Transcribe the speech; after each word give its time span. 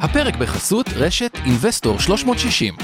הפרק 0.00 0.36
בחסות 0.36 0.86
רשת 0.96 1.38
אינבסטור 1.44 1.98
360. 2.00 2.74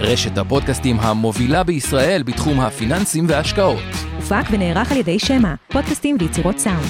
רשת 0.00 0.38
הפודקאסטים 0.38 1.00
המובילה 1.00 1.62
בישראל 1.62 2.22
בתחום 2.22 2.60
הפיננסים 2.60 3.24
וההשקעות. 3.28 3.82
הופק 4.16 4.44
ונערך 4.50 4.92
על 4.92 4.98
ידי 4.98 5.18
שמע, 5.18 5.54
פודקאסטים 5.72 6.16
ויצירות 6.20 6.58
סאונד. 6.58 6.86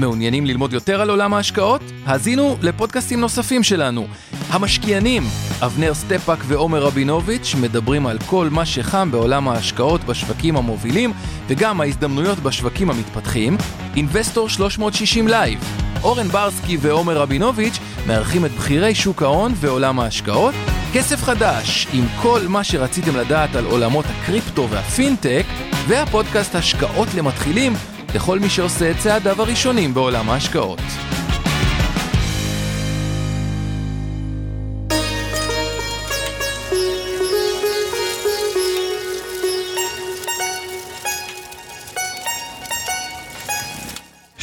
מעוניינים 0.00 0.46
ללמוד 0.46 0.72
יותר 0.72 1.00
על 1.00 1.10
עולם 1.10 1.34
ההשקעות? 1.34 1.82
האזינו 2.06 2.56
לפודקאסטים 2.62 3.20
נוספים 3.20 3.62
שלנו. 3.62 4.06
המשקיענים, 4.50 5.22
אבנר 5.62 5.94
סטפאק 5.94 6.38
ועומר 6.46 6.82
רבינוביץ' 6.82 7.54
מדברים 7.60 8.06
על 8.06 8.18
כל 8.26 8.48
מה 8.50 8.66
שחם 8.66 9.10
בעולם 9.10 9.48
ההשקעות 9.48 10.04
בשווקים 10.04 10.56
המובילים 10.56 11.12
וגם 11.46 11.80
ההזדמנויות 11.80 12.38
בשווקים 12.38 12.90
המתפתחים. 12.90 13.56
אינבסטור 13.96 14.48
360 14.48 15.28
לייב, 15.28 15.58
אורן 16.02 16.28
ברסקי 16.28 16.76
ועומר 16.80 17.18
רבינוביץ' 17.18 17.78
מארחים 18.06 18.44
את 18.44 18.50
בכירי 18.50 18.94
שוק 18.94 19.22
ההון 19.22 19.52
ועולם 19.56 20.00
ההשקעות. 20.00 20.54
כסף 20.92 21.22
חדש, 21.22 21.86
עם 21.92 22.04
כל 22.22 22.40
מה 22.48 22.64
שרציתם 22.64 23.16
לדעת 23.16 23.54
על 23.56 23.64
עולמות 23.64 24.04
הקריפטו 24.08 24.68
והפינטק, 24.70 25.44
והפודקאסט 25.88 26.54
השקעות 26.54 27.08
למתחילים 27.14 27.72
לכל 28.14 28.38
מי 28.38 28.50
שעושה 28.50 28.90
את 28.90 28.98
צעדיו 28.98 29.42
הראשונים 29.42 29.94
בעולם 29.94 30.30
ההשקעות. 30.30 30.80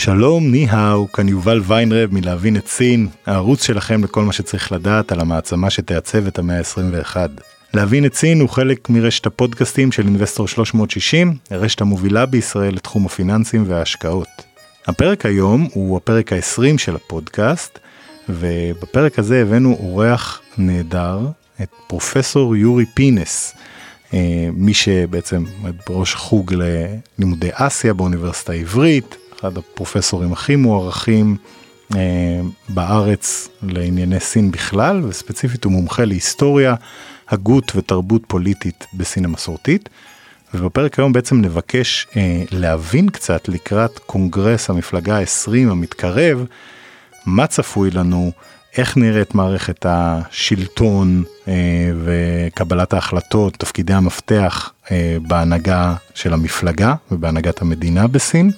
שלום, 0.05 0.51
ניהאו, 0.51 1.11
כאן 1.11 1.29
יובל 1.29 1.61
ויינרב 1.65 2.13
מלהבין 2.13 2.57
את 2.57 2.67
סין, 2.67 3.07
הערוץ 3.25 3.63
שלכם 3.63 4.03
לכל 4.03 4.23
מה 4.23 4.33
שצריך 4.33 4.71
לדעת 4.71 5.11
על 5.11 5.19
המעצמה 5.19 5.69
שתעצב 5.69 6.27
את 6.27 6.39
המאה 6.39 6.57
ה-21. 6.57 7.15
להבין 7.73 8.05
את 8.05 8.15
סין 8.15 8.39
הוא 8.39 8.49
חלק 8.49 8.89
מרשת 8.89 9.25
הפודקאסטים 9.25 9.91
של 9.91 10.05
אינבסטור 10.05 10.47
360, 10.47 11.37
הרשת 11.51 11.81
המובילה 11.81 12.25
בישראל 12.25 12.73
לתחום 12.75 13.05
הפיננסים 13.05 13.63
וההשקעות. 13.67 14.27
הפרק 14.87 15.25
היום 15.25 15.67
הוא 15.73 15.97
הפרק 15.97 16.33
ה-20 16.33 16.77
של 16.77 16.95
הפודקאסט, 16.95 17.79
ובפרק 18.29 19.19
הזה 19.19 19.41
הבאנו 19.41 19.77
אורח 19.79 20.41
נהדר, 20.57 21.19
את 21.61 21.69
פרופסור 21.87 22.55
יורי 22.55 22.85
פינס, 22.93 23.55
אה, 24.13 24.49
מי 24.53 24.73
שבעצם 24.73 25.43
בראש 25.89 26.13
חוג 26.13 26.53
ללימודי 26.53 27.49
אסיה 27.53 27.93
באוניברסיטה 27.93 28.51
העברית, 28.51 29.15
אחד 29.39 29.57
הפרופסורים 29.57 30.33
הכי 30.33 30.55
מוערכים 30.55 31.37
אה, 31.95 32.41
בארץ 32.69 33.49
לענייני 33.63 34.19
סין 34.19 34.51
בכלל, 34.51 35.01
וספציפית 35.05 35.63
הוא 35.63 35.73
מומחה 35.73 36.05
להיסטוריה, 36.05 36.75
הגות 37.29 37.71
ותרבות 37.75 38.21
פוליטית 38.27 38.85
בסין 38.93 39.25
המסורתית. 39.25 39.89
ובפרק 40.53 40.99
היום 40.99 41.13
בעצם 41.13 41.41
נבקש 41.41 42.07
אה, 42.17 42.43
להבין 42.51 43.09
קצת 43.09 43.47
לקראת 43.47 43.99
קונגרס 43.99 44.69
המפלגה 44.69 45.19
ה-20 45.19 45.71
המתקרב, 45.71 46.45
מה 47.25 47.47
צפוי 47.47 47.91
לנו, 47.91 48.31
איך 48.77 48.97
נראית 48.97 49.35
מערכת 49.35 49.85
השלטון 49.89 51.23
אה, 51.47 51.53
וקבלת 52.03 52.93
ההחלטות, 52.93 53.53
תפקידי 53.53 53.93
המפתח 53.93 54.71
אה, 54.91 55.17
בהנהגה 55.21 55.95
של 56.13 56.33
המפלגה 56.33 56.95
ובהנהגת 57.11 57.61
המדינה 57.61 58.07
בסין. 58.07 58.51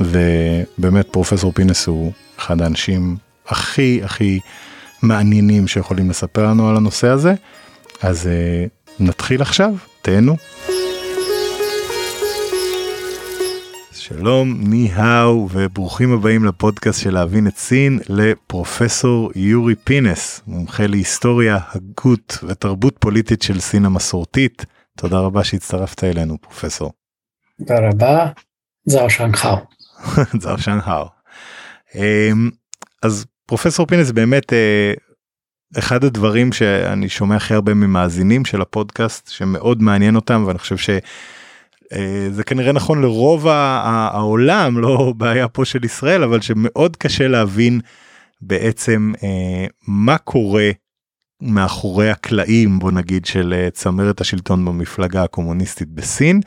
ובאמת 0.00 1.08
פרופסור 1.10 1.52
פינס 1.52 1.86
הוא 1.86 2.12
אחד 2.38 2.62
האנשים 2.62 3.16
הכי 3.46 4.00
הכי 4.04 4.40
מעניינים 5.02 5.68
שיכולים 5.68 6.10
לספר 6.10 6.46
לנו 6.46 6.68
על 6.68 6.76
הנושא 6.76 7.08
הזה. 7.08 7.34
אז 8.02 8.26
uh, 8.26 9.00
נתחיל 9.00 9.42
עכשיו, 9.42 9.74
תהנו. 10.02 10.36
שלום, 13.92 14.70
ניהאו 14.70 15.48
וברוכים 15.52 16.12
הבאים 16.12 16.44
לפודקאסט 16.44 17.00
של 17.00 17.14
להבין 17.14 17.46
את 17.46 17.56
סין 17.56 17.98
לפרופסור 18.08 19.30
יורי 19.36 19.74
פינס, 19.74 20.42
מומחה 20.46 20.86
להיסטוריה, 20.86 21.58
הגות 21.74 22.38
ותרבות 22.42 22.96
פוליטית 22.98 23.42
של 23.42 23.60
סין 23.60 23.84
המסורתית. 23.84 24.66
תודה 24.96 25.18
רבה 25.18 25.44
שהצטרפת 25.44 26.04
אלינו 26.04 26.38
פרופסור. 26.40 26.92
תודה 27.58 27.88
רבה, 27.88 28.26
זהו 28.84 29.10
שנגחאו. 29.10 29.56
זהו 30.40 30.58
שנגחאו. 30.58 31.06
אמ, 31.94 32.50
אז 33.02 33.26
פרופסור 33.46 33.86
פינס 33.86 34.10
באמת 34.10 34.52
אה, 34.52 34.92
אחד 35.78 36.04
הדברים 36.04 36.52
שאני 36.52 37.08
שומע 37.08 37.36
הכי 37.36 37.54
הרבה 37.54 37.74
ממאזינים 37.74 38.44
של 38.44 38.62
הפודקאסט 38.62 39.28
שמאוד 39.28 39.82
מעניין 39.82 40.16
אותם 40.16 40.44
ואני 40.46 40.58
חושב 40.58 40.76
שזה 40.76 40.98
אה, 42.38 42.44
כנראה 42.46 42.72
נכון 42.72 43.02
לרוב 43.02 43.46
העולם 43.48 44.78
לא 44.78 45.12
בעיה 45.16 45.48
פה 45.48 45.64
של 45.64 45.84
ישראל 45.84 46.22
אבל 46.22 46.40
שמאוד 46.40 46.96
קשה 46.96 47.28
להבין 47.28 47.80
בעצם 48.40 49.12
אה, 49.22 49.66
מה 49.86 50.18
קורה 50.18 50.70
מאחורי 51.42 52.10
הקלעים 52.10 52.78
בוא 52.78 52.90
נגיד 52.90 53.26
של 53.26 53.68
צמרת 53.72 54.20
השלטון 54.20 54.64
במפלגה 54.64 55.22
הקומוניסטית 55.22 55.88
בסין 55.88 56.40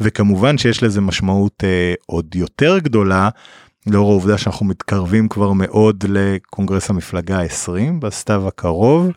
וכמובן 0.00 0.58
שיש 0.58 0.82
לזה 0.82 1.00
משמעות 1.00 1.64
עוד 2.06 2.34
יותר 2.34 2.78
גדולה 2.78 3.28
לאור 3.86 4.10
העובדה 4.10 4.38
שאנחנו 4.38 4.66
מתקרבים 4.66 5.28
כבר 5.28 5.52
מאוד 5.52 6.04
לקונגרס 6.08 6.90
המפלגה 6.90 7.40
ה-20 7.40 8.00
בסתיו 8.00 8.48
הקרוב, 8.48 9.10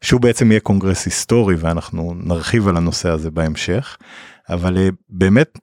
שהוא 0.00 0.20
בעצם 0.20 0.50
יהיה 0.50 0.60
קונגרס 0.60 1.04
היסטורי 1.04 1.54
ואנחנו 1.54 2.14
נרחיב 2.16 2.68
על 2.68 2.76
הנושא 2.76 3.08
הזה 3.08 3.30
בהמשך, 3.30 3.96
אבל 4.48 4.78
אה, 4.78 4.88
באמת 5.08 5.58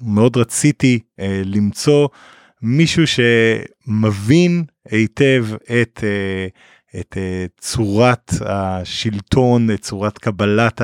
מאוד 0.00 0.36
רציתי 0.36 1.00
אה, 1.20 1.42
למצוא 1.44 2.08
מישהו 2.62 3.02
שמבין 3.06 4.64
היטב 4.90 5.46
את, 5.82 6.04
אה, 6.04 6.46
את 7.00 7.16
צורת 7.60 8.32
השלטון, 8.46 9.70
את 9.70 9.80
צורת 9.80 10.18
קבלת 10.18 10.80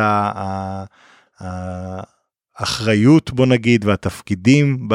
האחריות 2.60 3.32
בוא 3.32 3.46
נגיד 3.46 3.84
והתפקידים 3.84 4.88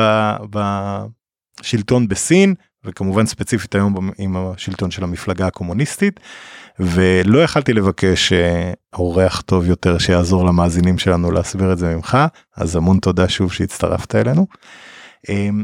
שלטון 1.61 2.07
בסין 2.07 2.53
וכמובן 2.83 3.25
ספציפית 3.25 3.75
היום 3.75 4.09
עם 4.17 4.37
השלטון 4.37 4.91
של 4.91 5.03
המפלגה 5.03 5.47
הקומוניסטית 5.47 6.19
ולא 6.79 7.43
יכלתי 7.43 7.73
לבקש 7.73 8.33
אה, 8.33 8.73
אורח 8.93 9.41
טוב 9.41 9.65
יותר 9.65 9.97
שיעזור 9.97 10.45
למאזינים 10.45 10.97
שלנו 10.97 11.31
להסביר 11.31 11.73
את 11.73 11.77
זה 11.77 11.95
ממך 11.95 12.17
אז 12.57 12.75
המון 12.75 12.99
תודה 12.99 13.29
שוב 13.29 13.53
שהצטרפת 13.53 14.15
אלינו. 14.15 14.47
אמ, 15.29 15.63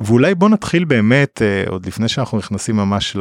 ואולי 0.00 0.34
בוא 0.34 0.48
נתחיל 0.48 0.84
באמת 0.84 1.42
אה, 1.42 1.64
עוד 1.68 1.86
לפני 1.86 2.08
שאנחנו 2.08 2.38
נכנסים 2.38 2.76
ממש 2.76 3.16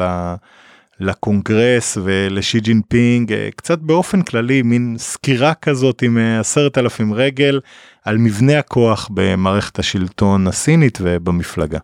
לקונגרס 1.00 1.98
ולשי 2.04 2.60
ג'ינפינג 2.60 3.34
אה, 3.34 3.50
קצת 3.56 3.80
באופן 3.80 4.22
כללי 4.22 4.62
מין 4.62 4.96
סקירה 4.98 5.54
כזאת 5.54 6.02
מעשרת 6.02 6.78
אלפים 6.78 7.14
רגל 7.14 7.60
על 8.06 8.18
מבנה 8.18 8.60
הכוח 8.60 9.10
במערכת 9.14 9.80
השלטון 9.80 10.48
הסינית 10.48 10.98
ובמפלגה. 11.02 11.80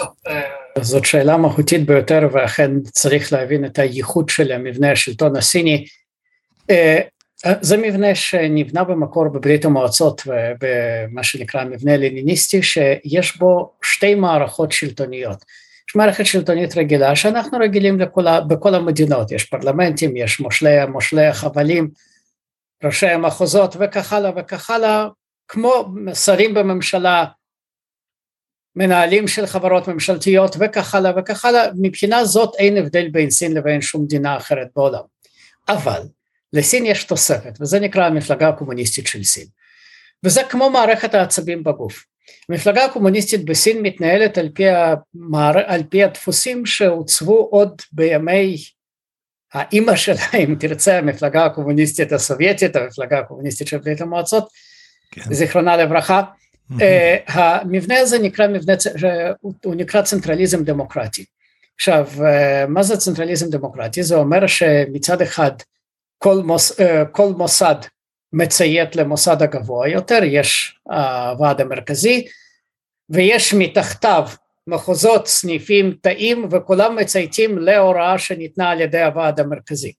אה, 0.00 0.40
זאת 0.80 1.04
שאלה 1.04 1.36
מהותית 1.36 1.86
ביותר 1.86 2.28
ואכן 2.32 2.80
צריך 2.80 3.32
להבין 3.32 3.64
את 3.64 3.78
הייחוד 3.78 4.28
של 4.28 4.58
מבנה 4.58 4.92
השלטון 4.92 5.36
הסיני. 5.36 5.84
אה, 6.70 7.00
זה 7.60 7.76
מבנה 7.76 8.14
שנבנה 8.14 8.84
במקור 8.84 9.28
בברית 9.28 9.64
המועצות 9.64 10.22
ובמה 10.26 11.22
שנקרא 11.22 11.64
מבנה 11.64 11.96
לניניסטי 11.96 12.62
שיש 12.62 13.36
בו 13.36 13.72
שתי 13.82 14.14
מערכות 14.14 14.72
שלטוניות. 14.72 15.44
יש 15.90 15.96
מערכת 15.96 16.26
שלטונית 16.26 16.76
רגילה 16.76 17.16
שאנחנו 17.16 17.58
רגילים 17.58 18.00
לכל, 18.00 18.24
בכל 18.48 18.74
המדינות, 18.74 19.32
יש 19.32 19.44
פרלמנטים, 19.44 20.16
יש 20.16 20.40
מושלי, 20.40 20.86
מושלי 20.86 21.26
החבלים, 21.26 21.90
ראשי 22.84 23.06
המחוזות 23.06 23.76
וכך 23.80 24.12
הלאה 24.12 24.30
וכך 24.36 24.70
הלאה, 24.70 25.08
כמו 25.48 25.94
שרים 26.14 26.54
בממשלה, 26.54 27.24
מנהלים 28.76 29.28
של 29.28 29.46
חברות 29.46 29.88
ממשלתיות 29.88 30.56
וכך 30.60 30.94
הלאה 30.94 31.12
וכך 31.16 31.44
הלאה, 31.44 31.64
מבחינה 31.80 32.24
זאת 32.24 32.54
אין 32.54 32.76
הבדל 32.76 33.08
בין 33.08 33.30
סין 33.30 33.54
לבין 33.54 33.80
שום 33.80 34.02
מדינה 34.02 34.36
אחרת 34.36 34.68
בעולם. 34.76 35.02
אבל 35.68 36.00
לסין 36.52 36.86
יש 36.86 37.04
תוספת 37.04 37.58
וזה 37.60 37.80
נקרא 37.80 38.06
המפלגה 38.06 38.48
הקומוניסטית 38.48 39.06
של 39.06 39.24
סין. 39.24 39.46
וזה 40.24 40.42
כמו 40.50 40.70
מערכת 40.70 41.14
העצבים 41.14 41.64
בגוף. 41.64 42.04
המפלגה 42.48 42.84
הקומוניסטית 42.84 43.44
בסין 43.44 43.82
מתנהלת 43.82 44.38
על 44.38 44.48
פי, 44.48 44.64
המער... 44.68 45.58
על 45.66 45.82
פי 45.82 46.04
הדפוסים 46.04 46.66
שהוצבו 46.66 47.48
עוד 47.50 47.82
בימי 47.92 48.56
האימא 49.52 49.96
שלה, 49.96 50.24
אם 50.44 50.54
תרצה, 50.60 50.98
המפלגה 50.98 51.44
הקומוניסטית 51.44 52.12
הסובייטית, 52.12 52.76
המפלגה 52.76 53.18
הקומוניסטית 53.18 53.68
של 53.68 53.78
ברית 53.78 54.00
המועצות, 54.00 54.48
כן. 55.10 55.34
זיכרונה 55.34 55.76
לברכה, 55.76 56.22
המבנה 57.26 57.98
הזה 57.98 58.18
נקרא 58.18 58.46
מבנה, 58.46 58.72
הוא 59.64 59.74
נקרא 59.74 60.02
צנטרליזם 60.02 60.64
דמוקרטי. 60.64 61.24
עכשיו, 61.74 62.08
מה 62.68 62.82
זה 62.82 62.96
צנטרליזם 62.96 63.50
דמוקרטי? 63.50 64.02
זה 64.02 64.14
אומר 64.14 64.46
שמצד 64.46 65.22
אחד 65.22 65.50
כל, 66.18 66.42
מוס, 66.42 66.80
כל 67.12 67.32
מוסד 67.36 67.74
מציית 68.32 68.96
למוסד 68.96 69.42
הגבוה 69.42 69.88
יותר, 69.88 70.20
יש 70.24 70.78
הוועד 70.84 71.60
המרכזי, 71.60 72.26
ויש 73.10 73.54
מתחתיו 73.54 74.28
מחוזות, 74.66 75.26
סניפים, 75.26 75.94
תאים, 76.02 76.48
וכולם 76.50 76.96
מצייתים 76.96 77.58
להוראה 77.58 78.18
שניתנה 78.18 78.70
על 78.70 78.80
ידי 78.80 79.02
הוועד 79.02 79.40
המרכזי. 79.40 79.92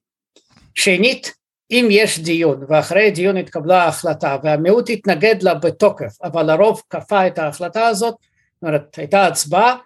שנית, 0.74 1.32
אם 1.70 1.88
יש 1.90 2.18
דיון 2.18 2.64
ואחרי 2.68 3.10
דיון 3.10 3.36
התקבלה 3.36 3.82
ההחלטה 3.82 4.36
והמיעוט 4.42 4.90
התנגד 4.90 5.42
לה 5.42 5.54
בתוקף, 5.54 6.22
אבל 6.24 6.50
הרוב 6.50 6.82
כפה 6.90 7.26
את 7.26 7.38
ההחלטה 7.38 7.86
הזאת, 7.86 8.14
זאת 8.14 8.62
אומרת 8.62 8.98
הייתה 8.98 9.26
הצבעה, 9.26 9.76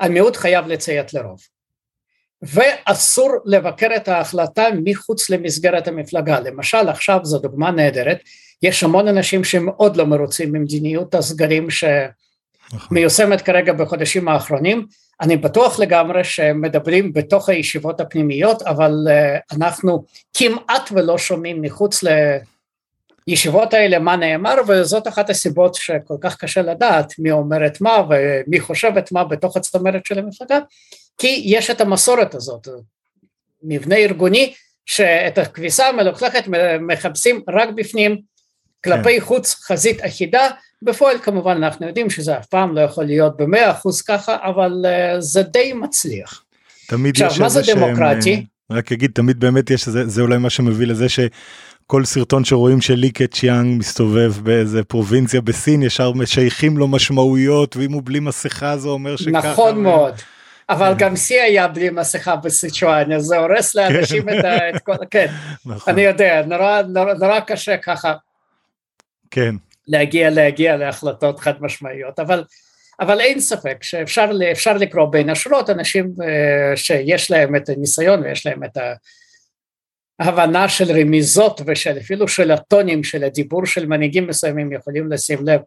המיעוט 0.00 0.36
חייב 0.36 0.66
לציית 0.66 1.14
לרוב. 1.14 1.40
ואסור 2.42 3.30
לבקר 3.44 3.88
את 3.96 4.08
ההחלטה 4.08 4.66
מחוץ 4.84 5.30
למסגרת 5.30 5.88
המפלגה. 5.88 6.40
למשל 6.40 6.88
עכשיו 6.88 7.20
זו 7.22 7.38
דוגמה 7.38 7.70
נהדרת, 7.70 8.18
יש 8.62 8.82
המון 8.82 9.08
אנשים 9.08 9.44
שמאוד 9.44 9.96
לא 9.96 10.06
מרוצים 10.06 10.52
ממדיניות 10.52 11.14
הסגרים 11.14 11.68
שמיושמת 12.90 13.42
כרגע 13.42 13.72
בחודשים 13.72 14.28
האחרונים, 14.28 14.86
אני 15.20 15.36
בטוח 15.36 15.78
לגמרי 15.78 16.24
שמדברים 16.24 17.12
בתוך 17.12 17.48
הישיבות 17.48 18.00
הפנימיות, 18.00 18.62
אבל 18.62 18.92
uh, 19.06 19.56
אנחנו 19.56 20.04
כמעט 20.36 20.88
ולא 20.92 21.18
שומעים 21.18 21.62
מחוץ 21.62 22.00
לישיבות 23.28 23.74
האלה 23.74 23.98
מה 23.98 24.16
נאמר, 24.16 24.54
וזאת 24.68 25.08
אחת 25.08 25.30
הסיבות 25.30 25.74
שכל 25.74 26.14
כך 26.20 26.36
קשה 26.36 26.62
לדעת 26.62 27.12
מי 27.18 27.30
אומר 27.30 27.66
את 27.66 27.80
מה 27.80 28.02
ומי 28.08 28.60
חושב 28.60 28.92
את 28.98 29.12
מה 29.12 29.24
בתוך 29.24 29.56
הצמרת 29.56 30.06
של 30.06 30.18
המפלגה, 30.18 30.58
כי 31.18 31.42
יש 31.44 31.70
את 31.70 31.80
המסורת 31.80 32.34
הזאת, 32.34 32.68
מבנה 33.62 33.96
ארגוני 33.96 34.54
שאת 34.86 35.38
הכביסה 35.38 35.88
המלוכלכת 35.88 36.44
מחפשים 36.80 37.42
רק 37.48 37.68
בפנים, 37.76 38.20
כלפי 38.84 39.20
כן. 39.20 39.26
חוץ 39.26 39.54
חזית 39.54 40.04
אחידה, 40.04 40.48
בפועל 40.82 41.18
כמובן 41.18 41.56
אנחנו 41.56 41.86
יודעים 41.86 42.10
שזה 42.10 42.38
אף 42.38 42.46
פעם 42.46 42.74
לא 42.74 42.80
יכול 42.80 43.04
להיות 43.04 43.36
במאה 43.36 43.70
אחוז 43.70 44.02
ככה, 44.02 44.36
אבל 44.42 44.84
uh, 44.84 45.20
זה 45.20 45.42
די 45.42 45.72
מצליח. 45.72 46.42
תמיד 46.88 47.14
עכשיו, 47.14 47.30
יש 47.30 47.40
מה 47.40 47.48
זה 47.48 47.62
דמוקרטי? 47.74 48.34
שהם, 48.34 48.76
רק 48.76 48.92
אגיד, 48.92 49.10
תמיד 49.14 49.40
באמת 49.40 49.70
יש, 49.70 49.88
זה, 49.88 50.08
זה 50.08 50.22
אולי 50.22 50.38
מה 50.38 50.50
שמביא 50.50 50.86
לזה 50.86 51.08
ש... 51.08 51.20
כל 51.86 52.04
סרטון 52.04 52.44
שרואים 52.44 52.80
של 52.80 52.94
ליקה 52.94 53.26
צ'יאנג 53.26 53.78
מסתובב 53.78 54.32
באיזה 54.42 54.84
פרובינציה 54.84 55.40
בסין 55.40 55.82
ישר 55.82 56.12
משייכים 56.12 56.78
לו 56.78 56.88
משמעויות 56.88 57.76
ואם 57.76 57.92
הוא 57.92 58.02
בלי 58.04 58.20
מסכה 58.20 58.76
זה 58.76 58.88
אומר 58.88 59.16
שככה. 59.16 59.50
נכון 59.50 59.82
מאוד. 59.82 60.14
אבל 60.68 60.94
כן. 60.98 60.98
גם 60.98 61.16
סי 61.16 61.40
היה 61.40 61.68
בלי 61.68 61.90
מסכה 61.90 62.36
בסיצ'ואן, 62.36 63.12
אז 63.12 63.22
זה 63.22 63.36
הורס 63.36 63.74
לאנשים 63.74 64.22
כן. 64.22 64.74
את 64.76 64.82
כל, 64.82 64.94
כן, 65.10 65.26
נכון. 65.66 65.94
אני 65.94 66.02
יודע, 66.02 66.42
נורא, 67.18 67.40
קשה 67.40 67.76
ככה. 67.76 68.14
כן. 69.30 69.54
להגיע, 69.88 70.30
להגיע 70.30 70.76
להחלטות 70.76 71.40
חד 71.40 71.62
משמעיות, 71.62 72.18
אבל, 72.18 72.44
אבל 73.00 73.20
אין 73.20 73.40
ספק 73.40 73.82
שאפשר 73.82 74.76
לקרוא 74.78 75.06
בין 75.06 75.30
השורות 75.30 75.70
אנשים 75.70 76.14
uh, 76.18 76.76
שיש 76.76 77.30
להם 77.30 77.56
את 77.56 77.68
הניסיון 77.68 78.22
ויש 78.22 78.46
להם 78.46 78.64
את 78.64 78.78
ההבנה 80.20 80.68
של 80.68 81.00
רמיזות 81.00 81.60
ושל 81.66 81.98
אפילו 81.98 82.28
של 82.28 82.50
הטונים 82.50 83.04
של 83.04 83.24
הדיבור 83.24 83.66
של 83.66 83.86
מנהיגים 83.86 84.26
מסוימים 84.26 84.72
יכולים 84.72 85.12
לשים 85.12 85.48
לב 85.48 85.60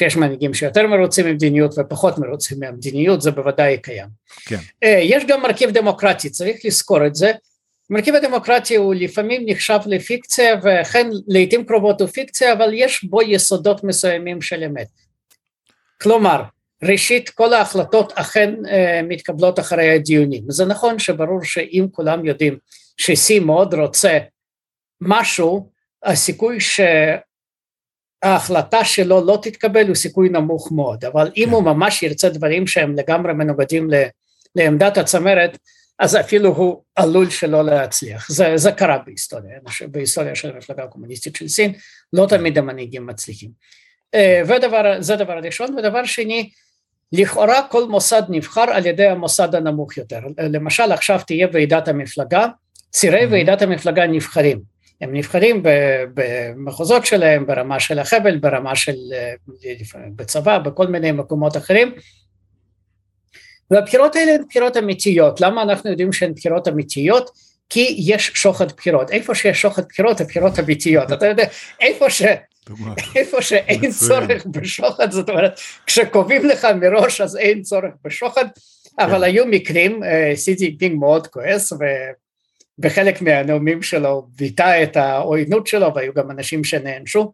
שיש 0.00 0.16
מנהיגים 0.16 0.54
שיותר 0.54 0.86
מרוצים 0.86 1.26
ממדיניות 1.26 1.78
ופחות 1.78 2.18
מרוצים 2.18 2.60
מהמדיניות, 2.60 3.22
זה 3.22 3.30
בוודאי 3.30 3.78
קיים. 3.78 4.08
כן. 4.46 4.56
Uh, 4.56 4.88
יש 5.02 5.24
גם 5.24 5.42
מרכיב 5.42 5.70
דמוקרטי, 5.70 6.30
צריך 6.30 6.56
לזכור 6.64 7.06
את 7.06 7.14
זה, 7.14 7.32
המרכיב 7.90 8.14
הדמוקרטי 8.14 8.76
הוא 8.76 8.94
לפעמים 8.94 9.42
נחשב 9.46 9.78
לפיקציה 9.86 10.54
וכן 10.62 11.08
לעיתים 11.28 11.64
קרובות 11.64 12.00
הוא 12.00 12.08
פיקציה 12.08 12.52
אבל 12.52 12.70
יש 12.74 13.04
בו 13.04 13.22
יסודות 13.22 13.84
מסוימים 13.84 14.42
של 14.42 14.64
אמת. 14.64 14.86
כלומר 16.02 16.42
ראשית 16.82 17.30
כל 17.30 17.52
ההחלטות 17.52 18.12
אכן 18.12 18.54
uh, 18.64 18.68
מתקבלות 19.08 19.58
אחרי 19.58 19.94
הדיונים 19.94 20.42
זה 20.48 20.64
נכון 20.64 20.98
שברור 20.98 21.44
שאם 21.44 21.86
כולם 21.92 22.24
יודעים 22.24 22.58
שסי 22.96 23.38
מאוד 23.38 23.74
רוצה 23.74 24.18
משהו 25.00 25.70
הסיכוי 26.02 26.58
שההחלטה 28.24 28.84
שלו 28.84 29.26
לא 29.26 29.38
תתקבל 29.42 29.86
הוא 29.86 29.94
סיכוי 29.94 30.28
נמוך 30.28 30.72
מאוד 30.72 31.04
אבל 31.04 31.30
אם 31.36 31.50
הוא 31.50 31.62
ממש 31.62 32.02
ירצה 32.02 32.28
דברים 32.28 32.66
שהם 32.66 32.96
לגמרי 32.96 33.32
מנוגדים 33.32 33.88
לעמדת 34.56 34.98
הצמרת 34.98 35.58
אז 36.00 36.16
אפילו 36.16 36.48
הוא 36.48 36.82
עלול 36.96 37.30
שלא 37.30 37.64
להצליח. 37.64 38.30
זה, 38.30 38.52
זה 38.56 38.72
קרה 38.72 38.98
בהיסטוריה, 39.06 39.58
בהיסטוריה 39.88 40.34
של 40.34 40.50
המפלגה 40.54 40.84
הקומוניסטית 40.84 41.36
של 41.36 41.48
סין, 41.48 41.72
לא 42.12 42.26
תמיד 42.28 42.58
המנהיגים 42.58 43.06
מצליחים. 43.06 43.50
אה, 44.14 44.42
ודבר, 44.46 45.02
זה 45.02 45.16
דבר 45.16 45.38
ראשון, 45.38 45.78
ודבר 45.78 46.04
שני, 46.04 46.50
לכאורה 47.12 47.62
כל 47.70 47.88
מוסד 47.88 48.22
נבחר 48.28 48.64
על 48.72 48.86
ידי 48.86 49.06
המוסד 49.06 49.54
הנמוך 49.54 49.96
יותר. 49.96 50.20
למשל 50.38 50.92
עכשיו 50.92 51.20
תהיה 51.26 51.48
ועידת 51.52 51.88
המפלגה, 51.88 52.46
צירי 52.90 53.26
ועידת 53.26 53.62
המפלגה 53.62 54.06
נבחרים. 54.06 54.60
הם 55.00 55.14
נבחרים 55.14 55.62
במחוזות 56.14 57.06
שלהם, 57.06 57.46
ברמה 57.46 57.80
של 57.80 57.98
החבל, 57.98 58.38
ברמה 58.38 58.76
של, 58.76 58.96
אה, 59.14 59.34
בצבא, 60.16 60.58
בכל 60.58 60.86
מיני 60.86 61.12
מקומות 61.12 61.56
אחרים, 61.56 61.92
והבחירות 63.70 64.16
האלה 64.16 64.32
הן 64.32 64.42
בחירות 64.48 64.76
אמיתיות, 64.76 65.40
למה 65.40 65.62
אנחנו 65.62 65.90
יודעים 65.90 66.12
שהן 66.12 66.32
בחירות 66.32 66.68
אמיתיות? 66.68 67.30
כי 67.68 67.96
יש 67.98 68.30
שוחד 68.34 68.72
בחירות, 68.72 69.10
איפה 69.10 69.34
שיש 69.34 69.60
שוחד 69.60 69.82
בחירות 69.88 70.20
הבחירות 70.20 70.58
אמיתיות, 70.58 71.12
אתה 71.12 71.26
יודע, 71.26 71.44
איפה 71.80 72.10
ש... 72.10 72.22
איפה 73.16 73.42
שאין 73.42 73.90
צורך 73.90 74.46
בשוחד, 74.46 75.10
זאת 75.10 75.30
אומרת, 75.30 75.60
כשקובעים 75.86 76.44
לך 76.44 76.64
מראש 76.80 77.20
אז 77.20 77.36
אין 77.36 77.62
צורך 77.62 77.94
בשוחד, 78.04 78.44
אבל 78.98 79.16
כן. 79.16 79.22
היו 79.22 79.46
מקרים, 79.46 80.00
סי 80.34 80.54
ג'ינפינג 80.54 80.98
מאוד 80.98 81.26
כועס, 81.26 81.72
ובחלק 82.80 83.22
מהנאומים 83.22 83.82
שלו 83.82 84.26
ביטא 84.36 84.82
את 84.82 84.96
העוינות 84.96 85.66
שלו, 85.66 85.94
והיו 85.94 86.14
גם 86.14 86.30
אנשים 86.30 86.64
שנענשו, 86.64 87.32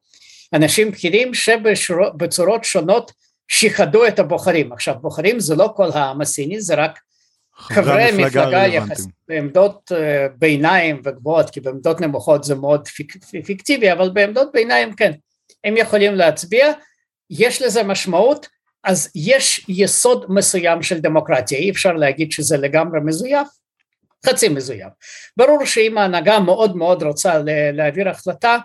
אנשים 0.52 0.90
בכירים 0.90 1.34
שבצורות 1.34 2.64
שונות 2.64 3.12
שיחדו 3.48 4.06
את 4.06 4.18
הבוחרים. 4.18 4.72
עכשיו 4.72 4.94
בוחרים 5.00 5.40
זה 5.40 5.54
לא 5.54 5.72
כל 5.76 5.88
העם 5.94 6.20
הסיני 6.20 6.60
זה 6.60 6.74
רק 6.74 6.98
חברי 7.54 8.12
מפלגה 8.12 8.66
יחס 8.66 9.06
בעמדות 9.28 9.92
אה, 9.94 10.26
ביניים 10.38 11.00
וגבוהות 11.04 11.50
כי 11.50 11.60
בעמדות 11.60 12.00
נמוכות 12.00 12.44
זה 12.44 12.54
מאוד 12.54 12.88
פיק, 12.88 13.24
פיקטיבי 13.46 13.92
אבל 13.92 14.10
בעמדות 14.10 14.48
ביניים 14.52 14.94
כן 14.94 15.12
הם 15.64 15.76
יכולים 15.76 16.14
להצביע. 16.14 16.72
יש 17.30 17.62
לזה 17.62 17.82
משמעות 17.82 18.46
אז 18.84 19.10
יש 19.14 19.66
יסוד 19.68 20.26
מסוים 20.28 20.82
של 20.82 20.98
דמוקרטיה. 20.98 21.58
אי 21.58 21.70
אפשר 21.70 21.92
להגיד 21.92 22.32
שזה 22.32 22.56
לגמרי 22.56 23.00
מזויף 23.04 23.48
חצי 24.28 24.48
מזויף 24.48 24.92
ברור 25.36 25.64
שאם 25.64 25.98
ההנהגה 25.98 26.40
מאוד 26.40 26.76
מאוד 26.76 27.02
רוצה 27.02 27.38
להעביר 27.72 28.08
החלטה 28.08 28.58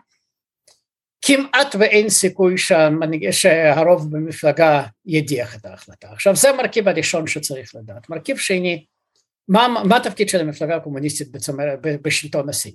כמעט 1.22 1.76
ואין 1.80 2.10
סיכוי 2.10 2.58
שהמנהיג, 2.58 3.32
שהרוב 3.32 4.12
במפלגה 4.12 4.84
ידיח 5.06 5.56
את 5.56 5.66
ההחלטה. 5.66 6.08
עכשיו 6.12 6.36
זה 6.36 6.50
המרכיב 6.50 6.88
הראשון 6.88 7.28
שצריך 7.28 7.76
לדעת. 7.76 8.10
מרכיב 8.10 8.38
שני, 8.38 8.86
מה, 9.48 9.68
מה 9.86 9.98
התפקיד 9.98 10.30
של 10.30 10.40
המפלגה 10.40 10.76
הקומוניסטית 10.76 11.32
בצמר, 11.32 11.66
בשלטון 11.82 12.50
הסין? 12.50 12.74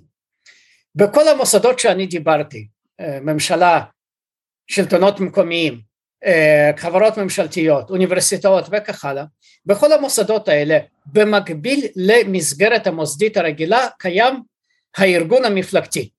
בכל 0.95 1.27
המוסדות 1.27 1.79
שאני 1.79 2.05
דיברתי, 2.05 2.67
אה, 2.99 3.19
ממשלה, 3.21 3.81
שלטונות 4.67 5.19
מקומיים, 5.19 5.81
אה, 6.25 6.71
חברות 6.77 7.17
ממשלתיות, 7.17 7.89
אוניברסיטאות 7.89 8.65
וכך 8.71 9.05
הלאה, 9.05 9.23
בכל 9.65 9.93
המוסדות 9.93 10.47
האלה 10.47 10.77
במקביל 11.13 11.85
למסגרת 11.95 12.87
המוסדית 12.87 13.37
הרגילה 13.37 13.87
קיים 13.99 14.41
הארגון 14.97 15.45
המפלגתי 15.45 16.09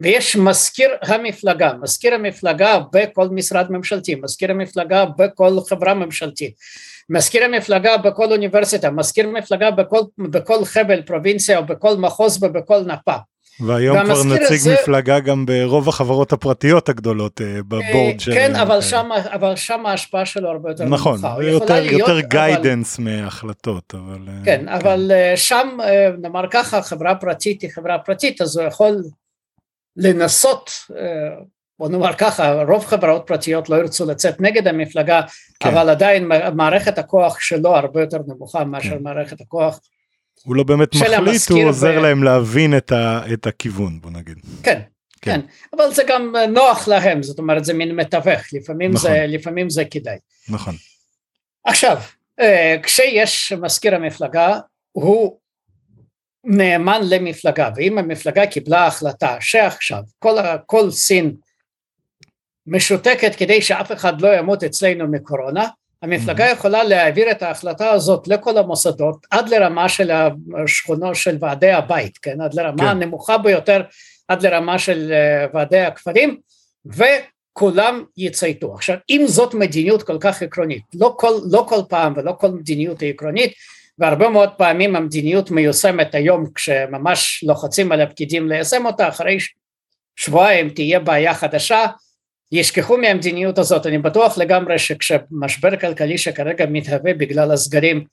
ויש 0.00 0.36
מזכיר 0.36 0.90
המפלגה, 1.02 1.72
מזכיר 1.82 2.14
המפלגה 2.14 2.78
בכל 2.92 3.28
משרד 3.28 3.70
ממשלתי, 3.70 4.14
מזכיר 4.14 4.50
המפלגה 4.50 5.04
בכל 5.04 5.56
חברה 5.68 5.94
ממשלתית, 5.94 6.54
מזכיר 7.10 7.44
המפלגה 7.44 7.96
בכל 7.96 8.32
אוניברסיטה, 8.32 8.90
מזכיר 8.90 9.28
המפלגה 9.28 9.70
בכל, 9.70 10.00
בכל 10.18 10.64
חבל 10.64 11.02
פרובינציה 11.02 11.58
או 11.58 11.66
בכל 11.66 11.96
מחוז 11.96 12.42
ובכל 12.42 12.80
נפה. 12.80 13.16
והיום 13.60 14.04
כבר 14.04 14.24
נציג 14.24 14.56
זה... 14.56 14.74
מפלגה 14.74 15.20
גם 15.20 15.46
ברוב 15.46 15.88
החברות 15.88 16.32
הפרטיות 16.32 16.88
הגדולות 16.88 17.40
אה, 17.40 17.62
בבורד 17.68 18.20
שלהם. 18.20 18.36
כן, 18.36 18.56
אבל 18.56 18.80
שם, 18.80 19.08
אבל 19.32 19.56
שם 19.56 19.86
ההשפעה 19.86 20.26
שלו 20.26 20.50
הרבה 20.50 20.70
יותר 20.70 20.84
נכון, 20.84 21.12
נמוכה. 21.12 21.28
נכון, 21.28 21.44
יותר, 21.44 21.84
יותר 21.84 22.20
גיידנס 22.20 22.98
אבל... 22.98 23.04
מהחלטות, 23.04 23.94
אבל... 23.94 24.18
אה, 24.28 24.44
כן, 24.44 24.60
כן, 24.60 24.68
אבל 24.68 25.10
אה, 25.14 25.36
שם 25.36 25.76
נאמר 26.18 26.44
ככה, 26.50 26.82
חברה 26.82 27.14
פרטית 27.14 27.62
היא 27.62 27.70
חברה 27.70 27.98
פרטית, 27.98 28.40
אז 28.40 28.56
הוא 28.56 28.66
יכול 28.66 29.02
לנסות 29.96 30.70
בוא 31.78 31.88
נאמר 31.88 32.12
ככה, 32.12 32.62
רוב 32.62 32.86
חברות 32.86 33.22
פרטיות 33.26 33.68
לא 33.68 33.76
ירצו 33.76 34.06
לצאת 34.10 34.40
נגד 34.40 34.68
המפלגה, 34.68 35.20
כן. 35.60 35.68
אבל 35.68 35.90
עדיין 35.90 36.30
מערכת 36.54 36.98
הכוח 36.98 37.40
שלו 37.40 37.76
הרבה 37.76 38.00
יותר 38.00 38.18
נמוכה 38.26 38.64
מאשר 38.64 38.90
כן. 38.90 39.02
מערכת 39.02 39.40
הכוח, 39.40 39.80
הוא 40.44 40.56
לא 40.56 40.62
באמת 40.62 40.94
מחליט, 40.94 41.50
הוא 41.50 41.64
עוזר 41.64 41.94
ו- 41.98 42.02
להם 42.02 42.22
להבין 42.22 42.76
את, 42.76 42.92
ה, 42.92 43.20
את 43.32 43.46
הכיוון, 43.46 44.00
בוא 44.00 44.10
נגיד. 44.10 44.38
כן, 44.62 44.80
כן. 45.22 45.40
כן, 45.40 45.40
אבל 45.76 45.94
זה 45.94 46.02
גם 46.08 46.34
נוח 46.48 46.88
להם, 46.88 47.22
זאת 47.22 47.38
אומרת 47.38 47.64
זה 47.64 47.74
מין 47.74 47.96
מתווך, 47.96 48.40
לפעמים, 48.52 48.92
נכון. 48.92 49.10
זה, 49.10 49.24
לפעמים 49.28 49.70
זה 49.70 49.84
כדאי. 49.84 50.18
נכון. 50.48 50.74
עכשיו, 51.64 51.96
אה, 52.40 52.76
כשיש 52.82 53.52
מזכיר 53.52 53.94
המפלגה, 53.94 54.58
הוא 54.92 55.38
נאמן 56.44 57.00
למפלגה, 57.04 57.70
ואם 57.76 57.98
המפלגה 57.98 58.46
קיבלה 58.46 58.86
החלטה 58.86 59.36
שעכשיו 59.40 60.02
כל, 60.18 60.36
כל 60.66 60.90
סין 60.90 61.34
משותקת 62.66 63.34
כדי 63.34 63.62
שאף 63.62 63.92
אחד 63.92 64.20
לא 64.20 64.38
ימות 64.38 64.64
אצלנו 64.64 65.08
מקורונה, 65.08 65.68
המפלגה 66.04 66.44
יכולה 66.44 66.84
להעביר 66.84 67.30
את 67.30 67.42
ההחלטה 67.42 67.90
הזאת 67.90 68.28
לכל 68.28 68.58
המוסדות 68.58 69.26
עד 69.30 69.48
לרמה 69.48 69.88
של 69.88 70.10
השכונות 70.64 71.16
של 71.16 71.36
ועדי 71.40 71.70
הבית, 71.72 72.18
כן? 72.18 72.40
עד 72.40 72.54
לרמה 72.54 72.78
כן. 72.78 72.86
הנמוכה 72.86 73.38
ביותר, 73.38 73.82
עד 74.28 74.42
לרמה 74.42 74.78
של 74.78 75.12
אה, 75.12 75.46
ועדי 75.54 75.80
הכפרים, 75.80 76.40
וכולם 76.86 78.04
יצייתו. 78.16 78.74
עכשיו, 78.74 78.96
אם 79.10 79.24
זאת 79.26 79.54
מדיניות 79.54 80.02
כל 80.02 80.16
כך 80.20 80.42
עקרונית, 80.42 80.82
לא 80.94 81.14
כל, 81.18 81.32
לא 81.50 81.66
כל 81.68 81.80
פעם 81.88 82.12
ולא 82.16 82.34
כל 82.38 82.48
מדיניות 82.48 83.00
היא 83.00 83.10
עקרונית, 83.10 83.52
והרבה 83.98 84.28
מאוד 84.28 84.50
פעמים 84.56 84.96
המדיניות 84.96 85.50
מיושמת 85.50 86.14
היום 86.14 86.46
כשממש 86.54 87.44
לוחצים 87.46 87.92
על 87.92 88.00
הפקידים 88.00 88.48
ליישם 88.48 88.86
אותה, 88.86 89.08
אחרי 89.08 89.38
שבועיים 90.16 90.70
תהיה 90.70 91.00
בעיה 91.00 91.34
חדשה, 91.34 91.86
ישכחו 92.54 92.98
מהמדיניות 92.98 93.58
הזאת, 93.58 93.86
אני 93.86 93.98
בטוח 93.98 94.38
לגמרי 94.38 94.78
שכשמשבר 94.78 95.76
כלכלי 95.76 96.18
שכרגע 96.18 96.66
מתהווה 96.66 97.14
בגלל 97.14 97.52
הסגרים 97.52 98.04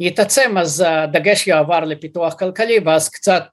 יתעצם 0.00 0.58
אז 0.58 0.84
הדגש 0.86 1.46
יעבר 1.46 1.80
לפיתוח 1.80 2.34
כלכלי 2.34 2.78
ואז 2.84 3.08
קצת 3.08 3.44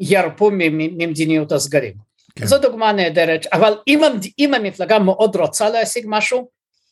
ירפו 0.00 0.50
ממ- 0.50 0.98
ממדיניות 0.98 1.52
הסגרים. 1.52 1.92
כן. 2.36 2.46
זו 2.46 2.58
דוגמה 2.58 2.92
נהדרת, 2.92 3.46
אבל 3.52 3.74
אם, 3.88 4.00
אם 4.38 4.54
המפלגה 4.54 4.98
מאוד 4.98 5.36
רוצה 5.36 5.70
להשיג 5.70 6.04
משהו, 6.08 6.48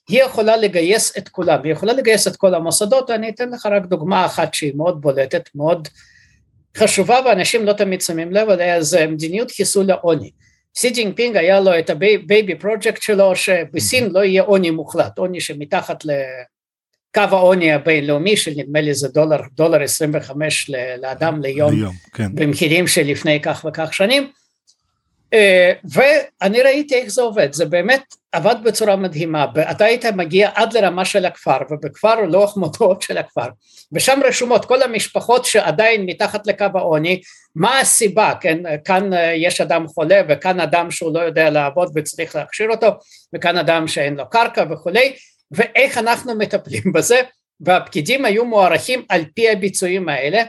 היא 0.08 0.22
יכולה 0.22 0.56
לגייס 0.56 1.18
את 1.18 1.28
כולם, 1.28 1.60
היא 1.64 1.72
יכולה 1.72 1.92
לגייס 1.92 2.26
את 2.26 2.36
כל 2.36 2.54
המוסדות, 2.54 3.10
אני 3.10 3.28
אתן 3.28 3.50
לך 3.50 3.66
רק 3.66 3.86
דוגמה 3.86 4.26
אחת 4.26 4.54
שהיא 4.54 4.72
מאוד 4.76 5.00
בולטת, 5.00 5.48
מאוד 5.54 5.88
חשובה 6.76 7.18
ואנשים 7.24 7.66
לא 7.66 7.72
תמיד 7.72 8.00
שמים 8.00 8.32
לב 8.32 8.50
אליה, 8.50 8.82
זה 8.82 9.06
מדיניות 9.06 9.50
חיסול 9.50 9.90
העוני. 9.90 10.30
סי 10.76 10.90
ג'ינפינג 10.90 11.36
היה 11.36 11.60
לו 11.60 11.78
את 11.78 11.90
ה 11.90 12.03
baby 12.03 12.54
project 12.54 13.02
שלו 13.02 13.36
שבסין 13.36 14.10
לא 14.10 14.24
יהיה 14.24 14.42
עוני 14.42 14.70
מוחלט, 14.70 15.18
עוני 15.18 15.40
שמתחת 15.40 16.04
לקו 16.04 17.36
העוני 17.36 17.72
הבינלאומי 17.72 18.36
של 18.36 18.52
נדמה 18.56 18.80
לי 18.80 18.94
זה 18.94 19.08
דולר, 19.08 19.40
דולר 19.52 19.82
25 19.82 20.70
ל- 20.70 21.00
לאדם 21.02 21.42
ליום 21.42 21.72
ליום, 21.72 21.94
כן. 22.14 22.34
במחירים 22.34 22.86
של 22.86 23.02
לפני 23.02 23.40
כך 23.42 23.64
וכך 23.68 23.94
שנים 23.94 24.30
ואני 25.84 26.62
ראיתי 26.62 26.94
איך 26.94 27.08
זה 27.08 27.22
עובד, 27.22 27.52
זה 27.52 27.64
באמת 27.64 28.02
עבד 28.32 28.54
בצורה 28.64 28.96
מדהימה, 28.96 29.46
אתה 29.70 29.84
היית 29.84 30.04
מגיע 30.04 30.50
עד 30.54 30.72
לרמה 30.72 31.04
של 31.04 31.24
הכפר 31.24 31.58
ובכפר 31.70 32.20
לוח 32.20 32.56
מודעות 32.56 33.02
של 33.02 33.18
הכפר. 33.18 33.48
ושם 33.92 34.20
רשומות 34.24 34.64
כל 34.64 34.82
המשפחות 34.82 35.44
שעדיין 35.44 36.06
מתחת 36.06 36.46
לקו 36.46 36.66
העוני, 36.74 37.20
מה 37.54 37.80
הסיבה, 37.80 38.32
כן, 38.40 38.58
כאן 38.84 39.12
אה, 39.12 39.32
יש 39.34 39.60
אדם 39.60 39.86
חולה 39.86 40.22
וכאן 40.28 40.60
אדם 40.60 40.90
שהוא 40.90 41.14
לא 41.14 41.20
יודע 41.20 41.50
לעבוד 41.50 41.92
וצריך 41.94 42.36
להכשיר 42.36 42.70
אותו 42.70 42.86
וכאן 43.34 43.58
אדם 43.58 43.88
שאין 43.88 44.14
לו 44.14 44.30
קרקע 44.30 44.64
וכולי. 44.70 45.12
ואיך 45.50 45.98
אנחנו 45.98 46.34
מטפלים 46.34 46.92
בזה? 46.94 47.20
והפקידים 47.60 48.24
היו 48.24 48.44
מוערכים 48.44 49.04
על 49.08 49.24
פי 49.34 49.50
הביצועים 49.50 50.08
האלה. 50.08 50.42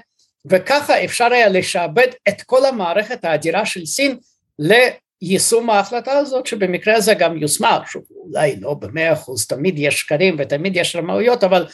וככה 0.50 1.03
אפשר 1.03 1.34
היה 1.34 1.50
לשעבד 1.50 2.07
את 2.29 2.41
כל 2.41 2.65
המערכת 2.65 3.25
האדירה 3.25 3.65
של 3.65 3.86
סין 3.86 4.17
ליישום 4.60 5.70
ההחלטה 5.70 6.12
הזאת 6.12 6.46
שבמקרה 6.46 6.96
הזה 6.96 7.14
גם 7.14 7.38
יושמה, 7.38 7.80
שוב, 7.86 8.04
אולי 8.16 8.56
לא 8.60 8.74
במאה 8.74 9.14
אחוז, 9.14 9.48
תמיד 9.48 9.76
יש 9.78 10.00
שקרים 10.00 10.36
ותמיד 10.40 10.76
יש 10.76 10.96
רמאויות, 10.96 11.44
אבל 11.44 11.66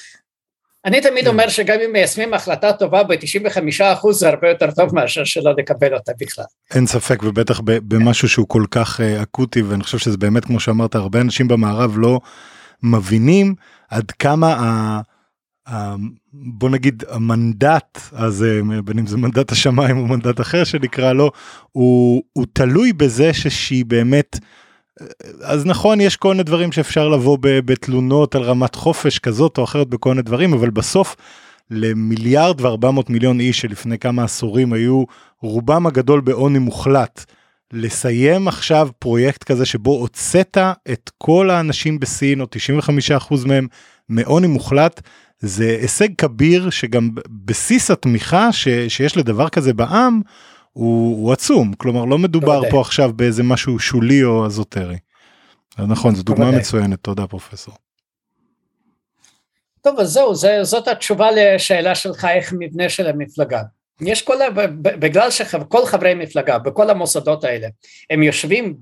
אני 0.86 1.02
תמיד 1.02 1.24
כן. 1.24 1.30
אומר 1.30 1.50
שגם 1.50 1.80
אם 1.86 1.92
מיישמים 1.92 2.34
החלטה 2.34 2.74
טובה 2.74 3.04
ב-95 3.04 3.84
אחוז 3.94 4.20
זה 4.20 4.30
הרבה 4.30 4.50
יותר 4.50 4.72
טוב 4.72 4.96
מאשר 4.96 5.24
שלא 5.24 5.54
לקבל 5.58 5.94
אותה 5.94 6.12
בכלל. 6.20 6.46
אין 6.75 6.88
ספק 6.88 7.24
ובטח 7.24 7.62
במשהו 7.63 8.30
שהוא 8.30 8.48
כל 8.48 8.63
כך 8.72 9.02
אה, 9.02 9.24
אקוטי 9.24 9.62
ואני 9.62 9.84
חושב 9.84 9.98
שזה 9.98 10.18
באמת 10.18 10.46
כמו 10.46 10.60
שאמרת 10.60 10.96
הרבה 10.96 11.22
אנשים 11.22 11.48
במערב 11.48 11.98
לא 11.98 12.20
מבינים 12.84 13.56
עד 13.90 14.12
כמה. 14.12 14.54
ה... 14.54 15.12
בוא 16.34 16.70
נגיד 16.70 17.03
המנדט 17.10 18.00
הזה 18.12 18.62
בין 18.86 19.00
אם 19.00 19.08
זה 19.08 19.17
מנדט 19.17 19.51
השמיים 19.51 19.98
או 19.98 20.08
מנדט 20.08 20.41
אחר 20.41 20.63
שנקרא 20.63 21.13
לו 21.13 21.32
הוא, 21.72 22.24
הוא 22.34 22.46
תלוי 22.53 22.93
בזה 22.93 23.34
שהיא 23.34 23.86
באמת 23.86 24.39
אז 25.43 25.65
נכון 25.65 26.01
יש 26.01 26.15
כל 26.15 26.29
מיני 26.29 26.43
דברים 26.43 26.72
שאפשר 26.72 27.10
לבוא 27.10 27.38
בתלונות 27.41 28.36
על 28.36 28.41
רמת 28.41 28.75
חופש 28.75 29.20
כזאת 29.20 29.58
או 29.58 29.63
אחרת 29.63 29.88
בכל 29.88 30.10
מיני 30.10 30.22
דברים 30.22 30.53
אבל 30.53 30.70
בסוף 30.70 31.15
למיליארד 31.72 32.62
וארבע 32.62 32.91
מאות 32.91 33.10
מיליון 33.10 33.39
איש 33.39 33.62
שלפני 33.62 34.00
כמה 34.00 34.24
עשורים 34.24 34.74
היו 34.74 35.03
רובם 35.41 35.88
הגדול 35.88 36.22
בעוני 36.22 36.60
מוחלט. 36.60 37.25
לסיים 37.74 38.48
עכשיו 38.48 38.89
פרויקט 39.00 39.43
כזה 39.43 39.65
שבו 39.65 39.91
הוצאת 39.91 40.58
את 40.91 41.12
כל 41.17 41.50
האנשים 41.50 42.00
בסין 42.00 42.41
או 42.41 42.46
95% 43.32 43.48
מהם 43.48 43.67
מעוני 44.10 44.48
מוחלט 44.48 45.01
זה 45.46 45.78
הישג 45.82 46.08
כביר 46.18 46.70
שגם 46.70 47.10
בסיס 47.46 47.92
התמיכה 47.92 48.52
ש, 48.52 48.68
שיש 48.88 49.18
לדבר 49.18 49.50
כזה 49.50 49.74
בעם 49.74 50.22
הוא, 50.74 51.18
הוא 51.18 51.34
עצום 51.34 51.74
כלומר 51.74 52.06
לא 52.06 52.18
מדובר 52.18 52.54
בוודאי. 52.54 52.72
פה 52.72 52.82
עכשיו 52.82 53.14
באיזה 53.14 53.44
משהו 53.44 53.80
שולי 53.80 54.24
או 54.24 54.46
אזוטרי. 54.46 54.98
אז 55.78 55.86
נכון 55.88 56.16
זו 56.16 56.24
דוגמה. 56.24 56.52
מצוינת 56.52 57.00
תודה 57.02 57.28
פרופסור. 57.28 57.74
טוב 59.82 60.00
אז 60.00 60.10
זהו, 60.10 60.36
זה, 60.36 60.64
זאת 60.64 60.88
התשובה 60.88 61.28
לשאלה 61.36 61.96
שלך 61.96 62.26
איך 62.26 62.54
מבנה 62.60 62.90
של 62.90 63.08
המפלגה. 63.08 63.62
יש 64.02 64.22
כל, 64.22 64.38
בגלל 64.82 65.32
שכל 65.32 65.86
חברי 65.86 66.14
מפלגה 66.14 66.58
בכל 66.58 66.90
המוסדות 66.90 67.44
האלה 67.44 67.68
הם 68.10 68.24
יושבים 68.24 68.76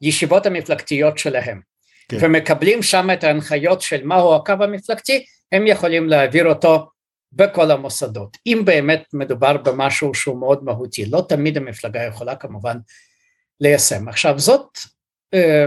בישיבות 0.00 0.46
המפלגתיות 0.46 1.18
שלהם. 1.18 1.60
כן. 2.08 2.16
ומקבלים 2.20 2.82
שם 2.82 3.08
את 3.12 3.24
ההנחיות 3.24 3.82
של 3.82 4.04
מהו 4.04 4.34
הקו 4.34 4.52
המפלגתי 4.52 5.24
הם 5.52 5.66
יכולים 5.66 6.08
להעביר 6.08 6.46
אותו 6.46 6.90
בכל 7.32 7.70
המוסדות. 7.70 8.36
אם 8.46 8.62
באמת 8.64 9.04
מדובר 9.12 9.56
במשהו 9.56 10.14
שהוא 10.14 10.40
מאוד 10.40 10.64
מהותי 10.64 11.06
לא 11.06 11.24
תמיד 11.28 11.56
המפלגה 11.56 12.02
יכולה 12.02 12.36
כמובן 12.36 12.78
ליישם. 13.60 14.08
עכשיו 14.08 14.38
זאת 14.38 14.78
אה, 15.34 15.66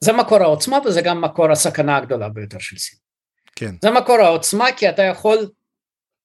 זה 0.00 0.12
מקור 0.12 0.42
העוצמה 0.42 0.78
וזה 0.84 1.02
גם 1.02 1.20
מקור 1.20 1.50
הסכנה 1.50 1.96
הגדולה 1.96 2.28
ביותר 2.28 2.58
של 2.58 2.78
סין. 2.78 2.98
כן. 3.56 3.74
זה 3.82 3.90
מקור 3.90 4.16
העוצמה 4.16 4.72
כי 4.76 4.88
אתה 4.88 5.02
יכול 5.02 5.48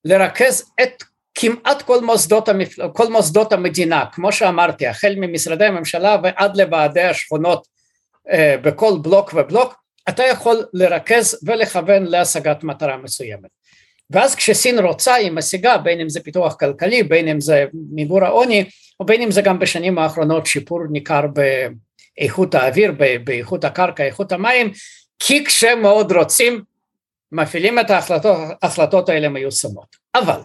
לרכז 0.05 0.71
את 0.83 1.03
כמעט 1.35 1.81
כל 1.81 2.03
מוסדות, 2.03 2.49
המפל... 2.49 2.87
כל 2.93 3.07
מוסדות 3.07 3.53
המדינה, 3.53 4.05
כמו 4.11 4.31
שאמרתי, 4.31 4.87
החל 4.87 5.13
ממשרדי 5.17 5.65
הממשלה 5.65 6.17
ועד 6.23 6.57
לוועדי 6.57 7.01
השכונות 7.01 7.67
אה, 8.29 8.55
בכל 8.61 8.91
בלוק 9.01 9.33
ובלוק, 9.33 9.84
אתה 10.09 10.23
יכול 10.23 10.65
לרכז 10.73 11.39
ולכוון 11.43 12.03
להשגת 12.03 12.63
מטרה 12.63 12.97
מסוימת. 12.97 13.49
ואז 14.09 14.35
כשסין 14.35 14.79
רוצה 14.79 15.13
היא 15.13 15.31
משיגה, 15.31 15.77
בין 15.77 15.99
אם 15.99 16.09
זה 16.09 16.19
פיתוח 16.19 16.55
כלכלי, 16.55 17.03
בין 17.03 17.27
אם 17.27 17.41
זה 17.41 17.65
מיגור 17.91 18.25
העוני, 18.25 18.69
או 18.99 19.05
בין 19.05 19.21
אם 19.21 19.31
זה 19.31 19.41
גם 19.41 19.59
בשנים 19.59 19.97
האחרונות 19.97 20.45
שיפור 20.45 20.79
ניכר 20.91 21.21
באיכות 22.17 22.55
האוויר, 22.55 22.91
באיכות 23.23 23.63
הקרקע, 23.63 24.03
איכות 24.03 24.31
המים, 24.31 24.71
כי 25.19 25.45
כשמאוד 25.45 26.11
רוצים 26.11 26.63
מפעילים 27.31 27.79
את 27.79 27.89
ההחלטות, 27.89 28.37
ההחלטות 28.61 29.09
האלה 29.09 29.29
מיושמות. 29.29 29.95
אבל 30.15 30.39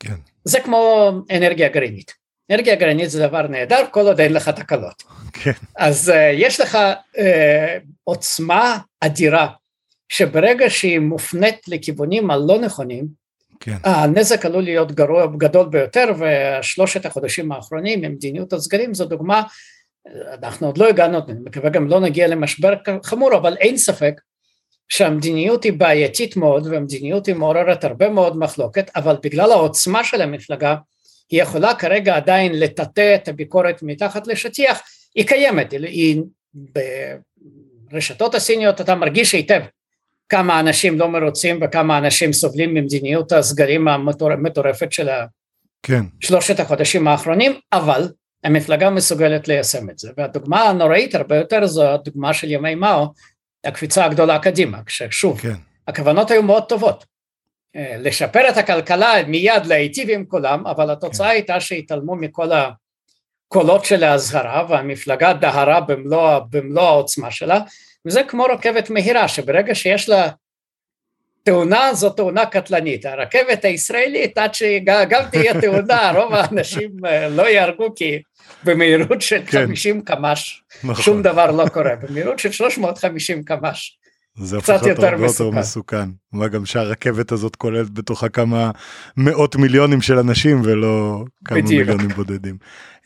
כן. 0.00 0.14
זה 0.44 0.60
כמו 0.60 1.10
אנרגיה 1.30 1.68
גרעינית. 1.68 2.23
אנרגיה 2.50 2.74
גרעינית 2.74 3.10
זה 3.10 3.26
דבר 3.26 3.42
נהדר 3.42 3.84
כל 3.90 4.00
עוד 4.00 4.20
אין 4.20 4.32
לך 4.32 4.48
תקלות. 4.48 5.02
כן. 5.32 5.52
אז 5.76 6.08
uh, 6.08 6.14
יש 6.32 6.60
לך 6.60 6.78
uh, 7.16 7.20
עוצמה 8.04 8.78
אדירה 9.00 9.48
שברגע 10.08 10.70
שהיא 10.70 10.98
מופנית 10.98 11.68
לכיוונים 11.68 12.30
הלא 12.30 12.58
נכונים, 12.58 13.06
כן. 13.60 13.76
הנזק 13.84 14.46
עלול 14.46 14.62
להיות 14.62 14.92
גרוע, 14.92 15.26
גדול 15.36 15.68
ביותר 15.68 16.04
ושלושת 16.18 17.06
החודשים 17.06 17.52
האחרונים 17.52 18.00
ממדיניות 18.00 18.52
הסגרים 18.52 18.94
זו 18.94 19.04
דוגמה, 19.04 19.42
אנחנו 20.42 20.66
עוד 20.66 20.78
לא 20.78 20.88
הגענו, 20.88 21.18
אני 21.28 21.40
מקווה 21.44 21.70
גם 21.70 21.88
לא 21.88 22.00
נגיע 22.00 22.28
למשבר 22.28 22.74
חמור, 23.02 23.36
אבל 23.36 23.56
אין 23.56 23.76
ספק 23.76 24.20
שהמדיניות 24.88 25.64
היא 25.64 25.72
בעייתית 25.72 26.36
מאוד 26.36 26.66
והמדיניות 26.66 27.26
היא 27.26 27.34
מעוררת 27.34 27.84
הרבה 27.84 28.08
מאוד 28.08 28.36
מחלוקת, 28.36 28.90
אבל 28.96 29.16
בגלל 29.22 29.52
העוצמה 29.52 30.04
של 30.04 30.22
המפלגה 30.22 30.76
היא 31.34 31.42
יכולה 31.42 31.74
כרגע 31.74 32.16
עדיין 32.16 32.60
לטאטא 32.60 33.14
את 33.14 33.28
הביקורת 33.28 33.82
מתחת 33.82 34.26
לשטיח, 34.26 34.82
היא 35.14 35.26
קיימת, 35.26 35.72
היא 35.72 36.22
ברשתות 37.90 38.34
הסיניות 38.34 38.80
אתה 38.80 38.94
מרגיש 38.94 39.32
היטב 39.32 39.60
כמה 40.28 40.60
אנשים 40.60 40.98
לא 40.98 41.08
מרוצים 41.08 41.60
וכמה 41.62 41.98
אנשים 41.98 42.32
סובלים 42.32 42.74
ממדיניות 42.74 43.32
הסגרים 43.32 43.88
המטורפת 43.88 44.92
של 44.92 45.08
כן. 45.82 46.02
שלושת 46.20 46.60
החודשים 46.60 47.08
האחרונים, 47.08 47.52
אבל 47.72 48.08
המפלגה 48.44 48.90
מסוגלת 48.90 49.48
ליישם 49.48 49.90
את 49.90 49.98
זה. 49.98 50.10
והדוגמה 50.16 50.62
הנוראית 50.62 51.14
הרבה 51.14 51.36
יותר 51.36 51.66
זו 51.66 51.88
הדוגמה 51.88 52.34
של 52.34 52.50
ימי 52.50 52.74
מאו, 52.74 53.06
הקפיצה 53.64 54.04
הגדולה 54.04 54.38
קדימה, 54.38 54.78
כששוב, 54.86 55.40
כן. 55.40 55.54
הכוונות 55.88 56.30
היו 56.30 56.42
מאוד 56.42 56.64
טובות. 56.68 57.13
לשפר 57.74 58.48
את 58.48 58.56
הכלכלה 58.56 59.12
מיד 59.26 59.66
להיטיב 59.66 60.10
עם 60.10 60.24
כולם, 60.24 60.66
אבל 60.66 60.90
התוצאה 60.90 61.26
כן. 61.26 61.32
הייתה 61.32 61.60
שהתעלמו 61.60 62.16
מכל 62.16 62.48
הקולות 62.52 63.84
של 63.84 64.04
האזהרה 64.04 64.66
והמפלגה 64.68 65.32
דהרה 65.32 65.80
במלוא, 65.80 66.38
במלוא 66.50 66.82
העוצמה 66.82 67.30
שלה, 67.30 67.60
וזה 68.06 68.22
כמו 68.28 68.44
רכבת 68.44 68.90
מהירה, 68.90 69.28
שברגע 69.28 69.74
שיש 69.74 70.08
לה 70.08 70.28
תאונה 71.42 71.94
זו 71.94 72.10
תאונה 72.10 72.46
קטלנית, 72.46 73.06
הרכבת 73.06 73.64
הישראלית 73.64 74.38
עד 74.38 74.54
שגם 74.54 75.22
תהיה 75.30 75.60
תאונה 75.60 76.10
רוב 76.16 76.34
האנשים 76.34 76.90
אה, 77.06 77.28
לא 77.28 77.48
יהרגו 77.48 77.94
כי 77.94 78.22
במהירות 78.64 79.22
של 79.22 79.42
כן. 79.46 79.66
50 79.66 80.02
קמ"ש 80.02 80.62
נכון. 80.84 81.04
שום 81.04 81.22
דבר 81.22 81.50
לא 81.50 81.68
קורה, 81.68 81.96
במהירות 81.96 82.38
של 82.38 82.52
350 82.52 83.42
קמ"ש 83.42 83.98
זה 84.38 84.58
קצת 84.60 84.86
יותר 84.86 85.16
מסוכן. 85.16 85.44
יותר 85.44 85.58
מסוכן. 85.58 86.08
מה 86.32 86.48
גם 86.48 86.66
שהרכבת 86.66 87.32
הזאת 87.32 87.56
כוללת 87.56 87.90
בתוכה 87.90 88.28
כמה 88.28 88.70
מאות 89.16 89.56
מיליונים 89.56 90.00
של 90.00 90.18
אנשים 90.18 90.60
ולא 90.64 91.24
כמה 91.44 91.58
בדיוק. 91.58 91.80
מיליונים 91.80 92.08
בודדים. 92.08 92.56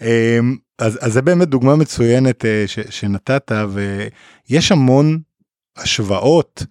אמ, 0.01 0.57
אז, 0.79 0.99
אז 1.01 1.13
זה 1.13 1.23
באמת 1.23 1.49
דוגמה 1.49 1.77
מצוינת 1.77 2.45
אה, 2.45 2.65
ש, 2.67 2.79
שנתת 2.91 3.53
ויש 3.71 4.73
המון 4.73 5.19
השוואות 5.77 6.63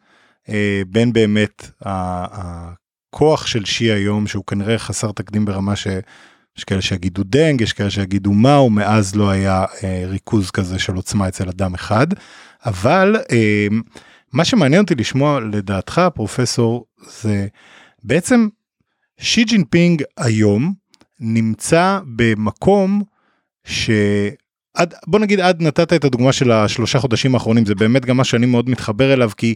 אה, 0.50 0.82
בין 0.88 1.14
באמת 1.14 1.72
הכוח 1.82 3.48
של 3.48 3.66
שי 3.66 3.92
היום 3.92 4.28
שהוא 4.28 4.44
כנראה 4.46 4.78
חסר 4.78 5.12
תקדים 5.12 5.46
ברמה 5.46 5.76
ש... 5.76 5.88
יש 6.58 6.64
כאלה 6.64 6.82
שיגידו 6.82 7.24
דנג, 7.24 7.62
יש 7.62 7.74
כאלה 7.74 7.90
שיגידו 7.90 8.34
מאו, 8.34 8.70
מאז 8.70 9.16
לא 9.16 9.30
היה 9.30 9.66
אה, 9.84 10.04
ריכוז 10.08 10.52
כזה 10.52 10.80
של 10.80 10.96
עוצמה 10.96 11.28
אצל 11.28 11.50
אדם 11.50 11.74
אחד, 11.74 12.08
אבל 12.66 13.16
אה, 13.32 13.68
מה 14.34 14.46
שמעניין 14.46 14.82
אותי 14.82 14.96
לשמוע 14.96 15.40
לדעתך 15.40 16.02
פרופסור 16.16 16.86
זה 17.22 17.48
בעצם 18.04 18.48
שי 19.20 19.44
ג'ינפינג 19.44 20.04
היום 20.18 20.74
נמצא 21.20 22.00
במקום 22.16 23.04
שעד 23.64 24.94
בוא 25.08 25.20
נגיד 25.20 25.40
עד 25.40 25.62
נתת 25.62 25.94
את 25.94 26.04
הדוגמה 26.04 26.34
של 26.34 26.52
השלושה 26.52 27.00
חודשים 27.00 27.34
האחרונים 27.34 27.66
זה 27.66 27.76
באמת 27.76 28.06
גם 28.06 28.18
מה 28.18 28.24
שאני 28.24 28.46
מאוד 28.46 28.70
מתחבר 28.70 29.14
אליו 29.14 29.30
כי 29.38 29.56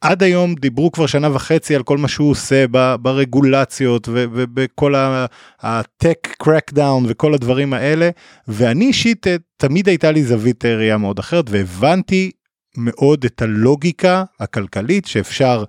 עד 0.00 0.22
היום 0.22 0.54
דיברו 0.54 0.92
כבר 0.92 1.06
שנה 1.06 1.34
וחצי 1.34 1.74
על 1.76 1.82
כל 1.82 1.98
מה 1.98 2.08
שהוא 2.08 2.30
עושה 2.30 2.64
ברגולציות 3.00 4.08
ובכל 4.12 4.94
ה-tech 4.94 6.42
crackdown 6.42 7.04
וכל 7.08 7.34
הדברים 7.34 7.72
האלה 7.72 8.10
ואני 8.48 8.84
אישית 8.86 9.26
אה, 9.26 9.36
תמיד 9.56 9.88
הייתה 9.88 10.10
לי 10.10 10.24
זווית 10.24 10.64
ראייה 10.64 10.96
מאוד 10.96 11.18
אחרת 11.18 11.44
והבנתי 11.50 12.30
מאוד 12.76 13.24
את 13.24 13.42
הלוגיקה 13.42 14.24
הכלכלית 14.40 15.06
שאפשר 15.06 15.64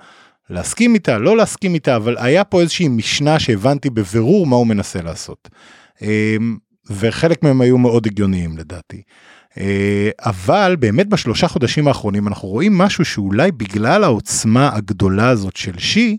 להסכים 0.49 0.93
איתה 0.93 1.17
לא 1.17 1.37
להסכים 1.37 1.73
איתה 1.73 1.95
אבל 1.95 2.15
היה 2.17 2.43
פה 2.43 2.61
איזושהי 2.61 2.87
משנה 2.87 3.39
שהבנתי 3.39 3.89
בבירור 3.89 4.45
מה 4.47 4.55
הוא 4.55 4.67
מנסה 4.67 5.01
לעשות. 5.01 5.49
אמ, 6.01 6.57
וחלק 6.89 7.43
מהם 7.43 7.61
היו 7.61 7.77
מאוד 7.77 8.07
הגיוניים 8.07 8.57
לדעתי. 8.57 9.01
אה, 9.57 10.09
אבל 10.19 10.75
באמת 10.79 11.07
בשלושה 11.07 11.47
חודשים 11.47 11.87
האחרונים 11.87 12.27
אנחנו 12.27 12.47
רואים 12.47 12.77
משהו 12.77 13.05
שאולי 13.05 13.51
בגלל 13.51 14.03
העוצמה 14.03 14.75
הגדולה 14.75 15.29
הזאת 15.29 15.55
של 15.55 15.77
שי, 15.77 16.17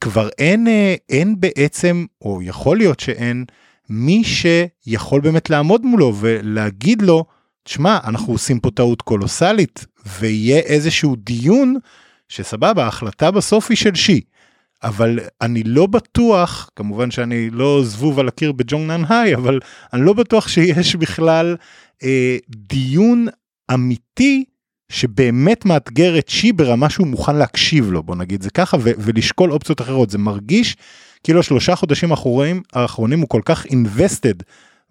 כבר 0.00 0.28
אין, 0.38 0.68
אה, 0.68 0.94
אין 1.08 1.40
בעצם, 1.40 2.04
או 2.22 2.40
יכול 2.42 2.76
להיות 2.76 3.00
שאין, 3.00 3.44
מי 3.90 4.22
שיכול 4.24 5.20
באמת 5.20 5.50
לעמוד 5.50 5.86
מולו 5.86 6.14
ולהגיד 6.20 7.02
לו, 7.02 7.24
תשמע, 7.64 7.98
אנחנו 8.04 8.32
עושים 8.32 8.60
פה 8.60 8.70
טעות 8.70 9.02
קולוסלית, 9.02 9.86
ויהיה 10.18 10.58
איזשהו 10.58 11.16
דיון 11.16 11.76
שסבבה, 12.28 12.84
ההחלטה 12.84 13.30
בסוף 13.30 13.70
היא 13.70 13.76
של 13.76 13.94
שי. 13.94 14.20
אבל 14.82 15.18
אני 15.40 15.62
לא 15.62 15.86
בטוח, 15.86 16.70
כמובן 16.76 17.10
שאני 17.10 17.50
לא 17.50 17.82
זבוב 17.84 18.18
על 18.18 18.28
הקיר 18.28 18.52
בג'ונגנן 18.52 19.02
היי, 19.08 19.34
אבל 19.34 19.60
אני 19.92 20.04
לא 20.04 20.12
בטוח 20.12 20.48
שיש 20.48 20.96
בכלל 20.96 21.56
אה, 22.02 22.36
דיון 22.48 23.26
אמיתי 23.74 24.44
שבאמת 24.88 25.64
מאתגר 25.64 26.18
את 26.18 26.28
שי 26.28 26.52
ברמה 26.52 26.90
שהוא 26.90 27.06
מוכן 27.06 27.36
להקשיב 27.36 27.90
לו, 27.90 28.02
בוא 28.02 28.16
נגיד 28.16 28.42
זה 28.42 28.50
ככה, 28.50 28.76
ולשקול 28.80 29.52
אופציות 29.52 29.80
אחרות. 29.80 30.10
זה 30.10 30.18
מרגיש 30.18 30.76
כאילו 31.24 31.42
שלושה 31.42 31.76
חודשים 31.76 32.10
האחרונים, 32.10 32.62
האחרונים 32.72 33.20
הוא 33.20 33.28
כל 33.28 33.40
כך 33.44 33.66
invested 33.66 34.42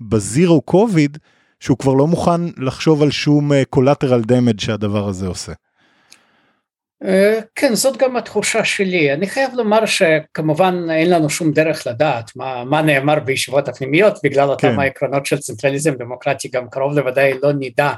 בזירו 0.01 0.62
קוביד, 0.62 1.17
שהוא 1.62 1.78
כבר 1.78 1.93
לא 1.93 2.08
מוכן 2.08 2.41
לחשוב 2.58 3.04
על 3.04 3.12
שום 3.12 3.52
uh, 3.52 3.56
collateral 3.76 4.32
damage 4.32 4.65
שהדבר 4.65 5.08
הזה 5.08 5.28
עושה. 5.28 5.52
אה, 7.04 7.39
כן, 7.56 7.76
זאת 7.76 7.97
גם 7.97 8.17
התחושה 8.17 8.65
שלי. 8.65 9.13
אני 9.13 9.28
חייב 9.28 9.52
לומר 9.54 9.86
שכמובן 9.86 10.88
אין 10.89 11.10
לנו 11.10 11.30
שום 11.30 11.52
דרך 11.52 11.88
לדעת 11.88 12.32
מה, 12.36 12.63
מה 12.63 12.82
נאמר 12.82 13.19
בישיבות 13.19 13.67
הפנימיות, 13.67 14.19
בגלל 14.24 14.50
אותם 14.50 14.71
כן. 14.71 14.80
העקרונות 14.80 15.26
של 15.26 15.38
צנטרליזם 15.38 15.93
דמוקרטי, 15.93 16.47
גם 16.47 16.69
קרוב 16.69 16.97
לוודאי 16.97 17.34
לא 17.43 17.52
נדע 17.60 17.93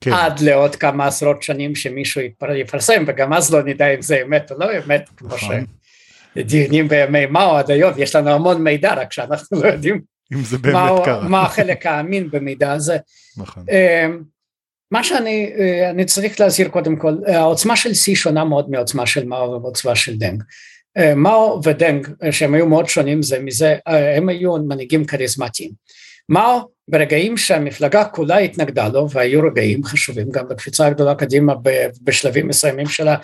כן. 0.00 0.12
עד 0.12 0.40
לעוד 0.40 0.76
כמה 0.76 1.06
עשרות 1.06 1.42
שנים 1.42 1.74
שמישהו 1.74 2.20
יפרסם, 2.56 3.04
וגם 3.06 3.32
אז 3.32 3.54
לא 3.54 3.62
נדע 3.62 3.94
אם 3.94 4.02
זה 4.02 4.22
אמת 4.26 4.52
או 4.52 4.56
לא 4.58 4.66
אמת, 4.86 5.08
כמו 5.16 5.28
נכון. 5.28 5.64
שדיונים 6.38 6.88
בימי 6.88 7.26
מאו 7.26 7.56
עד 7.56 7.70
היום, 7.70 7.92
יש 7.96 8.16
לנו 8.16 8.30
המון 8.30 8.64
מידע, 8.64 8.94
רק 8.94 9.12
שאנחנו 9.12 9.62
לא 9.62 9.68
יודעים 9.68 10.00
אם 10.32 10.44
זה 10.44 10.58
באמת 10.58 10.74
מה, 10.74 11.04
קרה. 11.04 11.28
מה 11.28 11.42
החלק 11.42 11.86
האמין 11.86 12.30
במידע 12.30 12.72
הזה. 12.72 12.96
נכון. 13.36 13.64
אה, 13.70 14.06
מה 14.90 15.04
שאני 15.04 15.52
אה, 15.58 16.04
צריך 16.04 16.40
להזהיר 16.40 16.68
קודם 16.68 16.96
כל, 16.96 17.14
העוצמה 17.26 17.76
של 17.76 17.90
C 17.90 18.14
שונה 18.14 18.44
מאוד 18.44 18.70
מעוצמה 18.70 19.06
של 19.06 19.24
מאו 19.24 19.62
ועוצמה 19.62 19.96
של 19.96 20.16
דנג. 20.16 20.42
אה, 20.96 21.14
מאו 21.14 21.60
ודנג, 21.64 22.08
שהם 22.30 22.54
היו 22.54 22.66
מאוד 22.66 22.88
שונים 22.88 23.22
זה 23.22 23.38
מזה, 23.38 23.76
אה, 23.88 24.16
הם 24.16 24.28
היו 24.28 24.56
מנהיגים 24.56 25.04
כריזמטיים. 25.04 25.70
מאו 26.28 26.68
ברגעים 26.88 27.36
שהמפלגה 27.36 28.04
כולה 28.04 28.38
התנגדה 28.38 28.88
לו, 28.88 29.10
והיו 29.10 29.40
רגעים 29.40 29.84
חשובים 29.84 30.30
גם 30.30 30.48
בקפיצה 30.48 30.86
הגדולה 30.86 31.14
קדימה 31.14 31.54
בשלבים 32.02 32.48
מסוימים 32.48 32.86
שלה, 32.86 33.16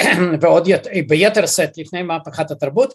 ועוד 0.40 0.68
ית, 0.68 0.86
ביתר 1.06 1.46
שאת 1.46 1.78
לפני 1.78 2.02
מהפכת 2.02 2.50
התרבות, 2.50 2.94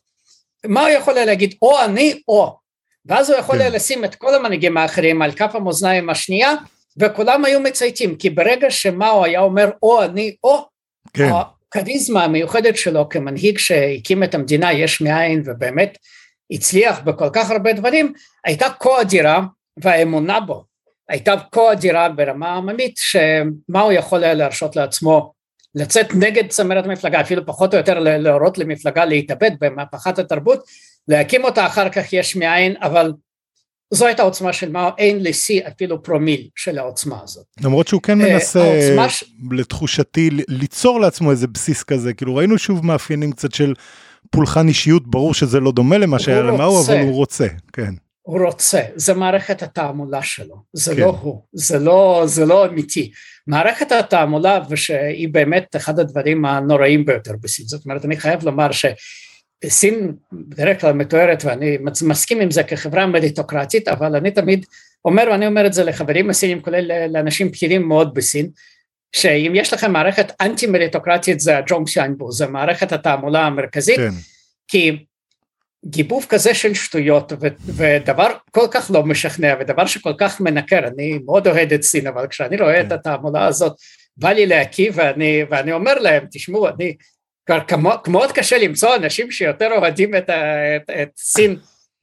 מאו 0.65 0.89
יכול 0.89 1.17
היה 1.17 1.25
להגיד 1.25 1.55
או 1.61 1.83
אני 1.85 2.21
או, 2.27 2.57
ואז 3.05 3.29
הוא 3.29 3.39
יכול 3.39 3.61
היה 3.61 3.69
כן. 3.69 3.75
לשים 3.75 4.05
את 4.05 4.15
כל 4.15 4.35
המנהיגים 4.35 4.77
האחרים 4.77 5.21
על 5.21 5.31
כף 5.31 5.55
המאזניים 5.55 6.09
השנייה, 6.09 6.53
וכולם 6.97 7.45
היו 7.45 7.59
מצייתים, 7.59 8.15
כי 8.15 8.29
ברגע 8.29 8.71
שמאו 8.71 9.25
היה 9.25 9.39
אומר 9.39 9.69
או 9.83 10.03
אני 10.03 10.35
או, 10.43 10.65
כן. 11.13 11.29
הכריזמה 11.33 12.23
המיוחדת 12.23 12.77
שלו 12.77 13.09
כמנהיג 13.09 13.57
שהקים 13.57 14.23
את 14.23 14.35
המדינה 14.35 14.73
יש 14.73 15.01
מאין 15.01 15.43
ובאמת 15.45 15.97
הצליח 16.51 16.99
בכל 16.99 17.29
כך 17.33 17.51
הרבה 17.51 17.73
דברים, 17.73 18.13
הייתה 18.45 18.67
כה 18.79 19.01
אדירה 19.01 19.41
והאמונה 19.77 20.39
בו 20.39 20.63
הייתה 21.09 21.33
כה 21.51 21.71
אדירה 21.71 22.09
ברמה 22.09 22.55
עממית 22.55 22.97
שמאו 22.97 23.91
יכול 23.91 24.23
היה 24.23 24.33
להרשות 24.33 24.75
לעצמו 24.75 25.33
לצאת 25.75 26.07
נגד 26.13 26.47
צמרת 26.47 26.85
המפלגה, 26.85 27.21
אפילו 27.21 27.45
פחות 27.45 27.73
או 27.73 27.79
יותר 27.79 27.99
להורות 27.99 28.57
למפלגה 28.57 29.05
להתאבד 29.05 29.51
במהפכת 29.59 30.19
התרבות, 30.19 30.63
להקים 31.07 31.43
אותה 31.43 31.65
אחר 31.65 31.89
כך 31.89 32.13
יש 32.13 32.35
מאין, 32.35 32.75
אבל 32.81 33.11
זו 33.93 34.05
הייתה 34.05 34.23
עוצמה 34.23 34.53
של 34.53 34.71
מה 34.71 34.89
אין 34.97 35.23
לשיא 35.23 35.61
אפילו 35.67 36.03
פרומיל 36.03 36.47
של 36.55 36.77
העוצמה 36.77 37.19
הזאת. 37.23 37.45
למרות 37.61 37.87
שהוא 37.87 38.01
כן 38.01 38.21
אה, 38.21 38.33
מנסה 38.33 39.09
ש... 39.09 39.23
לתחושתי 39.51 40.29
ליצור 40.47 40.99
לעצמו 40.99 41.31
איזה 41.31 41.47
בסיס 41.47 41.83
כזה 41.83 42.13
כאילו 42.13 42.35
ראינו 42.35 42.57
שוב 42.57 42.85
מאפיינים 42.85 43.31
קצת 43.31 43.53
של 43.53 43.73
פולחן 44.29 44.67
אישיות 44.67 45.07
ברור 45.07 45.33
שזה 45.33 45.59
לא 45.59 45.71
דומה 45.71 45.97
למה 45.97 46.19
שהיה 46.19 46.41
למאו 46.41 46.81
אבל 46.85 46.99
הוא 46.99 47.13
רוצה 47.13 47.47
כן. 47.73 47.93
הוא 48.21 48.45
רוצה 48.45 48.81
זה 48.95 49.13
מערכת 49.13 49.63
התעמולה 49.63 50.21
שלו 50.21 50.55
זה 50.73 50.95
כן. 50.95 51.01
לא 51.01 51.17
הוא 51.21 51.41
זה 51.53 51.79
לא 51.79 52.23
זה 52.25 52.45
לא 52.45 52.65
אמיתי 52.65 53.11
מערכת 53.47 53.91
התעמולה 53.91 54.59
ושהיא 54.69 55.29
באמת 55.31 55.75
אחד 55.75 55.99
הדברים 55.99 56.45
הנוראים 56.45 57.05
ביותר 57.05 57.33
בסין 57.41 57.65
זאת 57.65 57.85
אומרת 57.85 58.05
אני 58.05 58.17
חייב 58.17 58.43
לומר 58.43 58.71
ש... 58.71 58.85
סין 59.65 60.13
בדרך 60.33 60.81
כלל 60.81 60.93
מתוארת 60.93 61.45
ואני 61.45 61.77
מסכים 62.03 62.41
עם 62.41 62.51
זה 62.51 62.63
כחברה 62.63 63.07
מריטוקרטית 63.07 63.87
אבל 63.87 64.15
אני 64.15 64.31
תמיד 64.31 64.65
אומר 65.05 65.23
ואני 65.31 65.47
אומר 65.47 65.65
את 65.65 65.73
זה 65.73 65.83
לחברים 65.83 66.29
הסינים 66.29 66.61
כולל 66.61 67.07
לאנשים 67.07 67.51
בכירים 67.51 67.87
מאוד 67.87 68.13
בסין 68.13 68.49
שאם 69.15 69.51
יש 69.55 69.73
לכם 69.73 69.93
מערכת 69.93 70.31
אנטי 70.41 70.67
מריטוקרטית 70.67 71.39
זה 71.39 71.57
הג'ונג 71.57 71.87
שיינבו 71.87 72.31
זה 72.31 72.47
מערכת 72.47 72.91
התעמולה 72.91 73.45
המרכזית 73.45 73.97
כן. 73.97 74.09
כי 74.67 75.05
גיבוב 75.85 76.25
כזה 76.29 76.53
של 76.53 76.73
שטויות 76.73 77.33
ו- 77.41 77.47
ודבר 77.65 78.27
כל 78.51 78.67
כך 78.71 78.91
לא 78.93 79.03
משכנע 79.03 79.55
ודבר 79.59 79.85
שכל 79.85 80.13
כך 80.17 80.41
מנקר, 80.41 80.87
אני 80.87 81.19
מאוד 81.25 81.47
אוהד 81.47 81.73
את 81.73 81.83
סין 81.83 82.07
אבל 82.07 82.27
כשאני 82.27 82.57
רואה 82.57 82.75
כן. 82.75 82.87
את 82.87 82.91
התעמולה 82.91 83.45
הזאת 83.45 83.73
בא 84.17 84.29
לי 84.29 84.45
להקיא 84.45 84.91
ואני, 84.93 85.43
ואני 85.49 85.71
אומר 85.71 85.93
להם 85.93 86.25
תשמעו 86.31 86.69
אני 86.69 86.95
כמו, 87.67 87.91
מאוד 88.07 88.31
קשה 88.31 88.57
למצוא 88.57 88.95
אנשים 88.95 89.31
שיותר 89.31 89.71
אוהדים 89.77 90.15
את, 90.15 90.29
את, 90.29 90.89
את 91.01 91.09
סין 91.17 91.55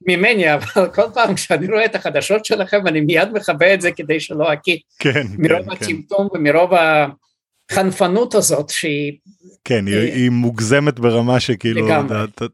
ממני 0.07 0.55
אבל 0.55 0.89
כל 0.95 1.03
פעם 1.15 1.35
כשאני 1.35 1.67
רואה 1.67 1.85
את 1.85 1.95
החדשות 1.95 2.45
שלכם 2.45 2.87
אני 2.87 3.01
מיד 3.01 3.29
מכבה 3.33 3.75
את 3.75 3.81
זה 3.81 3.93
כדי 3.93 4.21
שלא 4.21 4.53
אקיא 4.53 4.77
כן, 4.99 5.23
מרוב 5.39 5.63
כן, 5.63 5.71
הטמטום 5.71 6.29
כן. 6.33 6.39
ומרוב 6.39 6.71
החנפנות 7.71 8.35
הזאת 8.35 8.71
שהיא 8.71 9.13
כן, 9.65 9.87
היא, 9.87 9.97
אה, 9.97 10.03
היא 10.03 10.31
מוגזמת 10.31 11.01
ברמה 11.01 11.41
שכאילו, 11.41 11.89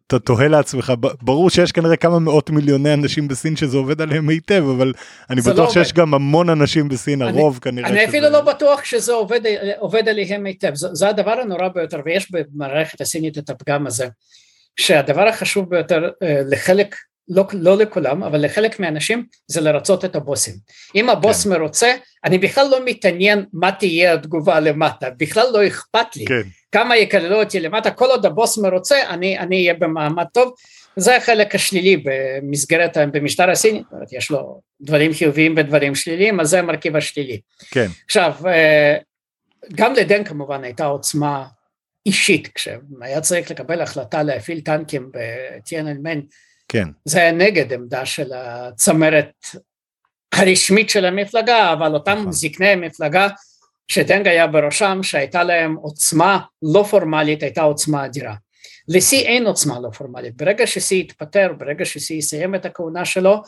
אתה 0.07 0.19
תוהה 0.19 0.49
לעצמך, 0.49 0.93
ברור 1.23 1.51
שיש 1.51 1.73
כנראה 1.73 1.97
כמה 1.97 2.19
מאות 2.19 2.51
מיליוני 2.51 2.95
אנשים 2.95 3.29
בסין 3.29 3.57
שזה 3.57 3.77
עובד 3.77 4.01
עליהם 4.01 4.29
היטב, 4.29 4.65
אבל 4.77 4.93
אני 5.31 5.41
לא 5.47 5.53
בטוח 5.53 5.67
לא 5.67 5.73
שיש 5.73 5.89
עובד. 5.91 6.01
גם 6.01 6.15
המון 6.15 6.49
אנשים 6.49 6.89
בסין, 6.89 7.23
אני, 7.23 7.31
הרוב 7.31 7.59
כנראה 7.63 7.89
אני 7.89 7.99
שזה... 7.99 8.09
אפילו 8.09 8.31
לא 8.31 8.41
בטוח 8.41 8.85
שזה 8.85 9.13
עובד, 9.13 9.41
עובד 9.79 10.09
עליהם 10.09 10.47
היטב, 10.47 10.75
זה, 10.75 10.89
זה 10.93 11.09
הדבר 11.09 11.41
הנורא 11.41 11.69
ביותר, 11.69 12.01
ויש 12.05 12.33
במערכת 12.33 13.01
הסינית 13.01 13.39
את 13.39 13.51
הפגם 13.51 13.87
הזה, 13.87 14.07
שהדבר 14.77 15.29
החשוב 15.29 15.71
ביותר 15.71 16.11
אה, 16.23 16.41
לחלק 16.51 16.95
לא, 17.29 17.45
לא 17.53 17.77
לכולם, 17.77 18.23
אבל 18.23 18.45
לחלק 18.45 18.81
מהאנשים 18.81 19.27
זה 19.47 19.61
לרצות 19.61 20.05
את 20.05 20.17
הבוסים. 20.17 20.55
אם 20.95 21.11
הבוס 21.11 21.45
כן. 21.45 21.51
מרוצה, 21.51 21.95
אני 22.25 22.39
בכלל 22.39 22.67
לא 22.71 22.85
מתעניין 22.85 23.45
מה 23.53 23.73
תהיה 23.73 24.13
התגובה 24.13 24.61
למטה, 24.61 25.11
בכלל 25.11 25.47
לא 25.53 25.67
אכפת 25.67 26.17
לי. 26.17 26.25
כן. 26.25 26.43
כמה 26.73 26.97
יקללו 26.97 27.43
אותי 27.43 27.61
למטה, 27.61 27.91
כל 27.91 28.07
עוד 28.07 28.27
הבוס 28.27 28.59
מרוצה, 28.59 28.97
אני 29.11 29.37
אהיה 29.39 29.75
במעמד 29.75 30.25
טוב. 30.33 30.55
זה 30.97 31.17
החלק 31.17 31.55
השלילי 31.55 32.05
במסגרת, 32.05 32.97
במשטר 33.13 33.51
הסיני, 33.51 33.83
יש 34.13 34.31
לו 34.31 34.61
דברים 34.81 35.13
חיוביים 35.13 35.55
ודברים 35.57 35.95
שליליים, 35.95 36.41
אז 36.41 36.49
זה 36.49 36.59
המרכיב 36.59 36.97
השלילי. 36.97 37.41
כן. 37.71 37.87
עכשיו, 38.05 38.35
אה, 38.47 38.97
גם 39.75 39.93
לדן 39.95 40.25
כמובן 40.25 40.65
הייתה 40.65 40.85
עוצמה 40.85 41.45
אישית, 42.07 42.49
כשהיה 42.55 43.21
צריך 43.21 43.51
לקבל 43.51 43.81
החלטה 43.81 44.23
להפעיל 44.23 44.61
טנקים 44.61 45.11
בטיאנלמן, 45.13 46.21
כן. 46.75 46.89
זה 47.05 47.19
היה 47.19 47.33
נגד 47.33 47.73
עמדה 47.73 48.07
של 48.07 48.33
הצמרת 48.35 49.31
הרשמית 50.35 50.91
של 50.91 51.05
המפלגה, 51.05 51.73
אבל 51.73 51.95
אותם 51.95 52.19
נכון. 52.19 52.33
זקני 52.33 52.69
המפלגה 52.69 53.29
שדנג 53.89 54.29
היה 54.29 54.47
בראשם, 54.47 54.99
שהייתה 55.03 55.45
להם 55.45 55.75
עוצמה 55.75 56.39
לא 56.63 56.83
פורמלית, 56.91 57.43
הייתה 57.43 57.63
עוצמה 57.63 58.05
אדירה. 58.05 58.35
לשיא 58.89 59.27
אין 59.27 59.47
עוצמה 59.47 59.81
לא 59.81 59.91
פורמלית, 59.91 60.37
ברגע 60.37 60.67
ששיא 60.67 60.97
יתפטר, 60.97 61.53
ברגע 61.59 61.85
ששיא 61.85 62.17
יסיים 62.17 62.55
את 62.55 62.67
הכהונה 62.67 63.05
שלו, 63.05 63.43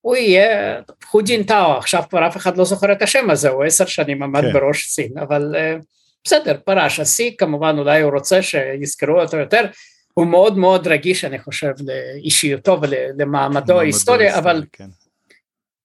הוא 0.00 0.16
יהיה 0.16 0.80
חוג'ין 1.04 1.42
טאו, 1.42 1.76
עכשיו 1.76 2.02
כבר 2.10 2.26
אף 2.26 2.36
אחד 2.36 2.56
לא 2.56 2.64
זוכר 2.64 2.92
את 2.92 3.02
השם 3.02 3.30
הזה, 3.30 3.48
הוא 3.48 3.64
עשר 3.64 3.86
שנים 3.86 4.22
עמד 4.22 4.40
כן. 4.40 4.52
בראש 4.52 4.88
סין, 4.88 5.18
אבל 5.18 5.54
uh, 5.54 5.84
בסדר, 6.24 6.56
פרש, 6.64 7.00
השיא 7.00 7.30
כמובן 7.38 7.76
אולי 7.78 8.02
הוא 8.02 8.12
רוצה 8.12 8.42
שיזכרו 8.42 9.20
אותו 9.20 9.36
יותר, 9.36 9.66
הוא 10.14 10.26
מאוד 10.26 10.58
מאוד 10.58 10.86
רגיש 10.86 11.24
אני 11.24 11.38
חושב 11.38 11.72
לאישיותו 11.80 12.78
ולמעמדו 12.82 13.80
ההיסטורי, 13.80 14.38
אבל 14.38 14.64
כן. 14.72 14.88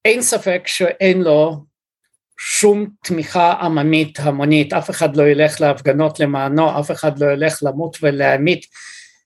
אין 0.06 0.22
ספק 0.22 0.62
שאין 0.66 1.22
לו 1.22 1.66
שום 2.40 2.88
תמיכה 3.04 3.52
עממית 3.52 4.20
המונית, 4.20 4.74
אף 4.74 4.90
אחד 4.90 5.18
לא 5.18 5.28
ילך 5.28 5.62
להפגנות 5.62 6.20
למענו, 6.20 6.80
אף 6.80 6.92
אחד 6.92 7.20
לא 7.20 7.32
ילך 7.32 7.60
למות 7.64 7.98
ולהמית 8.02 8.66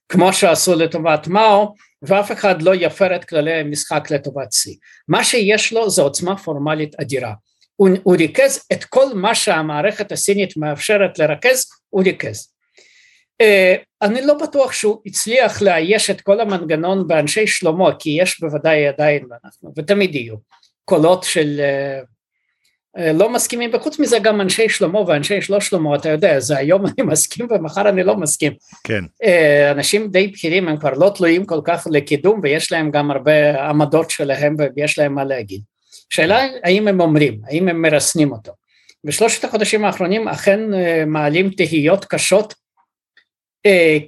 כמו 0.08 0.32
שעשו 0.32 0.74
לטובת 0.74 1.26
מאו, 1.26 1.74
ואף 2.02 2.32
אחד 2.32 2.62
לא 2.62 2.74
יפר 2.74 3.16
את 3.16 3.24
כללי 3.24 3.52
המשחק 3.52 4.10
לטובת 4.10 4.52
שיא. 4.52 4.74
מה 5.08 5.24
שיש 5.24 5.72
לו 5.72 5.90
זה 5.90 6.02
עוצמה 6.02 6.36
פורמלית 6.36 7.00
אדירה. 7.00 7.32
הוא, 7.76 7.88
הוא 8.02 8.16
ריכז 8.16 8.60
את 8.72 8.84
כל 8.84 9.14
מה 9.14 9.34
שהמערכת 9.34 10.12
הסינית 10.12 10.56
מאפשרת 10.56 11.18
לרכז, 11.18 11.66
הוא 11.90 12.02
ריכז. 12.02 12.51
אה, 13.42 13.74
אני 14.02 14.22
לא 14.22 14.34
בטוח 14.34 14.72
שהוא 14.72 15.00
הצליח 15.06 15.62
לאייש 15.62 16.10
את 16.10 16.20
כל 16.20 16.40
המנגנון 16.40 17.08
באנשי 17.08 17.46
שלמה, 17.46 17.90
כי 17.98 18.10
יש 18.20 18.40
בוודאי 18.40 18.88
עדיין, 18.88 19.26
ואנחנו, 19.30 19.72
ותמיד 19.76 20.14
יהיו, 20.14 20.34
קולות 20.84 21.24
של 21.24 21.60
אה, 21.60 22.00
אה, 22.98 23.12
לא 23.12 23.32
מסכימים, 23.32 23.70
וחוץ 23.74 23.98
מזה 23.98 24.18
גם 24.18 24.40
אנשי 24.40 24.68
שלמה 24.68 25.00
ואנשי 25.00 25.42
שלא 25.42 25.60
שלמה, 25.60 25.96
אתה 25.96 26.08
יודע, 26.08 26.40
זה 26.40 26.58
היום 26.58 26.84
אני 26.86 27.06
מסכים 27.06 27.46
ומחר 27.50 27.88
אני 27.88 28.02
לא 28.02 28.16
מסכים. 28.16 28.52
כן. 28.84 29.04
אנשים 29.70 30.10
די 30.10 30.28
בכירים 30.28 30.68
הם 30.68 30.76
כבר 30.76 30.92
לא 30.92 31.12
תלויים 31.14 31.44
כל 31.44 31.60
כך 31.64 31.86
לקידום 31.90 32.40
ויש 32.42 32.72
להם 32.72 32.90
גם 32.90 33.10
הרבה 33.10 33.68
עמדות 33.68 34.10
שלהם 34.10 34.56
ויש 34.76 34.98
להם 34.98 35.14
מה 35.14 35.24
להגיד. 35.24 35.60
שאלה 36.10 36.46
האם 36.64 36.88
הם 36.88 37.00
אומרים, 37.00 37.40
האם 37.44 37.68
הם 37.68 37.82
מרסנים 37.82 38.32
אותו. 38.32 38.52
בשלושת 39.04 39.44
החודשים 39.44 39.84
האחרונים 39.84 40.28
אכן 40.28 40.60
מעלים 41.06 41.50
תהיות 41.50 42.04
קשות 42.04 42.54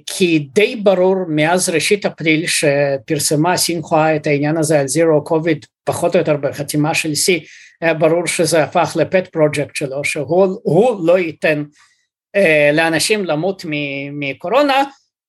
כי 0.05 0.39
די 0.39 0.75
ברור 0.75 1.15
מאז 1.27 1.69
ראשית 1.69 2.05
אפריל 2.05 2.45
שפרסמה 2.47 3.57
סינכואה 3.57 4.15
את 4.15 4.27
העניין 4.27 4.57
הזה 4.57 4.79
על 4.79 4.87
זירו 4.87 5.23
קוביד 5.23 5.65
פחות 5.83 6.15
או 6.15 6.19
יותר 6.19 6.37
בחתימה 6.37 6.93
של 6.93 7.11
C 7.11 7.45
היה 7.81 7.93
ברור 7.93 8.27
שזה 8.27 8.63
הפך 8.63 8.97
לפט 8.99 9.27
פרויקט 9.27 9.75
שלו 9.75 10.03
שהוא 10.03 11.07
לא 11.07 11.19
ייתן 11.19 11.63
אה, 12.35 12.71
לאנשים 12.73 13.25
למות 13.25 13.65
מקורונה 14.11 14.83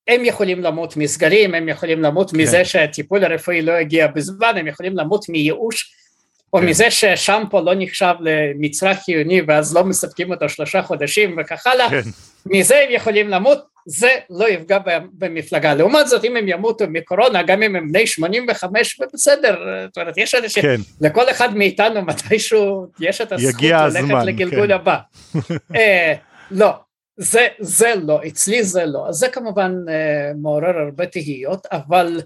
הם 0.09 0.25
יכולים 0.25 0.62
למות 0.62 0.97
מסגרים 0.97 1.55
הם 1.55 1.69
יכולים 1.69 2.03
למות 2.03 2.31
כן. 2.31 2.37
מזה 2.37 2.65
שהטיפול 2.65 3.25
הרפואי 3.25 3.62
לא 3.62 3.73
הגיע 3.73 4.07
בזמן 4.07 4.55
הם 4.57 4.67
יכולים 4.67 4.97
למות 4.97 5.29
מייאוש 5.29 5.93
או 6.53 6.59
כן. 6.59 6.67
מזה 6.67 6.91
ששמפו 6.91 7.61
לא 7.61 7.73
נחשב 7.79 8.15
למצרך 8.21 8.99
חיוני 8.99 9.41
ואז 9.49 9.77
לא 9.77 9.85
מספקים 9.85 10.33
אותו 10.33 10.49
שלושה 10.49 10.83
חודשים 10.83 11.37
וכך 11.41 11.67
הלאה, 11.67 11.91
כן. 11.91 12.01
מזה 12.47 12.81
הם 12.81 12.89
יכולים 12.91 13.29
למות, 13.29 13.65
זה 13.87 14.09
לא 14.31 14.49
יפגע 14.49 14.79
במפלגה. 15.12 15.75
לעומת 15.75 16.09
זאת 16.09 16.25
אם 16.25 16.37
הם 16.37 16.49
ימותו 16.49 16.85
מקורונה, 16.88 17.42
גם 17.42 17.62
אם 17.62 17.77
הם 17.77 17.88
בני 17.88 18.07
85, 18.07 19.01
בסדר, 19.14 19.57
זאת 19.87 19.99
אומרת 19.99 20.18
יש 20.18 20.35
אנשים, 20.35 20.62
כן. 20.62 20.77
לכל 21.01 21.31
אחד 21.31 21.57
מאיתנו 21.57 22.03
מתישהו 22.03 22.87
יש 23.01 23.20
את 23.20 23.33
הזכות 23.33 23.62
ללכת 23.62 23.96
הזמן, 23.96 24.27
לגלגול 24.27 24.66
כן. 24.66 24.72
הבא. 24.72 24.96
אה, 25.77 26.14
לא, 26.51 26.72
זה, 27.16 27.46
זה 27.59 27.94
לא, 28.03 28.20
אצלי 28.27 28.64
זה 28.64 28.87
לא, 28.87 29.09
אז 29.09 29.14
זה 29.14 29.29
כמובן 29.29 29.75
אה, 29.88 30.33
מעורר 30.42 30.79
הרבה 30.79 31.07
תהיות, 31.07 31.66
אבל 31.72 32.20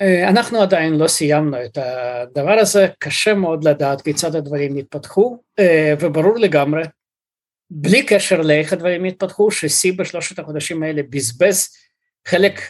אה, 0.00 0.28
אנחנו 0.28 0.62
עדיין 0.62 0.98
לא 0.98 1.06
סיימנו 1.06 1.64
את 1.64 1.78
הדבר 1.78 2.58
הזה, 2.60 2.88
קשה 2.98 3.34
מאוד 3.34 3.64
לדעת 3.64 4.00
כיצד 4.00 4.34
הדברים 4.36 4.78
יתפתחו, 4.78 5.38
אה, 5.58 5.94
וברור 6.00 6.38
לגמרי, 6.38 6.82
בלי 7.76 8.06
קשר 8.06 8.40
לאיך 8.40 8.72
הדברים 8.72 9.04
יתפתחו, 9.04 9.50
ששיא 9.50 9.92
בשלושת 9.96 10.38
החודשים 10.38 10.82
האלה 10.82 11.02
בזבז 11.10 11.68
חלק 12.28 12.60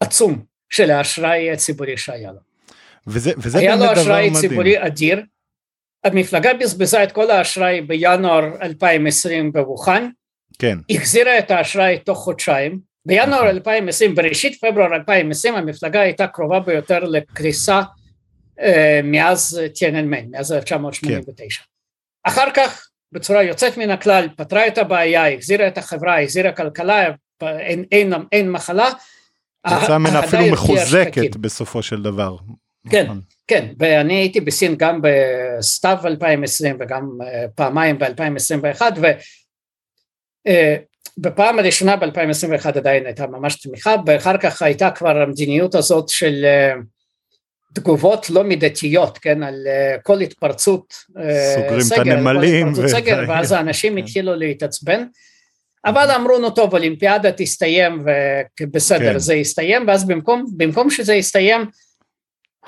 עצום 0.00 0.44
של 0.70 0.90
האשראי 0.90 1.50
הציבורי 1.50 1.96
שהיה 1.96 2.32
לו. 2.32 2.38
וזה, 3.06 3.32
וזה 3.38 3.58
היה 3.58 3.76
לו 3.76 3.92
אשראי 3.92 4.30
ציבורי 4.40 4.86
אדיר, 4.86 5.22
המפלגה 6.04 6.54
בזבזה 6.54 7.04
את 7.04 7.12
כל 7.12 7.30
האשראי 7.30 7.80
בינואר 7.80 8.44
2020 8.62 9.52
בווכאן, 9.52 10.08
כן. 10.58 10.78
החזירה 10.90 11.38
את 11.38 11.50
האשראי 11.50 11.98
תוך 11.98 12.18
חודשיים, 12.18 12.80
בינואר 13.06 13.50
2020, 13.50 14.12
נכון. 14.12 14.24
בראשית 14.24 14.60
פברואר 14.60 14.94
2020 14.94 15.54
המפלגה 15.54 16.00
הייתה 16.00 16.26
קרובה 16.26 16.60
ביותר 16.60 17.04
לקריסה 17.04 17.82
אה, 18.60 19.00
מאז 19.04 19.60
טייננמן, 19.74 20.30
מאז 20.30 20.52
1989. 20.52 21.62
כן. 21.62 21.64
אחר 22.24 22.50
כך 22.54 22.85
בצורה 23.12 23.42
יוצאת 23.42 23.76
מן 23.76 23.90
הכלל 23.90 24.28
פתרה 24.36 24.66
את 24.66 24.78
הבעיה, 24.78 25.34
החזירה 25.34 25.68
את 25.68 25.78
החברה, 25.78 26.22
החזירה 26.22 26.52
כלכלה, 26.52 27.04
אין, 27.42 27.84
אין, 27.92 28.12
אין 28.32 28.50
מחלה. 28.50 28.90
יצאה 29.66 29.98
ממנה 29.98 30.20
אפילו 30.20 30.52
מחוזקת 30.52 31.36
בסופו 31.36 31.82
של 31.82 32.02
דבר. 32.02 32.36
כן, 32.90 33.04
נכון. 33.04 33.20
כן, 33.48 33.72
ואני 33.78 34.14
הייתי 34.14 34.40
בסין 34.40 34.74
גם 34.76 35.00
בסתיו 35.02 35.98
2020 36.04 36.76
וגם 36.80 37.08
אה, 37.22 37.44
פעמיים 37.54 37.98
ב-2021 37.98 38.82
ו... 39.02 39.06
אה, 40.46 40.76
הראשונה 41.58 41.96
ב-2021 41.96 42.68
עדיין 42.68 43.06
הייתה 43.06 43.26
ממש 43.26 43.56
תמיכה, 43.62 43.94
ואחר 44.06 44.38
כך 44.38 44.62
הייתה 44.62 44.90
כבר 44.90 45.22
המדיניות 45.22 45.74
הזאת 45.74 46.08
של 46.08 46.44
אה, 46.44 46.72
תגובות 47.76 48.30
לא 48.30 48.44
מידתיות, 48.44 49.18
כן, 49.18 49.42
על 49.42 49.54
אה, 49.66 49.96
כל 50.02 50.20
התפרצות 50.20 50.94
אה, 51.18 51.54
סוגרים 51.54 51.80
סגר, 51.80 52.02
את 52.02 52.06
הנמלים, 52.06 52.72
ו... 52.76 52.88
סגר, 52.88 53.24
ואז 53.28 53.52
האנשים 53.52 53.92
כן. 53.92 53.98
התחילו 53.98 54.34
להתעצבן, 54.34 55.04
אבל 55.84 56.10
אמרו 56.10 56.38
נו 56.38 56.50
טוב, 56.50 56.72
אולימפיאדה 56.72 57.32
תסתיים 57.32 58.04
ובסדר, 58.60 59.12
כן. 59.12 59.18
זה 59.18 59.34
יסתיים, 59.34 59.88
ואז 59.88 60.06
במקום, 60.06 60.44
במקום 60.56 60.90
שזה 60.90 61.14
יסתיים, 61.14 61.60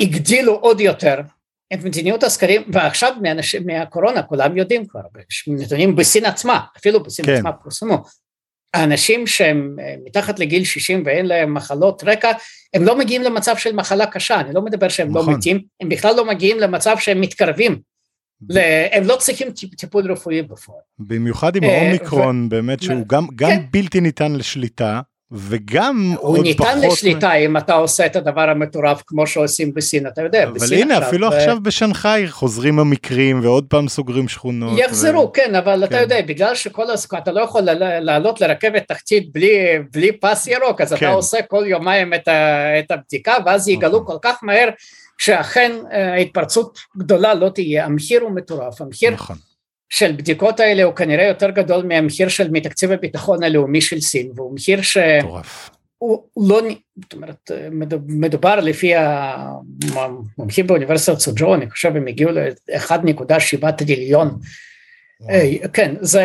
הגדילו 0.01 0.55
עוד 0.55 0.81
יותר 0.81 1.21
את 1.75 1.85
מדיניות 1.85 2.23
הסקרים, 2.23 2.63
ועכשיו 2.73 3.15
מהקורונה 3.65 4.23
כולם 4.23 4.57
יודעים 4.57 4.87
כבר, 4.87 5.01
נתונים 5.47 5.97
בסין 5.97 6.25
עצמה, 6.25 6.61
אפילו 6.79 7.03
בסין 7.03 7.25
כן. 7.25 7.37
עצמה 7.37 7.53
פורסמו, 7.53 8.03
האנשים 8.75 9.27
שהם 9.27 9.77
מתחת 10.05 10.39
לגיל 10.39 10.65
60 10.65 11.03
ואין 11.07 11.27
להם 11.27 11.55
מחלות 11.55 12.03
רקע, 12.07 12.33
הם 12.75 12.85
לא 12.85 12.99
מגיעים 12.99 13.23
למצב 13.23 13.57
של 13.57 13.75
מחלה 13.75 14.07
קשה, 14.07 14.41
אני 14.41 14.55
לא 14.55 14.63
מדבר 14.63 14.89
שהם 14.89 15.15
לא 15.15 15.21
נכון. 15.21 15.33
לא 15.33 15.39
מתים, 15.39 15.61
הם 15.81 15.89
בכלל 15.89 16.17
לא 16.17 16.25
מגיעים 16.25 16.59
למצב 16.59 16.97
שהם 16.99 17.21
מתקרבים, 17.21 17.79
הם 18.93 19.05
לא 19.05 19.17
צריכים 19.17 19.49
טיפול 19.77 20.13
רפואי 20.13 20.43
בפועל. 20.43 20.79
במיוחד 20.99 21.57
עם 21.57 21.65
אה, 21.65 21.83
האומיקרון, 21.83 22.49
באמת 22.49 22.83
שהוא 22.83 23.07
גם 23.07 23.27
גם 23.35 23.51
כן. 23.51 23.63
בלתי 23.71 24.01
ניתן 24.01 24.33
לשליטה, 24.33 25.01
וגם 25.33 26.15
הוא 26.19 26.37
עוד 26.37 26.41
ניתן 26.41 26.65
פחות... 26.65 26.93
לשליטה 26.93 27.35
אם 27.35 27.57
אתה 27.57 27.75
עושה 27.75 28.07
את 28.07 28.17
הדבר 28.17 28.51
המטורף 28.51 29.03
כמו 29.07 29.27
שעושים 29.27 29.75
בסין, 29.75 30.07
אתה 30.07 30.23
יודע, 30.23 30.45
אבל 30.45 30.53
בסין 30.53 30.83
הנה, 30.83 31.09
אפילו 31.09 31.33
אה, 31.33 31.37
עכשיו 31.37 31.59
בשנגחאי 31.63 32.29
חוזרים 32.29 32.79
המקרים 32.79 33.41
ועוד 33.43 33.67
פעם 33.69 33.89
סוגרים 33.89 34.29
שכונות. 34.29 34.79
יחזרו, 34.79 35.33
כן, 35.33 35.55
אבל 35.55 35.85
אתה 35.85 35.95
כן. 35.95 36.01
יודע, 36.01 36.23
בגלל 36.23 36.55
שכל 36.55 36.91
הס... 36.91 37.09
אתה 37.19 37.33
לא 37.33 37.41
יכול 37.41 37.63
לעלות 38.01 38.41
לרכבת 38.41 38.89
תחתית 38.89 39.33
בלי, 39.33 39.57
בלי 39.93 40.13
פס 40.13 40.47
ירוק, 40.47 40.81
אז 40.81 40.93
כן. 40.93 40.97
אתה 40.97 41.15
עושה 41.15 41.43
כל 41.43 41.65
יומיים 41.67 42.15
את, 42.15 42.29
ה... 42.29 42.79
את 42.79 42.91
הבדיקה, 42.91 43.35
ואז 43.47 43.69
יגלו 43.69 44.01
נכון. 44.01 44.07
כל 44.07 44.19
כך 44.23 44.39
מהר 44.43 44.69
שאכן 45.19 45.73
אה, 45.93 46.13
ההתפרצות 46.13 46.79
גדולה 46.99 47.35
לא 47.35 47.49
תהיה, 47.49 47.85
המחיר 47.85 48.23
הוא 48.23 48.31
מטורף, 48.31 48.81
המחיר 48.81 49.11
נכון. 49.11 49.37
של 49.91 50.13
בדיקות 50.13 50.61
האלה 50.61 50.83
הוא 50.83 50.95
כנראה 50.95 51.25
יותר 51.27 51.51
גדול 51.51 51.85
מהמחיר 51.87 52.29
של 52.29 52.51
מתקציב 52.51 52.93
הביטחון 52.93 53.43
הלאומי 53.43 53.81
של 53.81 54.01
סין, 54.01 54.31
והוא 54.37 54.55
מחיר 54.55 54.83
ש... 54.83 54.97
מטורף. 54.97 55.71
הוא 55.99 56.23
לא, 56.49 56.61
זאת 57.03 57.13
אומרת, 57.13 57.51
מדוב- 57.71 58.03
מדובר 58.09 58.61
לפי 58.61 58.93
המומחים 58.97 60.67
באוניברסיטת 60.67 61.19
סוג'ו, 61.19 61.55
אני 61.55 61.71
חושב 61.71 61.97
הם 61.97 62.07
הגיעו 62.07 62.31
ל-1.7 62.31 63.71
טריליון, 63.73 64.39
כן, 65.73 65.95
זה, 66.01 66.23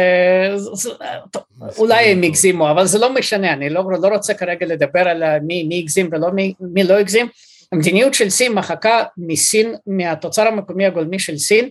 אולי 1.78 2.06
הם 2.06 2.23
הגזימו, 2.23 2.71
אבל 2.71 2.86
זה 2.86 2.99
לא 2.99 3.13
משנה, 3.13 3.54
אני 3.54 3.69
לא, 3.69 3.84
לא 4.02 4.08
רוצה 4.08 4.34
כרגע 4.34 4.65
לדבר 4.65 4.99
על 4.99 5.23
מי, 5.43 5.80
הגזים 5.84 6.10
ולא 6.12 6.32
מי, 6.32 6.54
מי 6.60 6.84
לא 6.84 6.93
הגזים, 6.97 7.28
המדיניות 7.71 8.13
של 8.13 8.30
סין 8.30 8.54
מחקה 8.54 9.04
מסין, 9.17 9.76
מהתוצר 9.88 10.47
המקומי 10.47 10.86
הגולמי 10.86 11.19
של 11.19 11.38
סין, 11.38 11.69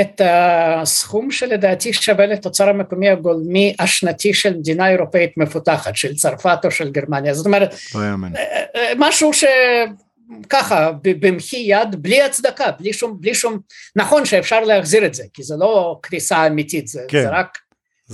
את 0.00 0.20
הסכום 0.24 1.30
שלדעתי 1.30 1.92
שווה 1.92 2.26
לתוצר 2.26 2.68
המקומי 2.68 3.08
הגולמי 3.08 3.74
השנתי 3.78 4.34
של 4.34 4.56
מדינה 4.56 4.88
אירופאית 4.90 5.36
מפותחת, 5.36 5.96
של 5.96 6.14
צרפת 6.14 6.58
או 6.64 6.70
של 6.70 6.90
גרמניה, 6.90 7.34
זאת 7.34 7.46
אומרת, 7.46 7.74
לא 7.94 8.00
יאמן. 8.00 8.36
אה, 8.36 8.92
משהו 8.98 9.30
שככה, 9.32 10.92
ב- 11.02 11.26
במחי 11.26 11.56
יד, 11.56 12.02
בלי 12.02 12.22
הצדקה, 12.22 12.70
בלי 12.80 12.92
שום, 12.92 13.16
בלי 13.20 13.34
שום, 13.34 13.58
נכון 13.96 14.24
שאפשר 14.24 14.60
להחזיר 14.60 15.06
את 15.06 15.14
זה, 15.14 15.24
כי 15.34 15.42
זה 15.42 15.54
לא 15.58 15.98
קריסה 16.00 16.46
אמיתית, 16.46 16.88
זה, 16.88 17.00
כן. 17.08 17.22
זה 17.22 17.28
רק, 17.30 17.58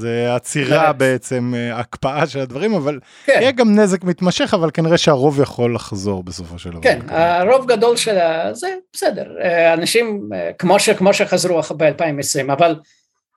זה 0.01 0.35
עצירה. 0.35 0.93
בעצם, 0.93 1.53
אה, 1.57 1.79
הקפאה 1.79 2.27
של 2.27 2.41
הדברים, 2.41 2.75
אבל 2.75 2.99
כן, 3.27 3.39
יהיה 3.41 3.51
גם 3.51 3.75
נזק 3.79 4.05
מתמשך, 4.05 4.55
אבל 4.55 4.71
כנראה 4.75 4.99
שהרוב 4.99 5.41
יכול 5.41 5.75
לחזור 5.75 6.23
בסופו 6.23 6.59
של 6.59 6.71
דבר. 6.71 6.81
כן, 6.83 6.99
הרוב 7.09 7.67
גדול 7.67 7.97
של 7.97 8.19
ה- 8.19 8.55
זה 8.55 8.69
בסדר, 8.93 9.25
אה, 9.43 9.75
אנשים 9.75 10.29
אה, 10.35 10.51
כמו, 10.59 10.79
ש, 10.79 10.91
כמו 10.91 11.15
שחזרו 11.15 11.61
ב-2020, 11.77 12.53
אבל, 12.53 12.75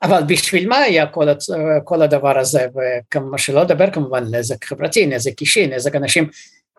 אבל 0.03 0.23
בשביל 0.27 0.69
מה 0.69 0.77
היה 0.77 1.05
כל, 1.05 1.29
הצ, 1.29 1.47
כל 1.83 2.01
הדבר 2.01 2.39
הזה, 2.39 2.65
וכמה 2.75 3.37
שלא 3.37 3.61
לדבר 3.61 3.91
כמובן 3.91 4.23
נזק 4.35 4.65
חברתי, 4.65 5.05
נזק 5.05 5.41
אישי, 5.41 5.67
נזק 5.67 5.95
אנשים, 5.95 6.27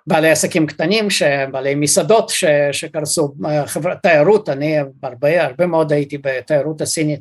בעלי 0.07 0.31
עסקים 0.31 0.67
קטנים, 0.67 1.11
ש- 1.11 1.23
בעלי 1.53 1.75
מסעדות 1.75 2.29
ש, 2.29 2.45
שקרסו, 2.73 3.35
אה, 3.47 3.67
חבר, 3.67 3.95
תיירות, 3.95 4.49
אני 4.49 4.77
הרבה, 5.03 5.45
הרבה 5.45 5.67
מאוד 5.67 5.93
הייתי 5.93 6.19
בתיירות 6.19 6.81
הסינית, 6.81 7.21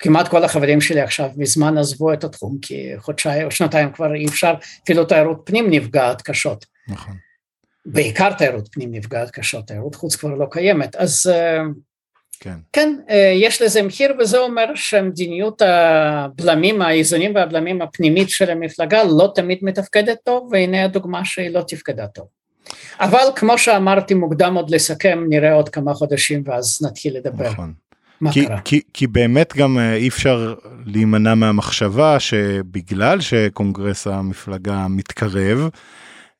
כמעט 0.00 0.28
כל 0.28 0.44
החברים 0.44 0.80
שלי 0.80 1.00
עכשיו 1.00 1.30
מזמן 1.36 1.78
עזבו 1.78 2.12
את 2.12 2.24
התחום, 2.24 2.58
כי 2.62 2.90
חודשיים 2.98 3.46
או 3.46 3.50
שנתיים 3.50 3.92
כבר 3.92 4.14
אי 4.14 4.26
אפשר, 4.26 4.54
אפילו 4.84 5.04
תיירות 5.04 5.42
פנים 5.44 5.70
נפגעת 5.70 6.22
קשות. 6.22 6.64
נכון. 6.88 7.14
בעיקר 7.86 8.32
תיירות 8.32 8.68
פנים 8.72 8.94
נפגעת 8.94 9.30
קשות, 9.30 9.66
תיירות 9.66 9.94
חוץ 9.94 10.16
כבר 10.16 10.34
לא 10.34 10.46
קיימת, 10.50 10.96
אז 10.96 11.32
אה, 11.32 11.62
כן. 12.40 12.54
כן, 12.72 12.96
אה, 13.10 13.32
יש 13.34 13.62
לזה 13.62 13.82
מחיר 13.82 14.14
וזה 14.18 14.38
אומר 14.38 14.74
שמדיניות 14.74 15.62
הבלמים, 15.62 16.82
האיזונים 16.82 17.34
והבלמים 17.34 17.82
הפנימית 17.82 18.30
של 18.30 18.50
המפלגה 18.50 19.04
לא 19.04 19.32
תמיד 19.34 19.58
מתפקדת 19.62 20.18
טוב, 20.24 20.48
והנה 20.52 20.84
הדוגמה 20.84 21.24
שהיא 21.24 21.50
לא 21.50 21.62
תפקדה 21.68 22.06
טוב. 22.06 22.26
אבל 23.00 23.24
כמו 23.36 23.58
שאמרתי, 23.58 24.14
מוקדם 24.14 24.54
עוד 24.54 24.70
לסכם, 24.70 25.24
נראה 25.28 25.52
עוד 25.52 25.68
כמה 25.68 25.94
חודשים 25.94 26.42
ואז 26.46 26.78
נתחיל 26.82 27.16
לדבר 27.16 27.50
נכון. 27.50 27.72
מה 28.20 28.32
כי, 28.32 28.46
קרה. 28.46 28.60
כי, 28.60 28.80
כי 28.94 29.06
באמת 29.06 29.56
גם 29.56 29.78
אה, 29.78 29.94
אי 29.94 30.08
אפשר 30.08 30.54
להימנע 30.86 31.34
מהמחשבה 31.34 32.20
שבגלל 32.20 33.20
שקונגרס 33.20 34.06
המפלגה 34.06 34.86
מתקרב, 34.88 35.68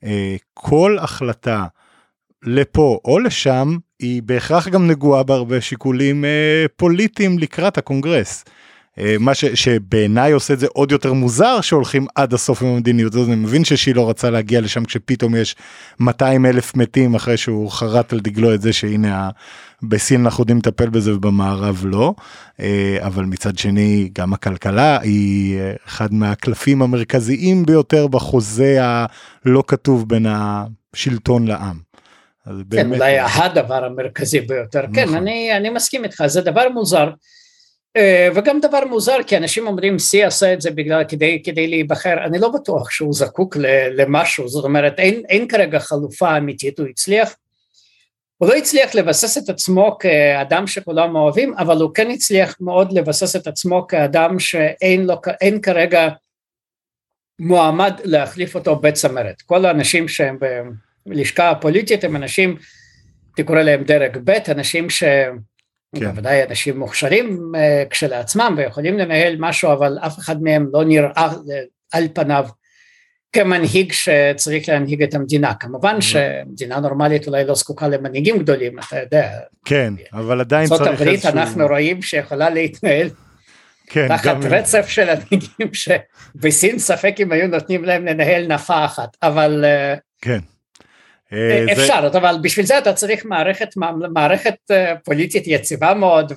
אה, 0.04 0.36
כל 0.54 0.96
החלטה 1.00 1.64
לפה 2.42 3.00
או 3.04 3.18
לשם 3.18 3.76
היא 3.98 4.22
בהכרח 4.22 4.68
גם 4.68 4.86
נגועה 4.86 5.22
בהרבה 5.22 5.60
שיקולים 5.60 6.24
אה, 6.24 6.64
פוליטיים 6.76 7.38
לקראת 7.38 7.78
הקונגרס. 7.78 8.44
אה, 9.00 9.16
מה 9.20 9.34
ש, 9.34 9.44
שבעיניי 9.44 10.32
עושה 10.32 10.54
את 10.54 10.58
זה 10.58 10.66
עוד 10.72 10.92
יותר 10.92 11.12
מוזר 11.12 11.60
שהולכים 11.60 12.06
עד 12.14 12.34
הסוף 12.34 12.62
עם 12.62 12.68
המדיניות 12.68 13.14
הזאת, 13.14 13.28
אני 13.28 13.36
מבין 13.36 13.64
ששילה 13.64 14.02
רצה 14.02 14.30
להגיע 14.30 14.60
לשם 14.60 14.84
כשפתאום 14.84 15.36
יש 15.36 15.56
200 16.00 16.46
אלף 16.46 16.76
מתים 16.76 17.14
אחרי 17.14 17.36
שהוא 17.36 17.70
חרט 17.70 18.12
על 18.12 18.20
דגלו 18.20 18.54
את 18.54 18.62
זה 18.62 18.72
שהנה 18.72 19.30
בסין 19.82 20.24
אנחנו 20.24 20.42
יודעים 20.42 20.58
לטפל 20.58 20.88
בזה 20.88 21.14
ובמערב 21.14 21.82
לא, 21.84 22.14
אה, 22.60 22.98
אבל 23.00 23.24
מצד 23.24 23.58
שני 23.58 24.10
גם 24.12 24.32
הכלכלה 24.32 25.00
היא 25.00 25.58
אה, 25.58 25.72
אחד 25.88 26.14
מהקלפים 26.14 26.82
המרכזיים 26.82 27.66
ביותר 27.66 28.06
בחוזה 28.06 28.78
הלא 28.80 29.62
כתוב 29.66 30.08
בין 30.08 30.26
השלטון 30.28 31.46
לעם. 31.46 31.90
כן, 32.46 32.52
באמת- 32.68 33.00
אולי 33.00 33.18
הדבר 33.18 33.84
המרכזי 33.84 34.40
ביותר. 34.40 34.80
כן, 34.94 35.04
נכון. 35.04 35.16
אני, 35.16 35.56
אני 35.56 35.70
מסכים 35.70 36.04
איתך, 36.04 36.26
זה 36.26 36.40
דבר 36.40 36.68
מוזר. 36.68 37.10
אה, 37.96 38.28
וגם 38.34 38.60
דבר 38.60 38.84
מוזר, 38.84 39.16
כי 39.26 39.36
אנשים 39.36 39.66
אומרים, 39.66 39.98
שיא 39.98 40.26
עשה 40.26 40.52
את 40.52 40.60
זה 40.60 40.70
בגלל, 40.70 41.04
כדי, 41.08 41.42
כדי 41.44 41.66
להיבחר, 41.66 42.24
אני 42.24 42.38
לא 42.38 42.48
בטוח 42.48 42.90
שהוא 42.90 43.14
זקוק 43.14 43.56
למשהו, 43.96 44.48
זאת 44.48 44.64
אומרת, 44.64 44.98
אין, 44.98 45.22
אין 45.28 45.48
כרגע 45.48 45.78
חלופה 45.78 46.36
אמיתית, 46.36 46.78
הוא 46.78 46.86
הצליח, 46.88 47.36
הוא 48.36 48.48
לא 48.48 48.54
הצליח 48.54 48.94
לבסס 48.94 49.38
את 49.38 49.48
עצמו 49.48 49.96
כאדם 50.00 50.66
שכולם 50.66 51.16
אוהבים, 51.16 51.54
אבל 51.58 51.76
הוא 51.76 51.94
כן 51.94 52.10
הצליח 52.10 52.56
מאוד 52.60 52.92
לבסס 52.92 53.36
את 53.36 53.46
עצמו 53.46 53.86
כאדם 53.86 54.38
שאין 54.38 55.06
לו, 55.06 55.14
כרגע 55.62 56.08
מועמד 57.38 58.00
להחליף 58.04 58.54
אותו 58.54 58.76
בצמרת. 58.76 59.42
כל 59.42 59.64
האנשים 59.64 60.08
שהם 60.08 60.38
בלשכה 61.06 61.50
הפוליטית 61.50 62.04
הם 62.04 62.16
אנשים, 62.16 62.56
קורא 63.46 63.62
להם 63.62 63.84
דרג 63.84 64.18
ב', 64.24 64.30
אנשים 64.30 64.90
ש... 64.90 65.02
כן. 65.96 66.10
בוודאי 66.10 66.42
אנשים 66.42 66.78
מוכשרים 66.78 67.52
אה, 67.56 67.84
כשלעצמם 67.90 68.54
ויכולים 68.56 68.98
לנהל 68.98 69.36
משהו, 69.38 69.72
אבל 69.72 69.98
אף 70.06 70.18
אחד 70.18 70.42
מהם 70.42 70.66
לא 70.72 70.84
נראה 70.84 71.10
אה, 71.16 71.60
על 71.92 72.08
פניו 72.14 72.46
כמנהיג 73.32 73.92
שצריך 73.92 74.68
להנהיג 74.68 75.02
את 75.02 75.14
המדינה. 75.14 75.54
כמובן 75.54 76.00
שמדינה 76.00 76.80
נורמלית 76.80 77.26
אולי 77.26 77.44
לא 77.44 77.54
זקוקה 77.54 77.88
למנהיגים 77.88 78.38
גדולים, 78.38 78.78
אתה 78.78 78.98
יודע. 79.00 79.30
כן, 79.64 79.94
אבל 80.12 80.40
עדיין 80.40 80.62
ארצות 80.62 80.78
צריך 80.78 81.00
הברית 81.00 81.14
איזשהו... 81.14 81.30
אנחנו 81.30 81.66
רואים 81.66 82.02
שיכולה 82.02 82.50
להתנהל 82.50 83.10
כן, 83.86 84.08
תחת 84.08 84.24
גם- 84.24 84.42
רצף 84.42 84.88
של 84.88 85.04
מנהיגים 85.14 85.70
שבסין 85.72 86.78
ספק 86.78 87.14
אם 87.20 87.32
היו 87.32 87.48
נותנים 87.48 87.84
להם 87.84 88.06
לנהל 88.06 88.46
נפה 88.46 88.84
אחת, 88.84 89.16
אבל 89.22 89.64
אה, 89.64 89.94
כן. 90.22 90.38
אה, 91.32 91.64
זה- 91.66 91.72
אפשר, 91.82 92.10
אבל 92.18 92.36
בשביל 92.42 92.66
זה 92.66 92.78
אתה 92.78 92.92
צריך 92.92 93.24
מערכת, 93.24 93.68
מערכת 94.12 94.54
אה, 94.70 94.94
פוליטית 95.04 95.42
יציבה 95.46 95.94
מאוד 95.94 96.32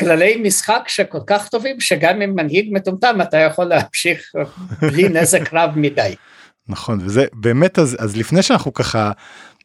וכללי 0.00 0.36
משחק 0.36 0.82
שכל 0.86 1.18
כך 1.26 1.48
טובים 1.48 1.80
שגם 1.80 2.20
עם 2.22 2.34
מנהיג 2.34 2.68
מטומטם 2.72 3.18
אתה 3.22 3.36
יכול 3.38 3.64
להמשיך 3.64 4.32
בלי 4.80 5.08
נזק 5.20 5.52
רב 5.54 5.70
מדי. 5.76 6.14
נכון 6.68 6.98
וזה 7.04 7.26
באמת 7.32 7.78
אז 7.78 7.96
אז 8.00 8.16
לפני 8.16 8.42
שאנחנו 8.42 8.72
ככה 8.72 9.12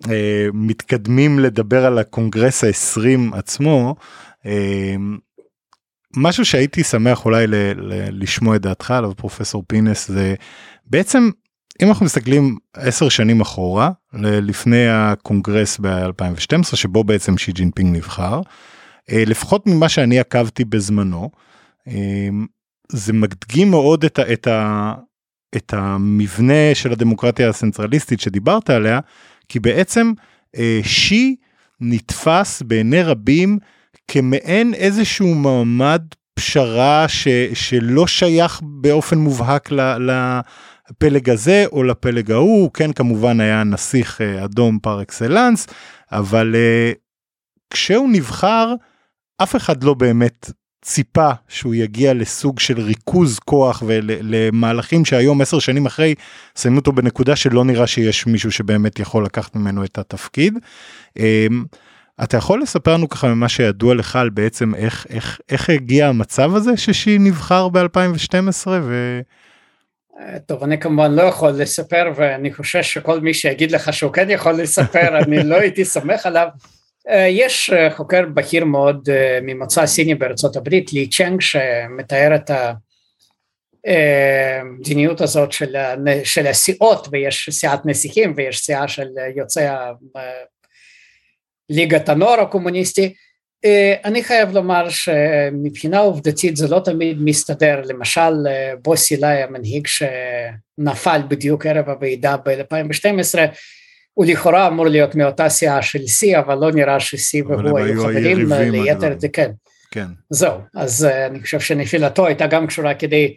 אה, 0.09 0.47
מתקדמים 0.53 1.39
לדבר 1.39 1.85
על 1.85 1.97
הקונגרס 1.99 2.63
ה-20 2.63 3.37
עצמו 3.37 3.95
אה, 4.45 4.95
משהו 6.17 6.45
שהייתי 6.45 6.83
שמח 6.83 7.25
אולי 7.25 7.47
ל, 7.47 7.55
ל, 7.55 8.07
לשמוע 8.23 8.55
את 8.55 8.61
דעתך 8.61 8.91
עליו 8.91 9.15
פרופסור 9.15 9.63
פינס 9.67 10.07
זה 10.07 10.35
בעצם 10.85 11.29
אם 11.81 11.87
אנחנו 11.87 12.05
מסתכלים 12.05 12.57
עשר 12.73 13.09
שנים 13.09 13.41
אחורה 13.41 13.91
ל- 14.13 14.49
לפני 14.49 14.87
הקונגרס 14.87 15.79
ב-2012 15.81 16.75
שבו 16.75 17.03
בעצם 17.03 17.37
שי 17.37 17.51
ג'ינפינג 17.51 17.95
נבחר 17.95 18.41
אה, 19.11 19.23
לפחות 19.25 19.67
ממה 19.67 19.89
שאני 19.89 20.19
עקבתי 20.19 20.65
בזמנו 20.65 21.29
אה, 21.87 22.29
זה 22.89 23.13
מדגים 23.13 23.71
מאוד 23.71 24.05
את, 24.05 24.19
ה, 24.19 24.33
את, 24.33 24.47
ה, 24.47 24.93
את 25.55 25.73
המבנה 25.73 26.73
של 26.73 26.91
הדמוקרטיה 26.91 27.49
הסנטרליסטית 27.49 28.19
שדיברת 28.19 28.69
עליה, 28.69 28.99
כי 29.49 29.59
בעצם 29.59 30.11
אה, 30.57 30.79
שי 30.83 31.35
נתפס 31.81 32.61
בעיני 32.61 33.01
רבים 33.01 33.59
כמעין 34.07 34.73
איזשהו 34.73 35.35
מעמד 35.35 36.01
פשרה 36.33 37.07
ש, 37.07 37.27
שלא 37.53 38.07
שייך 38.07 38.61
באופן 38.63 39.17
מובהק 39.17 39.71
ל, 39.71 39.79
לפלג 40.89 41.30
הזה 41.30 41.65
או 41.71 41.84
לפלג 41.84 42.32
ההוא, 42.32 42.71
כן 42.73 42.93
כמובן 42.93 43.39
היה 43.39 43.63
נסיך 43.63 44.21
אה, 44.21 44.43
אדום 44.43 44.80
פר 44.80 45.02
אקסלנס, 45.02 45.67
אבל 46.12 46.56
אה, 46.56 46.91
כשהוא 47.69 48.10
נבחר 48.12 48.73
אף 49.43 49.56
אחד 49.56 49.84
לא 49.84 49.93
באמת 49.93 50.52
ציפה 50.82 51.30
שהוא 51.47 51.76
יגיע 51.76 52.13
לסוג 52.13 52.60
של 52.60 52.80
ריכוז 52.80 53.39
כוח 53.39 53.84
ולמהלכים 53.88 55.06
שהיום 55.06 55.41
עשר 55.41 55.60
שנים 55.60 55.86
אחרי 55.86 56.15
שמים 56.58 56.78
אותו 56.78 56.91
בנקודה 56.91 57.36
שלא 57.36 57.65
נראה 57.65 57.88
שיש 57.88 58.28
מישהו 58.28 58.52
שבאמת 58.52 59.00
יכול 59.00 59.26
לקחת 59.26 59.56
ממנו 59.56 59.84
את 59.84 59.97
התפקיד. 59.97 60.58
אמ, 61.17 61.65
אתה 62.23 62.38
יכול 62.38 62.62
לספר 62.62 62.93
לנו 62.93 63.10
ככה 63.10 63.28
ממה 63.28 63.50
שידוע 63.50 63.95
לך 63.95 64.15
על 64.15 64.30
בעצם 64.30 64.76
איך 64.76 65.06
איך 65.10 65.39
איך 65.50 65.69
הגיע 65.69 66.08
המצב 66.08 66.56
הזה 66.56 66.78
ששי 66.78 67.17
נבחר 67.19 67.67
ב2012 67.67 68.67
ו... 68.67 69.21
טוב 70.45 70.63
אני 70.63 70.80
כמובן 70.80 71.12
לא 71.12 71.21
יכול 71.21 71.49
לספר 71.49 72.12
ואני 72.15 72.53
חושש 72.53 72.93
שכל 72.93 73.19
מי 73.19 73.34
שיגיד 73.34 73.71
לך 73.71 73.93
שהוא 73.93 74.13
כן 74.13 74.30
יכול 74.30 74.51
לספר 74.51 75.17
אני 75.23 75.43
לא 75.43 75.56
הייתי 75.56 75.86
סומך 75.86 76.25
עליו 76.25 76.47
אה, 77.10 77.27
יש 77.30 77.69
אה, 77.69 77.95
חוקר 77.95 78.25
בכיר 78.34 78.65
מאוד 78.65 79.10
אה, 79.10 79.39
ממוצא 79.41 79.86
סיני 79.86 80.15
בארצות 80.15 80.56
הברית, 80.56 80.93
לי 80.93 81.10
צ'נג, 81.10 81.41
שמתאר 81.41 82.36
את 82.36 82.51
המדיניות 83.86 85.21
הזאת 85.21 85.51
של, 85.51 85.75
של 86.23 86.47
הסיעות, 86.47 87.08
ויש 87.12 87.49
סיעת 87.51 87.86
נסיכים 87.86 88.34
ויש 88.38 88.60
סיעה 88.60 88.88
של 88.88 89.08
יוצאי 89.36 89.65
ליגת 91.69 92.10
הנוער 92.10 92.39
הקומוניסטי. 92.39 93.13
אני 94.05 94.23
חייב 94.23 94.51
לומר 94.51 94.89
שמבחינה 94.89 95.99
עובדתית 95.99 96.57
זה 96.57 96.67
לא 96.67 96.81
תמיד 96.85 97.17
מסתדר, 97.21 97.81
למשל 97.85 98.33
בוסי 98.81 99.17
לי 99.17 99.43
המנהיג 99.43 99.87
שנפל 99.87 101.21
בדיוק 101.27 101.65
ערב 101.65 101.89
הוועידה 101.89 102.35
ב-2012, 102.37 103.39
הוא 104.13 104.25
לכאורה 104.25 104.67
אמור 104.67 104.87
להיות 104.87 105.15
מאותה 105.15 105.49
סיעה 105.49 105.81
של 105.81 105.99
C, 105.99 106.39
אבל 106.39 106.55
לא 106.55 106.71
נראה 106.71 106.99
ש-C 106.99 107.45
והוא 107.47 107.79
היו 107.79 108.03
חברים 108.03 108.51
ליתר 108.71 109.13
זה 109.17 109.27
כן. 109.33 109.51
כן. 109.91 110.07
זהו, 110.29 110.57
אז 110.75 111.05
אני 111.05 111.41
חושב 111.41 111.59
שנפילתו 111.59 112.27
הייתה 112.27 112.47
גם 112.47 112.67
קשורה 112.67 112.93
כדי 112.93 113.35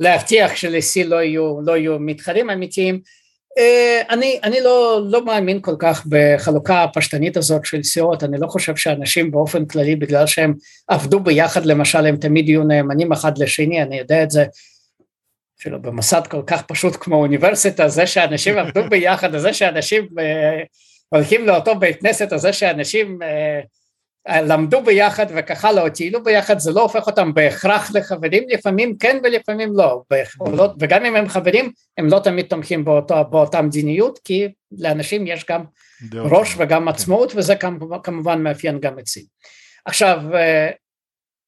להבטיח 0.00 0.56
של-C 0.56 1.04
לא 1.04 1.22
יהיו, 1.22 1.60
לא 1.64 1.76
יהיו 1.76 1.98
מתחרים 1.98 2.50
אמיתיים. 2.50 3.00
Uh, 3.58 4.12
אני, 4.12 4.40
אני 4.42 4.60
לא, 4.60 5.00
לא 5.10 5.24
מאמין 5.24 5.60
כל 5.60 5.74
כך 5.78 6.06
בחלוקה 6.08 6.82
הפשטנית 6.82 7.36
הזאת 7.36 7.64
של 7.64 7.82
סיעות, 7.82 8.24
אני 8.24 8.40
לא 8.40 8.46
חושב 8.46 8.76
שאנשים 8.76 9.30
באופן 9.30 9.66
כללי 9.66 9.96
בגלל 9.96 10.26
שהם 10.26 10.54
עבדו 10.88 11.20
ביחד 11.20 11.66
למשל 11.66 12.06
הם 12.06 12.16
תמיד 12.16 12.48
יהיו 12.48 12.64
נאמנים 12.64 13.12
אחד 13.12 13.38
לשני, 13.38 13.82
אני 13.82 13.98
יודע 13.98 14.22
את 14.22 14.30
זה. 14.30 14.44
אפילו 15.60 15.82
במוסד 15.82 16.26
כל 16.26 16.42
כך 16.46 16.62
פשוט 16.62 16.96
כמו 17.00 17.16
אוניברסיטה, 17.16 17.88
זה 17.88 18.06
שאנשים 18.06 18.58
עבדו 18.58 18.88
ביחד, 18.90 19.36
זה 19.36 19.52
שאנשים 19.52 20.04
uh, 20.04 20.66
הולכים 21.08 21.46
לאותו 21.46 21.78
בית 21.78 22.00
כנסת, 22.00 22.28
זה 22.36 22.52
שאנשים 22.52 23.18
uh, 23.22 23.66
למדו 24.28 24.80
ביחד 24.82 25.26
וככה 25.36 25.72
לא 25.72 25.88
טיילו 25.88 26.24
ביחד, 26.24 26.58
זה 26.58 26.72
לא 26.72 26.82
הופך 26.82 27.06
אותם 27.06 27.34
בהכרח 27.34 27.90
לחברים, 27.94 28.44
לפעמים 28.48 28.98
כן 28.98 29.18
ולפעמים 29.22 29.72
לא, 29.76 30.02
וגם 30.78 31.04
אם 31.04 31.16
הם 31.16 31.28
חברים, 31.28 31.72
הם 31.98 32.06
לא 32.06 32.20
תמיד 32.24 32.46
תומכים 32.46 32.84
באותו, 32.84 33.24
באותה 33.30 33.62
מדיניות, 33.62 34.18
כי 34.24 34.48
לאנשים 34.78 35.26
יש 35.26 35.44
גם 35.50 35.64
ראש 36.14 36.54
וגם 36.58 36.82
כן. 36.82 36.88
עצמאות, 36.88 37.32
וזה 37.36 37.54
כמובן 38.02 38.42
מאפיין 38.42 38.80
גם 38.80 38.98
את 38.98 39.06
סין. 39.06 39.24
עכשיו, 39.84 40.20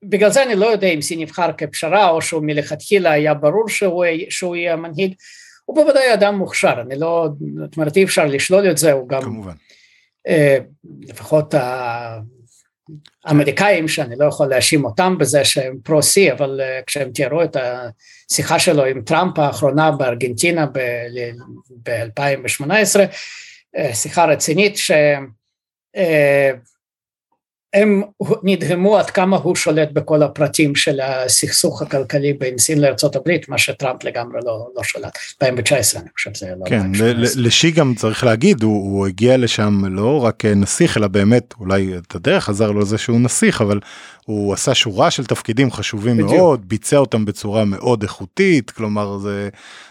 בגלל 0.04 0.30
זה 0.30 0.42
אני 0.42 0.54
לא 0.54 0.66
יודע 0.66 0.88
אם 0.88 1.00
סי 1.00 1.16
נבחר 1.16 1.52
כפשרה 1.52 2.10
או 2.10 2.22
שהוא 2.22 2.42
מלכתחילה 2.44 3.10
היה 3.10 3.34
ברור 3.34 3.68
שהוא, 3.68 4.04
שהוא 4.30 4.56
יהיה 4.56 4.72
המנהיג, 4.72 5.14
הוא 5.64 5.76
בוודאי 5.76 6.14
אדם 6.14 6.34
מוכשר, 6.34 6.80
אני 6.80 6.98
לא, 6.98 7.28
זאת 7.64 7.76
אומרת 7.76 7.96
אי 7.96 8.04
אפשר 8.04 8.26
לשלול 8.26 8.70
את 8.70 8.78
זה, 8.78 8.92
הוא 8.92 9.08
גם, 9.08 9.22
כמובן. 9.22 9.52
אה, 10.28 10.58
לפחות 11.00 11.54
האמריקאים 13.24 13.88
שאני 13.88 14.16
לא 14.18 14.24
יכול 14.24 14.46
להאשים 14.46 14.84
אותם 14.84 15.18
בזה 15.18 15.44
שהם 15.44 15.78
פרו-סי, 15.84 16.32
אבל 16.32 16.60
אה, 16.62 16.80
כשהם 16.86 17.10
תיארו 17.10 17.42
את 17.42 17.56
השיחה 17.56 18.58
שלו 18.58 18.84
עם 18.84 19.02
טראמפ 19.02 19.38
האחרונה 19.38 19.90
בארגנטינה 19.90 20.66
ב-2018, 21.86 23.00
אה, 23.76 23.94
שיחה 23.94 24.24
רצינית 24.24 24.76
ש... 24.76 24.90
הם 27.74 28.02
נדהמו 28.42 28.98
עד 28.98 29.10
כמה 29.10 29.36
הוא 29.36 29.56
שולט 29.56 29.88
בכל 29.92 30.22
הפרטים 30.22 30.74
של 30.74 31.00
הסכסוך 31.00 31.82
הכלכלי 31.82 32.32
בין 32.32 32.58
סין 32.58 32.84
הברית, 33.14 33.48
מה 33.48 33.58
שטראמפ 33.58 34.04
לגמרי 34.04 34.40
לא, 34.44 34.68
לא 34.76 34.82
שולט. 34.82 35.18
2019 35.42 36.00
אני 36.00 36.10
חושב 36.14 36.30
שזה 36.34 36.46
לא... 36.46 36.64
כן, 36.66 36.90
לשי 37.36 37.70
גם 37.70 37.94
צריך 37.94 38.24
להגיד, 38.24 38.62
הוא, 38.62 38.92
הוא 38.92 39.06
הגיע 39.06 39.36
לשם 39.36 39.84
לא 39.84 40.24
רק 40.24 40.44
נסיך, 40.44 40.96
אלא 40.96 41.06
באמת, 41.06 41.54
אולי 41.60 41.94
את 41.98 42.14
הדרך 42.14 42.48
עזר 42.48 42.70
לו 42.70 42.84
זה 42.84 42.98
שהוא 42.98 43.20
נסיך, 43.20 43.60
אבל 43.60 43.80
הוא 44.24 44.52
עשה 44.52 44.74
שורה 44.74 45.10
של 45.10 45.24
תפקידים 45.24 45.70
חשובים 45.70 46.16
בדיוק. 46.16 46.32
מאוד, 46.32 46.68
ביצע 46.68 46.96
אותם 46.96 47.24
בצורה 47.24 47.64
מאוד 47.64 48.02
איכותית, 48.02 48.70
כלומר 48.70 49.18
זה, 49.18 49.48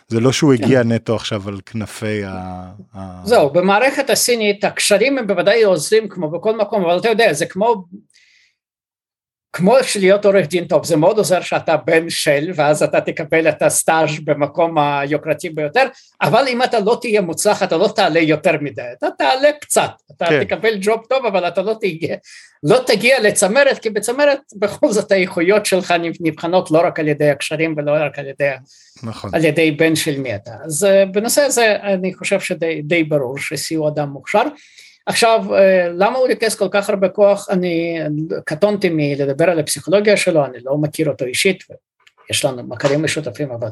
זה 0.10 0.20
לא 0.20 0.32
שהוא 0.32 0.54
הגיע 0.54 0.84
כן. 0.84 0.92
נטו 0.92 1.16
עכשיו 1.16 1.48
על 1.48 1.60
כנפי 1.66 2.24
ה... 2.26 2.72
זהו, 3.24 3.50
במערכת 3.50 4.10
הסינית 4.10 4.64
הקשרים 4.64 5.18
הם 5.18 5.28
בוודאי 5.28 5.64
עוזרים 5.64 6.10
כמו 6.10 6.30
בכל 6.30 6.58
מקום, 6.58 6.86
אבל 6.86 6.98
אתה 6.98 7.10
יודע, 7.10 7.34
זה 7.34 7.46
כמו 7.46 7.86
כמו 9.54 9.76
שלהיות 9.84 10.26
עורך 10.26 10.48
דין 10.48 10.66
טוב, 10.66 10.86
זה 10.86 10.96
מאוד 10.96 11.18
עוזר 11.18 11.42
שאתה 11.42 11.78
בן 11.78 12.10
של 12.10 12.52
ואז 12.56 12.84
אתה 12.84 13.02
תקבל 13.02 13.50
את 13.50 13.62
הסטאז' 13.62 14.20
במקום 14.24 14.78
היוקרתי 14.78 15.50
ביותר, 15.50 15.88
אבל 16.22 16.48
אם 16.48 16.64
אתה 16.64 16.80
לא 16.80 16.98
תהיה 17.02 17.22
מוצלח 17.22 17.64
אתה 17.64 17.78
לא 17.78 17.90
תעלה 17.96 18.20
יותר 18.20 18.56
מדי, 18.62 18.82
אתה 18.98 19.08
תעלה 19.18 19.52
קצת, 19.62 19.90
אתה 20.12 20.26
כן. 20.26 20.44
תקבל 20.44 20.78
ג'וב 20.82 21.00
טוב 21.10 21.26
אבל 21.26 21.48
אתה 21.48 21.62
לא 21.62 21.74
תגיע, 21.82 22.16
לא 22.64 22.78
תגיע 22.86 23.20
לצמרת, 23.20 23.80
כי 23.80 23.90
בצמרת 23.90 24.40
בכל 24.56 24.92
זאת 24.92 25.12
האיכויות 25.12 25.66
שלך 25.66 25.94
נבחנות 26.20 26.72
לא 26.72 26.80
רק 26.80 27.00
על 27.00 27.08
ידי 27.08 27.30
הקשרים 27.30 27.76
ולא 27.78 27.92
רק 28.06 28.20
על 28.20 28.28
ידי, 28.28 28.50
נכון. 29.04 29.30
על 29.34 29.46
ידי 29.46 29.72
בן 29.72 29.96
של 29.96 30.20
מי 30.20 30.36
אתה, 30.36 30.52
אז 30.66 30.84
אה, 30.84 31.06
בנושא 31.06 31.42
הזה 31.42 31.76
אני 31.76 32.14
חושב 32.14 32.40
שדי 32.40 33.04
ברור 33.04 33.38
שסיוע 33.38 33.90
אדם 33.90 34.10
מוכשר 34.10 34.44
עכשיו, 35.10 35.56
אה, 35.56 35.90
למה 35.90 36.18
הוא 36.18 36.28
ריכז 36.28 36.56
כל 36.56 36.68
כך 36.72 36.90
הרבה 36.90 37.10
כוח? 37.10 37.50
אני 37.50 38.00
קטונתי 38.46 38.90
מלדבר 38.92 39.50
על 39.50 39.60
הפסיכולוגיה 39.60 40.18
שלו, 40.18 40.46
אני 40.46 40.58
לא 40.64 40.78
מכיר 40.78 41.10
אותו 41.10 41.26
אישית, 41.26 41.64
יש 42.30 42.46
לנו 42.46 42.64
מכרים 42.64 43.04
משותפים, 43.04 43.52
אבל 43.52 43.68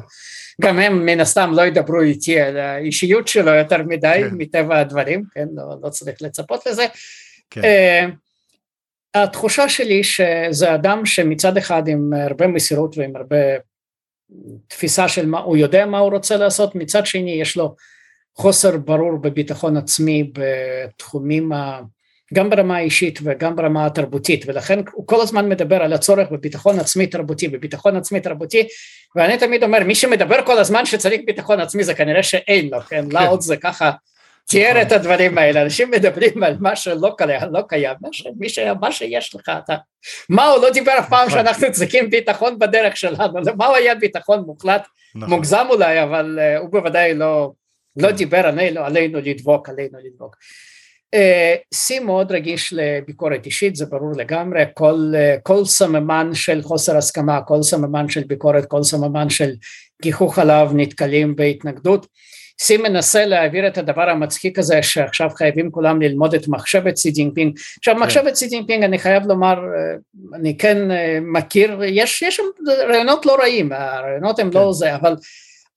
גם 0.60 0.78
הם 0.78 1.06
מן 1.06 1.20
הסתם 1.20 1.50
לא 1.54 1.62
ידברו 1.62 2.00
איתי 2.00 2.40
על 2.40 2.56
האישיות 2.56 3.28
שלו 3.28 3.54
יותר 3.54 3.82
מדי, 3.82 4.20
כן. 4.30 4.34
מטבע 4.36 4.78
הדברים, 4.78 5.24
כן, 5.34 5.46
לא, 5.54 5.64
לא 5.82 5.88
צריך 5.88 6.22
לצפות 6.22 6.66
לזה. 6.66 6.86
כן. 7.50 7.60
Uh, 7.60 8.10
התחושה 9.14 9.68
שלי 9.68 10.04
שזה 10.04 10.74
אדם 10.74 11.06
שמצד 11.06 11.56
אחד 11.56 11.88
עם 11.88 12.12
הרבה 12.12 12.46
מסירות 12.46 12.98
ועם 12.98 13.16
הרבה 13.16 13.36
תפיסה 14.68 15.08
של 15.08 15.26
מה 15.26 15.38
הוא 15.38 15.56
יודע 15.56 15.86
מה 15.86 15.98
הוא 15.98 16.12
רוצה 16.12 16.36
לעשות, 16.36 16.74
מצד 16.74 17.06
שני 17.06 17.30
יש 17.30 17.56
לו 17.56 17.74
חוסר 18.40 18.76
ברור 18.76 19.16
בביטחון 19.16 19.76
עצמי 19.76 20.30
בתחומים, 20.32 21.52
ה... 21.52 21.80
גם 22.34 22.50
ברמה 22.50 22.76
האישית 22.76 23.18
וגם 23.22 23.56
ברמה 23.56 23.86
התרבותית, 23.86 24.44
ולכן 24.46 24.78
הוא 24.92 25.06
כל 25.06 25.20
הזמן 25.20 25.48
מדבר 25.48 25.82
על 25.82 25.92
הצורך 25.92 26.28
בביטחון 26.30 26.78
עצמי 26.78 27.06
תרבותי, 27.06 27.48
בביטחון 27.48 27.96
עצמי 27.96 28.20
תרבותי, 28.20 28.66
ואני 29.16 29.38
תמיד 29.38 29.64
אומר, 29.64 29.84
מי 29.84 29.94
שמדבר 29.94 30.46
כל 30.46 30.58
הזמן 30.58 30.86
שצריך 30.86 31.20
ביטחון 31.26 31.60
עצמי 31.60 31.84
זה 31.84 31.94
כנראה 31.94 32.22
שאין 32.22 32.68
לו, 32.72 32.80
כן? 32.80 33.04
כן. 33.10 33.24
לאוד 33.24 33.40
זה 33.40 33.56
ככה 33.56 33.90
תיאר 34.48 34.82
את 34.82 34.92
הדברים 34.92 35.38
האלה, 35.38 35.62
אנשים 35.62 35.90
מדברים 35.90 36.42
על 36.42 36.56
מה 36.60 36.76
שלא 36.76 37.14
קיים, 37.18 37.48
לא 37.50 37.60
קיים, 37.68 37.96
מי 38.38 38.48
ש, 38.48 38.58
מה 38.80 38.92
שיש 38.92 39.34
לך, 39.34 39.52
אתה, 39.64 39.74
מה 40.28 40.46
הוא 40.46 40.62
לא 40.62 40.70
דיבר 40.70 40.98
אף 40.98 41.08
פעם 41.08 41.26
נכון. 41.26 41.38
שאנחנו 41.38 41.72
צריכים 41.72 42.10
ביטחון 42.10 42.58
בדרך 42.58 42.96
שלנו, 42.96 43.40
מה 43.56 43.66
הוא 43.66 43.76
היה 43.76 43.94
ביטחון 43.94 44.40
מוחלט, 44.40 44.86
נכון. 45.14 45.30
מוגזם 45.30 45.66
אולי, 45.70 46.02
אבל 46.02 46.38
אה, 46.38 46.58
הוא 46.60 46.70
בוודאי 46.70 47.14
לא, 47.14 47.52
לא 47.98 48.10
דיבר 48.10 48.46
עלינו, 48.46 48.80
עלינו 48.80 49.18
לדבוק, 49.20 49.68
עלינו 49.68 49.98
לדבוק. 50.04 50.36
שי 51.74 52.00
מאוד 52.00 52.32
רגיש 52.32 52.72
לביקורת 52.76 53.46
אישית, 53.46 53.76
זה 53.76 53.86
ברור 53.86 54.12
לגמרי, 54.16 54.62
כל, 54.74 55.12
כל 55.42 55.64
סממן 55.64 56.30
של 56.34 56.62
חוסר 56.62 56.96
הסכמה, 56.96 57.40
כל 57.40 57.62
סממן 57.62 58.08
של 58.08 58.24
ביקורת, 58.24 58.64
כל 58.64 58.82
סממן 58.82 59.30
של 59.30 59.50
גיחוך 60.02 60.38
עליו 60.38 60.70
נתקלים 60.74 61.36
בהתנגדות. 61.36 62.06
סי 62.60 62.76
מנסה 62.76 63.24
להעביר 63.24 63.66
את 63.66 63.78
הדבר 63.78 64.10
המצחיק 64.10 64.58
הזה 64.58 64.82
שעכשיו 64.82 65.30
חייבים 65.30 65.70
כולם 65.70 66.02
ללמוד 66.02 66.34
את 66.34 66.48
מחשבת 66.48 66.96
סי 66.96 67.10
ג'ינפינג. 67.10 67.58
עכשיו 67.78 67.94
כן. 67.94 68.00
מחשבת 68.00 68.34
סי 68.34 68.48
ג'ינפינג 68.48 68.84
אני 68.84 68.98
חייב 68.98 69.26
לומר, 69.26 69.58
אני 70.34 70.58
כן 70.58 70.78
מכיר, 71.22 71.80
יש, 71.84 72.22
יש 72.22 72.36
שם 72.36 72.42
רעיונות 72.88 73.26
לא 73.26 73.36
רעים, 73.40 73.72
הרעיונות 73.72 74.38
הם 74.38 74.46
לא 74.46 74.52
כן. 74.52 74.58
לא 74.58 74.72
זה, 74.72 74.94
אבל 74.94 75.14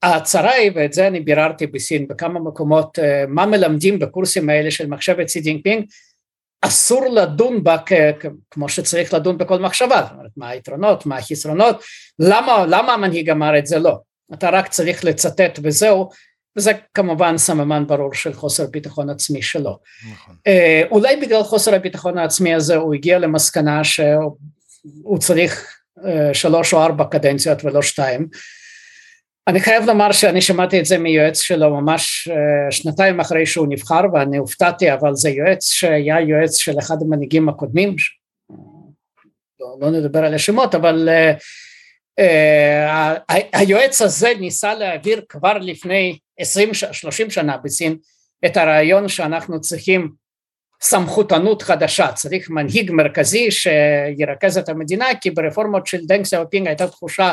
ההצהרה 0.02 0.52
היא, 0.52 0.70
ואת 0.74 0.92
זה 0.92 1.06
אני 1.06 1.20
ביררתי 1.20 1.66
בסין 1.66 2.08
בכמה 2.08 2.40
מקומות, 2.40 2.98
אה, 2.98 3.24
מה 3.28 3.46
מלמדים 3.46 3.98
בקורסים 3.98 4.50
האלה 4.50 4.70
של 4.70 4.86
מחשבת 4.86 5.28
סי 5.28 5.40
ג'ינפינג, 5.40 5.84
אסור 6.62 7.06
לדון 7.08 7.64
בה 7.64 7.76
כמו 8.50 8.68
שצריך 8.68 9.14
לדון 9.14 9.38
בכל 9.38 9.58
מחשבה, 9.58 10.02
זאת 10.02 10.12
אומרת 10.12 10.30
מה 10.36 10.48
היתרונות, 10.48 11.06
מה 11.06 11.18
החסרונות, 11.18 11.82
למה, 12.18 12.64
למה 12.68 12.94
המנהיג 12.94 13.30
אמר 13.30 13.58
את 13.58 13.66
זה 13.66 13.78
לא, 13.78 13.98
אתה 14.34 14.50
רק 14.50 14.68
צריך 14.68 15.04
לצטט 15.04 15.58
וזהו, 15.62 16.08
וזה 16.56 16.72
כמובן 16.94 17.38
סממן 17.38 17.84
ברור 17.86 18.14
של 18.14 18.32
חוסר 18.32 18.66
ביטחון 18.66 19.10
עצמי 19.10 19.42
שלו. 19.42 19.78
נכון. 20.12 20.34
אה, 20.46 20.82
אולי 20.90 21.16
בגלל 21.16 21.42
חוסר 21.42 21.74
הביטחון 21.74 22.18
העצמי 22.18 22.54
הזה 22.54 22.76
הוא 22.76 22.94
הגיע 22.94 23.18
למסקנה 23.18 23.84
שהוא 23.84 25.18
צריך 25.18 25.76
אה, 26.04 26.34
שלוש 26.34 26.74
או 26.74 26.82
ארבע 26.82 27.04
קדנציות 27.04 27.64
ולא 27.64 27.82
שתיים. 27.82 28.28
אני 29.48 29.60
חייב 29.60 29.84
לומר 29.84 30.12
שאני 30.12 30.40
שמעתי 30.40 30.80
את 30.80 30.84
זה 30.84 30.98
מיועץ 30.98 31.40
שלו 31.40 31.70
ממש 31.70 32.28
אה, 32.30 32.70
שנתיים 32.70 33.20
אחרי 33.20 33.46
שהוא 33.46 33.66
נבחר 33.70 34.00
ואני 34.12 34.36
הופתעתי 34.36 34.92
אבל 34.92 35.14
זה 35.14 35.30
יועץ 35.30 35.70
שהיה 35.70 36.20
יועץ 36.20 36.56
של 36.56 36.78
אחד 36.78 36.96
המנהיגים 37.02 37.48
הקודמים 37.48 37.96
לא, 39.60 39.76
לא 39.80 39.90
נדבר 39.90 40.24
על 40.24 40.34
השמות 40.34 40.74
אבל 40.74 41.08
uh, 41.08 41.40
uh, 42.20 43.34
היועץ 43.52 44.02
הזה 44.02 44.32
ניסה 44.40 44.74
להעביר 44.74 45.22
כבר 45.28 45.58
לפני 45.58 46.18
20-30 46.40 46.44
שנה 47.28 47.56
בסין 47.56 47.96
את 48.46 48.56
הרעיון 48.56 49.08
שאנחנו 49.08 49.60
צריכים 49.60 50.12
סמכותנות 50.82 51.62
חדשה, 51.62 52.12
צריך 52.12 52.50
מנהיג 52.50 52.90
מרכזי 52.92 53.50
שירכז 53.50 54.58
את 54.58 54.68
המדינה 54.68 55.06
כי 55.20 55.30
ברפורמות 55.30 55.86
של 55.86 56.06
דנג 56.06 56.24
שיאופינג 56.24 56.66
הייתה 56.66 56.88
תחושה 56.88 57.32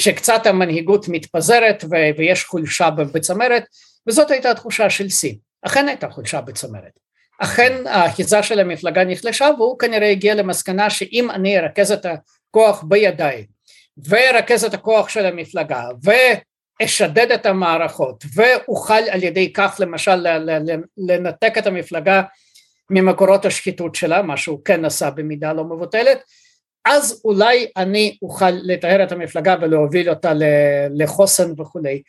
שקצת 0.00 0.46
המנהיגות 0.46 1.08
מתפזרת 1.08 1.84
ויש 2.16 2.44
חולשה 2.44 2.90
בצמרת 2.90 3.64
וזאת 4.06 4.30
הייתה 4.30 4.50
התחושה 4.50 4.90
של 4.90 5.08
סין, 5.08 5.36
אכן 5.62 5.88
הייתה 5.88 6.10
חולשה 6.10 6.40
בצמרת, 6.40 6.98
אכן 7.38 7.86
האחיזה 7.86 8.42
של 8.42 8.60
המפלגה 8.60 9.04
נחלשה 9.04 9.48
והוא 9.58 9.78
כנראה 9.78 10.10
הגיע 10.10 10.34
למסקנה 10.34 10.90
שאם 10.90 11.30
אני 11.30 11.58
ארכז 11.58 11.92
את 11.92 12.06
הכוח 12.06 12.82
בידיי 12.88 13.46
וארכז 13.96 14.64
את 14.64 14.74
הכוח 14.74 15.08
של 15.08 15.26
המפלגה 15.26 15.82
ואשדד 16.80 17.32
את 17.32 17.46
המערכות 17.46 18.24
ואוכל 18.34 18.94
על 18.94 19.22
ידי 19.22 19.52
כך 19.52 19.76
למשל 19.78 20.26
לנתק 20.96 21.58
את 21.58 21.66
המפלגה 21.66 22.22
ממקורות 22.90 23.44
השחיתות 23.44 23.94
שלה, 23.94 24.22
מה 24.22 24.36
שהוא 24.36 24.64
כן 24.64 24.84
עשה 24.84 25.10
במידה 25.10 25.52
לא 25.52 25.64
מבוטלת, 25.64 26.22
אז 26.86 27.20
אולי 27.24 27.66
אני 27.76 28.16
אוכל 28.22 28.50
לטהר 28.50 29.02
את 29.04 29.12
המפלגה 29.12 29.56
ולהוביל 29.60 30.10
אותה 30.10 30.32
לחוסן 30.90 31.60
וכולי. 31.60 32.02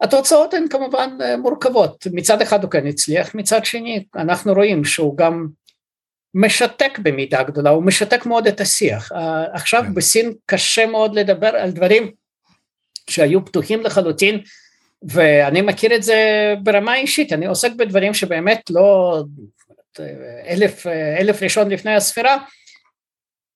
התוצאות 0.00 0.54
הן 0.54 0.68
כמובן 0.70 1.18
אה, 1.20 1.36
מורכבות, 1.36 2.06
מצד 2.12 2.42
אחד 2.42 2.62
הוא 2.62 2.70
כן 2.70 2.86
הצליח, 2.86 3.34
מצד 3.34 3.64
שני 3.64 4.04
אנחנו 4.16 4.52
רואים 4.52 4.84
שהוא 4.84 5.16
גם 5.16 5.46
משתק 6.34 6.98
במידה 7.02 7.42
גדולה, 7.42 7.70
הוא 7.70 7.82
משתק 7.82 8.26
מאוד 8.26 8.46
את 8.46 8.60
השיח. 8.60 9.12
אה, 9.12 9.44
עכשיו 9.52 9.82
כן. 9.82 9.94
בסין 9.94 10.32
קשה 10.46 10.86
מאוד 10.86 11.14
לדבר 11.14 11.48
על 11.48 11.70
דברים 11.70 12.10
שהיו 13.10 13.44
פתוחים 13.44 13.82
לחלוטין 13.82 14.40
ואני 15.02 15.60
מכיר 15.60 15.94
את 15.94 16.02
זה 16.02 16.54
ברמה 16.62 16.94
אישית, 16.94 17.32
אני 17.32 17.46
עוסק 17.46 17.72
בדברים 17.76 18.14
שבאמת 18.14 18.60
לא 18.70 19.22
אלף, 20.48 20.86
אלף 21.20 21.42
ראשון 21.42 21.70
לפני 21.70 21.94
הספירה, 21.94 22.36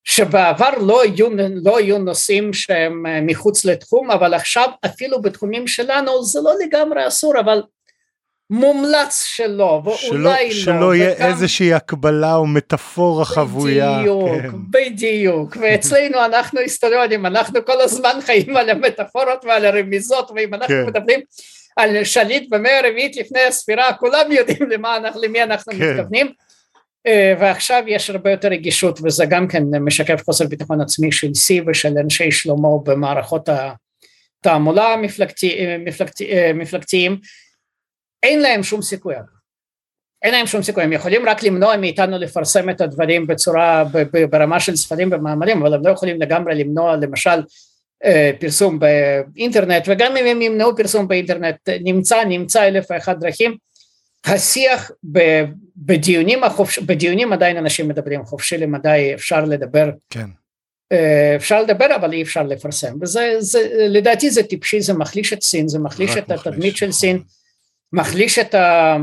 שבעבר 0.05 0.71
לא 0.81 1.03
היו, 1.03 1.29
לא 1.65 1.79
היו 1.79 1.99
נושאים 1.99 2.53
שהם 2.53 3.27
מחוץ 3.27 3.65
לתחום, 3.65 4.11
אבל 4.11 4.35
עכשיו 4.35 4.69
אפילו 4.85 5.23
בתחומים 5.23 5.67
שלנו 5.67 6.25
זה 6.25 6.41
לא 6.41 6.53
לגמרי 6.67 7.09
אסור, 7.09 7.41
אבל 7.41 7.63
מומלץ 8.53 9.25
שלא, 9.25 9.83
ואולי 9.85 10.51
שלא, 10.53 10.75
לא. 10.75 10.81
שלא 10.81 10.95
יהיה 10.95 11.15
וגם... 11.17 11.29
איזושהי 11.29 11.75
הקבלה 11.75 12.35
או 12.35 12.47
מטאפורה 12.47 13.25
חבויה. 13.25 13.99
בדיוק, 13.99 14.29
כן. 14.29 14.51
בדיוק, 14.71 15.57
ואצלנו 15.61 16.19
אנחנו 16.29 16.61
היסטוריונים, 16.61 17.27
אנחנו 17.27 17.65
כל 17.65 17.81
הזמן 17.81 18.19
חיים 18.25 18.57
על 18.57 18.71
המטאפורות 18.71 19.45
ועל 19.45 19.65
הרמיזות, 19.65 20.31
ואם 20.37 20.55
אנחנו 20.55 20.75
כן. 20.75 20.87
מדברים 20.87 21.21
על 21.77 22.05
שליט 22.05 22.51
במאה 22.51 22.79
הרביעית 22.79 23.17
לפני 23.17 23.41
הספירה, 23.41 23.93
כולם 23.93 24.33
יודעים 24.33 24.71
למה, 24.71 24.99
למי 25.15 25.43
אנחנו 25.43 25.73
כן. 25.73 25.91
מתכוונים. 25.91 26.33
אה, 27.07 27.35
ועכשיו 27.41 27.83
יש 27.87 28.11
הרבה 28.11 28.31
יותר 28.31 28.49
רגישות 28.49 28.99
וזה 29.03 29.25
גם 29.27 29.49
כן 29.49 29.63
משקף 29.81 30.23
חוסר 30.25 30.47
ביטחון 30.47 30.81
עצמי 30.81 31.13
של 31.13 31.35
שיא 31.35 31.63
ושל 31.67 31.99
אנשי 31.99 32.31
שלמה 32.31 32.69
במערכות 32.85 33.49
התעמולה 33.49 34.93
המפלגתי, 34.93 35.77
מפלגתי, 35.79 36.33
אה, 36.33 36.53
מפלגתיים. 36.55 37.19
אין 38.23 38.41
להם 38.41 38.63
שום 38.63 38.83
סיכוי. 38.83 39.15
אין 40.23 40.35
להם 40.35 40.47
שום 40.47 40.63
סיכוי. 40.63 40.85
הם 40.85 40.93
יכולים 40.93 41.29
רק 41.29 41.43
למנוע 41.43 41.77
מאיתנו 41.77 42.19
לפרסם 42.19 42.71
את 42.71 42.81
הדברים 42.81 43.27
בצורה 43.27 43.85
ברמה 44.31 44.61
של 44.61 44.77
ספרים 44.77 45.09
ומאמרים 45.13 45.63
אבל 45.63 45.75
הם 45.75 45.87
לא 45.87 45.91
יכולים 45.91 46.21
לגמרי 46.21 46.55
למנוע 46.55 46.97
למשל 46.97 47.43
אה, 48.05 48.31
פרסום 48.41 48.79
באינטרנט 48.79 49.85
וגם 49.87 50.17
אם 50.17 50.27
הם 50.27 50.43
ימנעו 50.43 50.77
פרסום 50.77 51.09
באינטרנט 51.09 51.69
נמצא 51.69 52.25
נמצא 52.25 52.69
אלף 52.69 52.87
ואחת 52.91 53.19
דרכים 53.19 53.57
השיח 54.27 54.91
בדיונים, 55.77 56.45
החופש, 56.45 56.79
בדיונים 56.79 57.33
עדיין 57.33 57.57
אנשים 57.57 57.89
מדברים 57.89 58.25
חופשי 58.25 58.59
למדי, 58.59 59.11
אפשר 59.15 59.45
לדבר, 59.45 59.91
כן. 60.11 60.27
אה, 60.93 61.37
אפשר 61.37 61.63
לדבר 61.63 61.97
אבל 61.97 62.13
אי 62.13 62.23
אפשר 62.23 62.43
לפרסם, 62.43 62.95
וזה 63.03 63.35
זה, 63.39 63.69
לדעתי 63.89 64.31
זה 64.31 64.43
טיפשי, 64.43 64.81
זה 64.81 64.95
מחליש 64.95 65.33
את 65.33 65.43
סין, 65.43 65.69
זה 65.69 65.79
מחליש 65.79 66.17
את 66.17 66.31
מחליש, 66.31 66.47
התדמית 66.47 66.77
של 66.77 66.93
סין. 66.93 67.23
מחליש 67.93 68.39
את, 68.39 68.55
ה, 68.55 68.97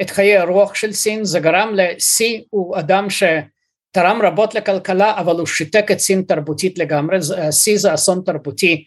את 0.00 0.10
חיי 0.10 0.36
הרוח 0.36 0.74
של 0.74 0.92
סין, 0.92 1.24
זה 1.24 1.40
גרם 1.40 1.74
לשיא, 1.74 2.40
הוא 2.50 2.78
אדם 2.78 3.06
שתרם 3.10 4.22
רבות 4.22 4.54
לכלכלה 4.54 5.20
אבל 5.20 5.36
הוא 5.36 5.46
שיתק 5.46 5.90
את 5.90 5.98
סין 5.98 6.22
תרבותית 6.22 6.78
לגמרי, 6.78 7.18
שיא 7.50 7.78
זה 7.78 7.94
אסון 7.94 8.22
תרבותי 8.26 8.84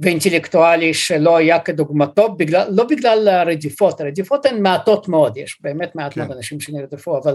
ואינטלקטואלי 0.00 0.94
שלא 0.94 1.36
היה 1.36 1.60
כדוגמתו, 1.60 2.34
בגלל, 2.34 2.68
לא 2.70 2.84
בגלל 2.84 3.28
הרדיפות, 3.28 4.00
הרדיפות 4.00 4.46
הן 4.46 4.62
מעטות 4.62 5.08
מאוד, 5.08 5.36
יש 5.36 5.58
באמת 5.60 5.94
מעט 5.94 6.14
כן. 6.14 6.20
מאוד 6.20 6.36
אנשים 6.36 6.60
שנרדפו, 6.60 7.18
אבל 7.18 7.34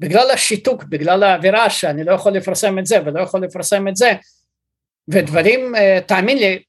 בגלל 0.00 0.30
השיתוק, 0.30 0.84
בגלל 0.84 1.22
האווירה 1.22 1.70
שאני 1.70 2.04
לא 2.04 2.12
יכול 2.12 2.32
לפרסם 2.32 2.78
את 2.78 2.86
זה 2.86 2.96
ולא 3.04 3.20
יכול 3.20 3.44
לפרסם 3.44 3.88
את 3.88 3.96
זה, 3.96 4.12
ודברים, 5.08 5.74
אה, 5.74 5.98
תאמין 6.06 6.38
לי, 6.38 6.62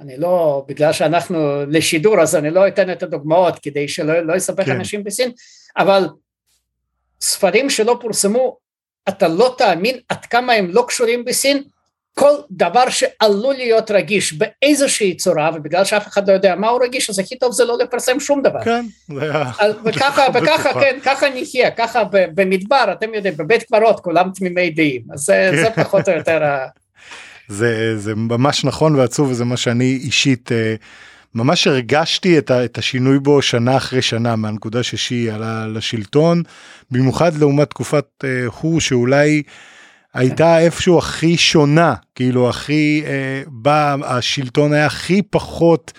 אני 0.00 0.16
לא, 0.16 0.64
בגלל 0.68 0.92
שאנחנו 0.92 1.66
לשידור 1.68 2.20
אז 2.20 2.36
אני 2.36 2.50
לא 2.50 2.68
אתן 2.68 2.92
את 2.92 3.02
הדוגמאות 3.02 3.58
כדי 3.62 3.88
שלא 3.88 4.20
לא 4.20 4.34
יסבך 4.34 4.64
כן. 4.64 4.72
אנשים 4.72 5.04
בסין, 5.04 5.32
אבל 5.76 6.08
ספרים 7.20 7.70
שלא 7.70 7.98
פורסמו, 8.00 8.56
אתה 9.08 9.28
לא 9.28 9.54
תאמין 9.58 9.98
עד 10.08 10.26
כמה 10.26 10.52
הם 10.52 10.70
לא 10.70 10.84
קשורים 10.88 11.24
בסין, 11.24 11.62
כל 12.18 12.32
דבר 12.50 12.90
שעלול 12.90 13.54
להיות 13.54 13.90
רגיש 13.90 14.32
באיזושהי 14.32 15.16
צורה 15.16 15.50
ובגלל 15.54 15.84
שאף 15.84 16.06
אחד 16.06 16.28
לא 16.28 16.34
יודע 16.34 16.54
מה 16.54 16.68
הוא 16.68 16.82
רגיש 16.84 17.10
אז 17.10 17.18
הכי 17.18 17.38
טוב 17.38 17.52
זה 17.52 17.64
לא 17.64 17.78
לפרסם 17.78 18.20
שום 18.20 18.42
דבר. 18.42 18.62
כן, 18.64 18.86
זה 19.14 19.22
היה... 19.22 19.52
וככה, 19.84 20.22
וככה, 20.34 20.72
כן, 20.80 20.98
ככה 21.02 21.26
נחיה, 21.34 21.70
ככה 21.70 22.02
במדבר, 22.10 22.92
אתם 22.92 23.14
יודעים, 23.14 23.36
בבית 23.36 23.62
קברות 23.62 24.00
כולם 24.00 24.30
תמימי 24.34 24.70
דעים, 24.70 25.02
אז 25.12 25.20
זה, 25.20 25.50
זה 25.54 25.68
כן. 25.74 25.84
פחות 25.84 26.08
או 26.08 26.14
יותר 26.14 26.44
ה... 26.44 26.66
זה, 27.48 27.98
זה 27.98 28.14
ממש 28.14 28.64
נכון 28.64 28.96
ועצוב 28.96 29.30
וזה 29.30 29.44
מה 29.44 29.56
שאני 29.56 29.98
אישית 30.02 30.52
אה, 30.52 30.74
ממש 31.34 31.66
הרגשתי 31.66 32.38
את, 32.38 32.50
ה, 32.50 32.64
את 32.64 32.78
השינוי 32.78 33.18
בו 33.18 33.42
שנה 33.42 33.76
אחרי 33.76 34.02
שנה 34.02 34.36
מהנקודה 34.36 34.82
ששי 34.82 35.30
עלה 35.30 35.66
לשלטון, 35.66 36.42
במיוחד 36.90 37.36
לעומת 37.36 37.70
תקופת 37.70 38.06
אה, 38.24 38.28
הוא 38.60 38.80
שאולי 38.80 39.42
הייתה 40.16 40.58
איפשהו 40.58 40.98
הכי 40.98 41.36
שונה, 41.36 41.94
כאילו 42.14 42.48
הכי, 42.48 43.02
אה, 43.06 43.42
בה 43.46 43.96
השלטון 44.04 44.72
היה 44.72 44.86
הכי 44.86 45.22
פחות 45.22 45.92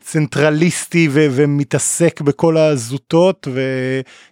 צנטרליסטי 0.00 1.08
ו- 1.10 1.26
ומתעסק 1.30 2.20
בכל 2.20 2.56
הזוטות, 2.56 3.48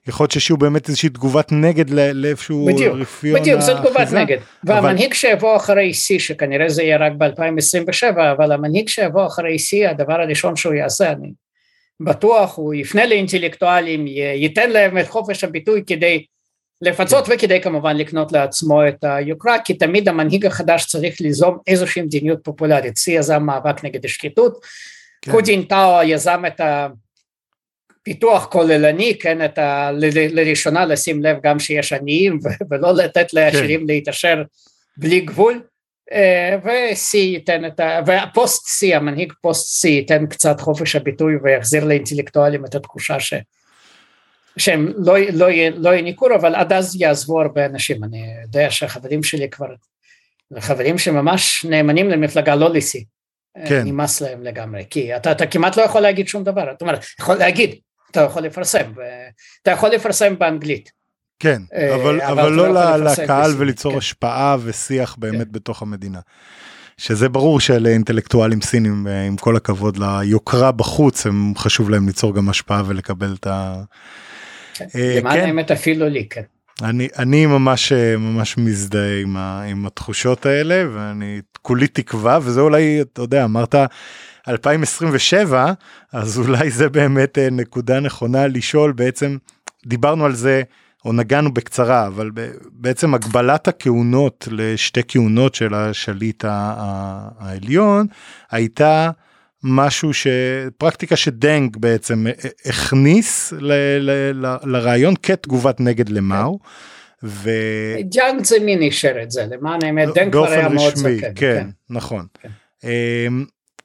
ויכול 0.07 0.25
להיות 0.25 0.31
שיש 0.31 0.53
באמת 0.53 0.89
איזושהי 0.89 1.09
תגובת 1.09 1.53
נגד 1.53 1.91
לאיפשהו 1.91 2.69
רפיון 2.93 3.41
בדיוק, 3.41 3.61
זו 3.61 3.79
תגובת 3.79 4.13
נגד. 4.13 4.37
והמנהיג 4.65 5.07
אבל... 5.07 5.15
שיבוא 5.15 5.57
אחרי 5.57 5.95
שיא, 5.95 6.19
שכנראה 6.19 6.69
זה 6.69 6.83
יהיה 6.83 6.97
רק 6.97 7.13
ב-2027, 7.19 8.21
אבל 8.37 8.53
המנהיג 8.53 8.89
שיבוא 8.89 9.27
אחרי 9.27 9.59
שיא, 9.59 9.89
הדבר 9.89 10.21
הראשון 10.21 10.57
שהוא 10.57 10.75
יעשה, 10.75 11.13
אני 11.13 11.33
בטוח, 12.01 12.57
הוא 12.57 12.75
יפנה 12.75 13.07
לאינטלקטואלים, 13.07 14.07
ייתן 14.37 14.71
להם 14.71 14.99
את 14.99 15.09
חופש 15.09 15.45
הביטוי 15.45 15.83
כדי 15.87 16.25
לפצות 16.83 17.27
כן. 17.27 17.33
וכדי 17.35 17.61
כמובן 17.61 17.97
לקנות 17.97 18.33
לעצמו 18.33 18.89
את 18.89 19.05
היוקרה 19.05 19.59
כי 19.65 19.75
תמיד 19.75 20.09
המנהיג 20.09 20.47
החדש 20.47 20.85
צריך 20.87 21.21
ליזום 21.21 21.59
איזושהי 21.67 22.03
מדיניות 22.03 22.39
פופולרית, 22.43 22.97
סי 22.97 23.11
יזם 23.11 23.43
מאבק 23.43 23.85
נגד 23.85 24.05
השחיתות, 24.05 24.65
כן. 25.23 25.33
קודין 25.33 25.63
טאו 25.63 26.03
יזם 26.05 26.43
את 26.47 26.61
הפיתוח 28.01 28.47
כוללני, 28.47 29.19
כן, 29.19 29.45
את 29.45 29.59
ה, 29.59 29.91
ל, 29.93 30.05
לראשונה 30.41 30.85
לשים 30.85 31.23
לב 31.23 31.37
גם 31.43 31.59
שיש 31.59 31.93
עניים 31.93 32.39
ולא 32.71 32.95
לתת 32.95 33.33
לעשירים 33.33 33.81
כן. 33.81 33.87
להתעשר 33.87 34.43
בלי 34.97 35.21
גבול 35.21 35.63
אה, 36.13 36.57
וסי 36.65 37.19
ייתן 37.19 37.65
את 37.65 37.81
ה... 37.81 38.01
והפוסט 38.07 38.67
סי, 38.67 38.95
המנהיג 38.95 39.33
פוסט 39.43 39.81
סי 39.81 39.89
ייתן 39.89 40.27
קצת 40.27 40.61
חופש 40.61 40.97
הביטוי 40.97 41.35
ויחזיר 41.43 41.85
לאינטלקטואלים 41.85 42.65
את 42.65 42.75
התחושה 42.75 43.21
ש... 43.21 43.35
שהם 44.57 44.93
לא, 44.97 45.19
לא, 45.33 45.47
לא 45.77 45.95
יניקו, 45.95 46.27
אבל 46.35 46.55
עד 46.55 46.73
אז 46.73 46.97
יעזבו 47.01 47.41
הרבה 47.41 47.67
אנשים. 47.67 48.05
אני 48.05 48.25
יודע 48.43 48.71
שהחברים 48.71 49.23
שלי 49.23 49.51
כבר, 49.51 49.67
חברים 50.59 50.99
שממש 50.99 51.65
נאמנים 51.65 52.11
למפלגה 52.11 52.55
לא 52.55 52.73
ליסי. 52.73 53.05
כן. 53.69 53.83
נמאס 53.85 54.21
להם 54.21 54.43
לגמרי, 54.43 54.85
כי 54.91 55.17
אתה, 55.17 55.33
אתה 55.33 55.47
כמעט 55.47 55.77
לא 55.77 55.83
יכול 55.83 56.01
להגיד 56.01 56.29
שום 56.29 56.45
דבר, 56.45 56.65
זאת 56.73 56.83
אומרת, 56.83 57.05
יכול 57.21 57.35
להגיד, 57.35 57.75
אתה 58.11 58.21
יכול 58.21 58.43
לפרסם, 58.43 58.93
אתה 59.63 59.71
יכול 59.71 59.91
לפרסם 59.91 60.39
באנגלית. 60.39 60.91
כן, 61.39 61.63
אה, 61.75 61.95
אבל, 61.95 62.21
אבל, 62.21 62.41
אבל 62.41 62.53
לא, 62.53 62.75
לא 62.75 62.97
לקהל 62.97 63.51
וליצור 63.59 63.93
כן. 63.93 63.99
השפעה 63.99 64.57
ושיח 64.65 65.17
באמת 65.19 65.47
כן. 65.47 65.53
בתוך 65.53 65.83
המדינה. 65.83 66.21
שזה 66.99 67.29
ברור 67.29 67.61
שאלה 67.61 67.89
אינטלקטואלים 67.89 68.61
סינים 68.61 69.07
אה, 69.07 69.23
עם 69.23 69.37
כל 69.37 69.57
הכבוד 69.57 69.97
ליוקרה 69.97 70.73
בחוץ 70.73 71.27
הם 71.27 71.53
חשוב 71.57 71.91
להם 71.91 72.07
ליצור 72.07 72.35
גם 72.35 72.49
השפעה 72.49 72.83
ולקבל 72.87 73.37
את 73.41 73.47
ה... 73.47 73.83
אה, 74.83 75.17
למען 75.19 75.41
כן. 75.41 75.47
האמת 75.47 75.71
אפילו 75.71 76.09
לי 76.09 76.27
כן. 76.29 76.43
אני 76.83 77.09
אני 77.19 77.47
ממש 77.47 77.93
ממש 78.19 78.59
מזדהה 78.59 79.21
עם, 79.21 79.37
ה, 79.37 79.63
עם 79.63 79.87
התחושות 79.87 80.47
האלה 80.47 80.85
ואני 80.95 81.41
כולי 81.63 81.87
תקווה 81.87 82.39
וזה 82.43 82.61
אולי 82.61 83.01
אתה 83.01 83.23
יודע 83.23 83.45
אמרת 83.45 83.75
2027 84.49 85.73
אז 86.13 86.39
אולי 86.39 86.71
זה 86.71 86.89
באמת 86.89 87.39
נקודה 87.53 88.01
נכונה 88.01 88.47
לשאול 88.47 88.93
בעצם 88.93 89.37
דיברנו 89.87 90.25
על 90.25 90.35
זה 90.35 90.63
או 91.05 91.13
נגענו 91.13 91.55
בקצרה 91.55 92.07
אבל 92.07 92.31
בעצם 92.73 93.15
הגבלת 93.15 93.69
הכהונות 93.69 94.49
לשתי 94.51 95.01
כהונות 95.09 95.55
של 95.55 95.75
השליט 95.75 96.45
העליון 96.49 98.07
הייתה 98.51 99.11
משהו 99.67 100.11
שפרקטיקה 100.15 101.17
שדנג 101.17 101.77
בעצם 101.77 102.27
הכניס 102.65 103.53
ל, 103.53 103.73
ל, 103.99 104.11
ל, 104.35 104.57
לרעיון 104.65 105.15
כתגובת 105.23 105.81
נגד 105.81 106.09
למאו. 106.09 106.59
ו... 107.23 107.51
ג'יאנג 108.15 108.45
דזה-מין 108.45 108.77
אישר 108.89 109.23
את 109.23 109.31
זה 109.31 109.47
למען 109.51 109.85
האמת 109.85 110.09
דנג 110.15 110.33
כבר 110.33 110.49
היה 110.49 110.69
מאוד 110.69 110.97
זקן. 110.97 111.21
כן, 111.21 111.33
כן 111.35 111.67
נכון. 111.91 112.27
כן. 112.41 112.49
אמ, 112.85 113.45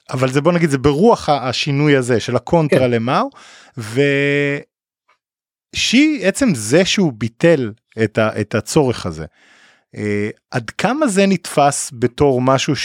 אבל 0.09 0.31
זה 0.31 0.41
בוא 0.41 0.51
נגיד 0.51 0.69
זה 0.69 0.77
ברוח 0.77 1.29
השינוי 1.29 1.95
הזה 1.95 2.19
של 2.19 2.35
הקונטרה 2.35 2.79
כן. 2.79 2.91
למאו. 2.91 3.29
ו... 3.77 4.01
שי 5.75 6.19
עצם 6.23 6.55
זה 6.55 6.85
שהוא 6.85 7.13
ביטל 7.17 7.71
את, 8.03 8.17
ה, 8.17 8.41
את 8.41 8.55
הצורך 8.55 9.05
הזה. 9.05 9.25
אה, 9.95 10.29
עד 10.51 10.69
כמה 10.69 11.07
זה 11.07 11.25
נתפס 11.25 11.91
בתור 11.93 12.41
משהו 12.41 12.75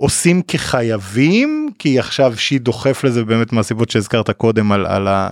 שעושים 0.00 0.42
כחייבים 0.42 1.70
כי 1.78 1.98
עכשיו 1.98 2.36
שי 2.36 2.58
דוחף 2.58 3.04
לזה 3.04 3.24
באמת 3.24 3.52
מהסיבות 3.52 3.90
שהזכרת 3.90 4.30
קודם 4.30 4.72
על, 4.72 4.86
על, 4.86 5.08
ה, 5.08 5.28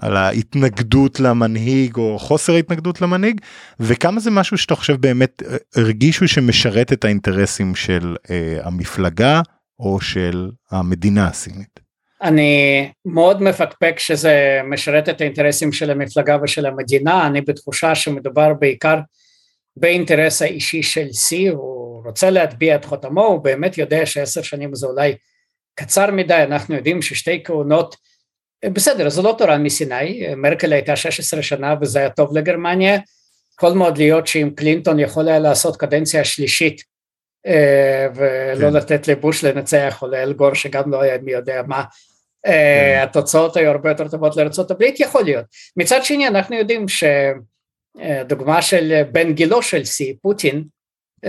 על 0.00 0.16
ההתנגדות 0.16 1.20
למנהיג 1.20 1.96
או 1.96 2.18
חוסר 2.18 2.54
ההתנגדות 2.54 3.00
למנהיג 3.00 3.40
וכמה 3.80 4.20
זה 4.20 4.30
משהו 4.30 4.58
שאתה 4.58 4.74
חושב 4.74 4.96
באמת 5.00 5.42
אה, 5.42 5.56
הרגישו 5.76 6.28
שמשרת 6.28 6.92
את 6.92 7.04
האינטרסים 7.04 7.74
של 7.74 8.16
אה, 8.30 8.58
המפלגה 8.62 9.40
או 9.78 10.00
של 10.00 10.50
המדינה 10.70 11.26
הסינית. 11.26 11.80
אני 12.22 12.90
מאוד 13.06 13.42
מפקפק 13.42 13.98
שזה 13.98 14.60
משרת 14.70 15.08
את 15.08 15.20
האינטרסים 15.20 15.72
של 15.72 15.90
המפלגה 15.90 16.36
ושל 16.42 16.66
המדינה, 16.66 17.26
אני 17.26 17.40
בתחושה 17.40 17.94
שמדובר 17.94 18.54
בעיקר 18.60 18.98
באינטרס 19.76 20.42
האישי 20.42 20.82
של 20.82 21.12
סי, 21.12 21.48
הוא 21.48 21.83
רוצה 22.04 22.30
להטביע 22.30 22.76
את 22.76 22.84
חותמו, 22.84 23.24
הוא 23.24 23.44
באמת 23.44 23.78
יודע 23.78 24.06
שעשר 24.06 24.42
שנים 24.42 24.74
זה 24.74 24.86
אולי 24.86 25.14
קצר 25.74 26.10
מדי, 26.10 26.34
אנחנו 26.34 26.74
יודעים 26.74 27.02
ששתי 27.02 27.42
כהונות, 27.44 27.96
בסדר, 28.64 29.10
זו 29.10 29.22
לא 29.22 29.34
תורה 29.38 29.58
מסיני, 29.58 30.34
מרקל 30.36 30.72
הייתה 30.72 30.96
16 30.96 31.42
שנה 31.42 31.74
וזה 31.80 31.98
היה 31.98 32.10
טוב 32.10 32.36
לגרמניה, 32.36 32.98
יכול 33.58 33.72
מאוד 33.72 33.98
להיות 33.98 34.26
שאם 34.26 34.50
קלינטון 34.56 35.00
יכול 35.00 35.28
היה 35.28 35.38
לעשות 35.38 35.76
קדנציה 35.76 36.24
שלישית 36.24 36.82
אה, 37.46 38.06
ולא 38.14 38.70
כן. 38.70 38.76
לתת 38.76 39.08
לבוש 39.08 39.44
לנצח 39.44 40.02
או 40.02 40.08
לאלגור 40.08 40.54
שגם 40.54 40.90
לא 40.90 41.00
היה 41.00 41.18
מי 41.18 41.32
יודע 41.32 41.62
מה 41.66 41.84
כן. 42.46 43.00
התוצאות 43.02 43.56
היו 43.56 43.70
הרבה 43.70 43.90
יותר 43.90 44.08
טובות 44.08 44.36
לארה"ב, 44.36 44.82
יכול 44.98 45.22
להיות. 45.22 45.44
מצד 45.76 46.04
שני 46.04 46.28
אנחנו 46.28 46.56
יודעים 46.56 46.86
שדוגמה 46.88 48.62
של 48.62 49.02
בן 49.12 49.32
גילו 49.32 49.62
של 49.62 49.84
סי, 49.84 50.16
פוטין, 50.22 50.64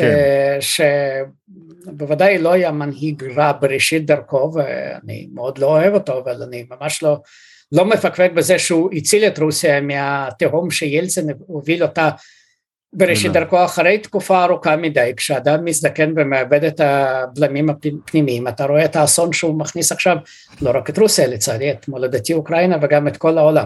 כן. 0.01 0.57
שבוודאי 1.87 2.37
לא 2.37 2.51
היה 2.51 2.71
מנהיג 2.71 3.23
רע 3.35 3.51
בראשית 3.61 4.05
דרכו 4.05 4.51
ואני 4.53 5.27
מאוד 5.33 5.57
לא 5.57 5.67
אוהב 5.67 5.93
אותו 5.93 6.19
אבל 6.19 6.43
אני 6.43 6.65
ממש 6.69 7.03
לא, 7.03 7.17
לא 7.71 7.85
מפקפק 7.85 8.31
בזה 8.33 8.59
שהוא 8.59 8.89
הציל 8.93 9.23
את 9.23 9.39
רוסיה 9.39 9.81
מהתהום 9.81 10.71
שילצן 10.71 11.27
הוביל 11.47 11.83
אותה 11.83 12.09
בראשית 12.95 13.31
דרכו 13.31 13.65
אחרי 13.65 13.97
תקופה 13.97 14.43
ארוכה 14.43 14.75
מדי, 14.75 15.13
כשאדם 15.17 15.65
מזדקן 15.65 16.13
ומאבד 16.15 16.63
את 16.63 16.79
הבלמים 16.79 17.69
הפנימיים, 17.69 18.47
אתה 18.47 18.65
רואה 18.65 18.85
את 18.85 18.95
האסון 18.95 19.33
שהוא 19.33 19.59
מכניס 19.59 19.91
עכשיו, 19.91 20.17
לא 20.61 20.69
רק 20.69 20.89
את 20.89 20.97
רוסיה 20.97 21.27
לצערי, 21.27 21.71
את 21.71 21.87
מולדתי 21.87 22.33
אוקראינה 22.33 22.77
וגם 22.81 23.07
את 23.07 23.17
כל 23.17 23.37
העולם. 23.37 23.65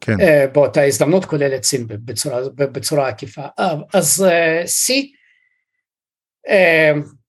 כן. 0.00 0.20
אה, 0.20 0.46
באותה 0.52 0.82
הזדמנות 0.82 1.24
כוללת 1.24 1.62
סין 1.62 1.86
בצורה, 1.88 2.40
בצורה 2.54 3.08
עקיפה. 3.08 3.42
אה, 3.58 3.74
אז 3.94 4.26
סי, 4.66 5.12
אה, 5.14 5.21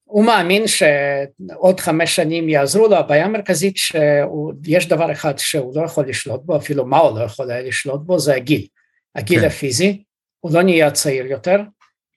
הוא 0.04 0.26
מאמין 0.26 0.64
שעוד 0.68 1.80
חמש 1.80 2.16
שנים 2.16 2.50
יעזרו 2.50 2.88
לו, 2.88 2.96
הבעיה 2.96 3.26
המרכזית 3.26 3.76
שיש 3.78 4.88
דבר 4.88 5.12
אחד 5.12 5.40
שהוא 5.40 5.76
לא 5.76 5.86
יכול 5.86 6.08
לשלוט 6.08 6.42
בו, 6.46 6.58
אפילו 6.58 6.86
מה 6.86 6.98
הוא 6.98 7.20
לא 7.20 7.24
יכול 7.24 7.52
היה 7.52 7.62
לשלוט 7.62 8.02
בו, 8.02 8.20
זה 8.20 8.36
הגיל, 8.36 8.68
הגיל 9.16 9.40
כן. 9.40 9.46
הפיזי. 9.46 10.04
הוא 10.44 10.54
לא 10.54 10.64
נהיה 10.64 10.92
צעיר 10.92 11.26
יותר, 11.26 11.62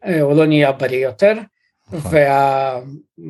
אה, 0.07 0.21
הוא 0.21 0.35
לא 0.35 0.47
נהיה 0.47 0.73
בריא 0.73 1.05
יותר, 1.05 1.33
נכון. 1.93 2.11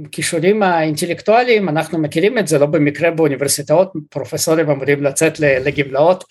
והכישורים 0.05 0.63
האינטלקטואליים, 0.63 1.69
אנחנו 1.69 1.99
מכירים 1.99 2.39
את 2.39 2.49
זה, 2.49 2.59
לא 2.59 2.67
במקרה 2.67 3.11
באוניברסיטאות, 3.11 3.93
פרופסורים 4.11 4.71
אמורים 4.71 5.03
לצאת 5.03 5.41
לגמלאות, 5.41 6.25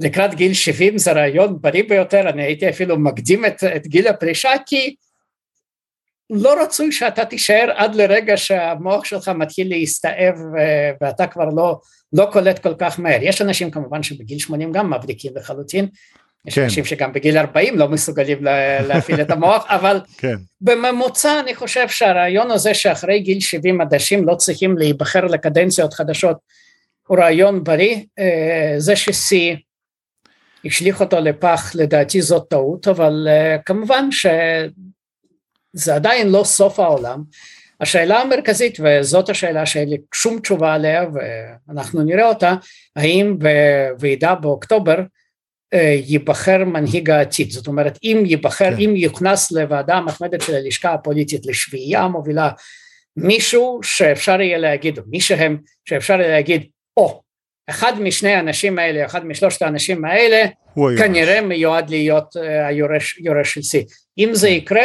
לקראת 0.00 0.34
גיל 0.34 0.54
70 0.54 0.98
זה 0.98 1.12
רעיון 1.12 1.58
בריא 1.60 1.82
ביותר, 1.88 2.28
אני 2.28 2.42
הייתי 2.42 2.68
אפילו 2.68 2.98
מקדים 2.98 3.44
את, 3.44 3.64
את 3.64 3.86
גיל 3.86 4.08
הפרישה, 4.08 4.50
כי 4.66 4.94
לא 6.30 6.62
רצוי 6.62 6.92
שאתה 6.92 7.24
תישאר 7.24 7.70
עד 7.76 7.94
לרגע 7.94 8.36
שהמוח 8.36 9.04
שלך 9.04 9.28
מתחיל 9.28 9.68
להסתאב 9.68 10.34
ואתה 11.00 11.26
כבר 11.26 11.48
לא, 11.56 11.80
לא 12.12 12.28
קולט 12.32 12.58
כל 12.58 12.74
כך 12.78 13.00
מהר. 13.00 13.18
יש 13.22 13.42
אנשים 13.42 13.70
כמובן 13.70 14.02
שבגיל 14.02 14.38
80 14.38 14.72
גם 14.72 14.92
מבריקים 14.92 15.32
לחלוטין, 15.36 15.86
יש 16.46 16.54
כן. 16.54 16.62
אנשים 16.62 16.84
שגם 16.84 17.12
בגיל 17.12 17.38
40 17.38 17.78
לא 17.78 17.88
מסוגלים 17.88 18.44
להפעיל 18.88 19.20
את 19.20 19.30
המוח, 19.30 19.66
אבל 19.68 20.00
כן. 20.18 20.36
בממוצע 20.60 21.40
אני 21.40 21.54
חושב 21.54 21.88
שהרעיון 21.88 22.50
הזה 22.50 22.74
שאחרי 22.74 23.20
גיל 23.20 23.40
70 23.40 23.80
אנשים 23.80 24.28
לא 24.28 24.34
צריכים 24.34 24.78
להיבחר 24.78 25.24
לקדנציות 25.24 25.94
חדשות 25.94 26.36
הוא 27.06 27.18
רעיון 27.18 27.64
בריא, 27.64 27.96
אה, 28.18 28.74
זה 28.78 28.96
שסי 28.96 29.56
השליך 30.64 31.00
אותו 31.00 31.20
לפח 31.20 31.72
לדעתי 31.74 32.22
זאת 32.22 32.46
טעות, 32.48 32.88
אבל 32.88 33.28
אה, 33.30 33.56
כמובן 33.66 34.08
שזה 35.76 35.94
עדיין 35.94 36.28
לא 36.28 36.44
סוף 36.44 36.80
העולם. 36.80 37.22
השאלה 37.80 38.20
המרכזית, 38.20 38.78
וזאת 38.80 39.28
השאלה 39.28 39.66
שאין 39.66 39.88
לי 39.88 39.96
שום 40.14 40.40
תשובה 40.40 40.74
עליה 40.74 41.04
ואנחנו 41.68 42.02
נראה 42.02 42.28
אותה, 42.28 42.54
האם 42.96 43.36
בוועידה 43.38 44.34
באוקטובר 44.34 44.98
אה, 45.74 45.98
ייבחר 46.06 46.64
מנהיג 46.64 47.10
העתיד, 47.10 47.50
זאת 47.50 47.66
אומרת 47.66 47.98
אם 48.04 48.22
ייבחר, 48.26 48.70
כן. 48.70 48.80
אם 48.80 48.96
יוכנס 48.96 49.52
לוועדה 49.52 49.94
המתמדת 49.94 50.40
של 50.40 50.54
הלשכה 50.54 50.92
הפוליטית 50.92 51.46
לשביעייה 51.46 52.00
המובילה 52.00 52.50
מישהו 53.16 53.80
שאפשר 53.82 54.40
יהיה 54.40 54.58
להגיד, 54.58 54.98
או 54.98 55.02
מי 55.06 55.20
שהם, 55.20 55.58
שאפשר 55.84 56.20
יהיה 56.20 56.28
להגיד, 56.28 56.66
או, 56.96 57.08
oh, 57.08 57.22
אחד 57.70 58.00
משני 58.00 58.32
האנשים 58.32 58.78
האלה, 58.78 59.06
אחד 59.06 59.26
משלושת 59.26 59.62
האנשים 59.62 60.04
האלה, 60.04 60.44
כנראה 60.98 61.40
מיועד 61.40 61.90
להיות 61.90 62.36
uh, 62.36 62.40
היורש 62.68 63.20
של 63.44 63.62
שיא. 63.62 63.84
אם 64.18 64.30
זה 64.32 64.46
כן. 64.46 64.52
יקרה, 64.52 64.84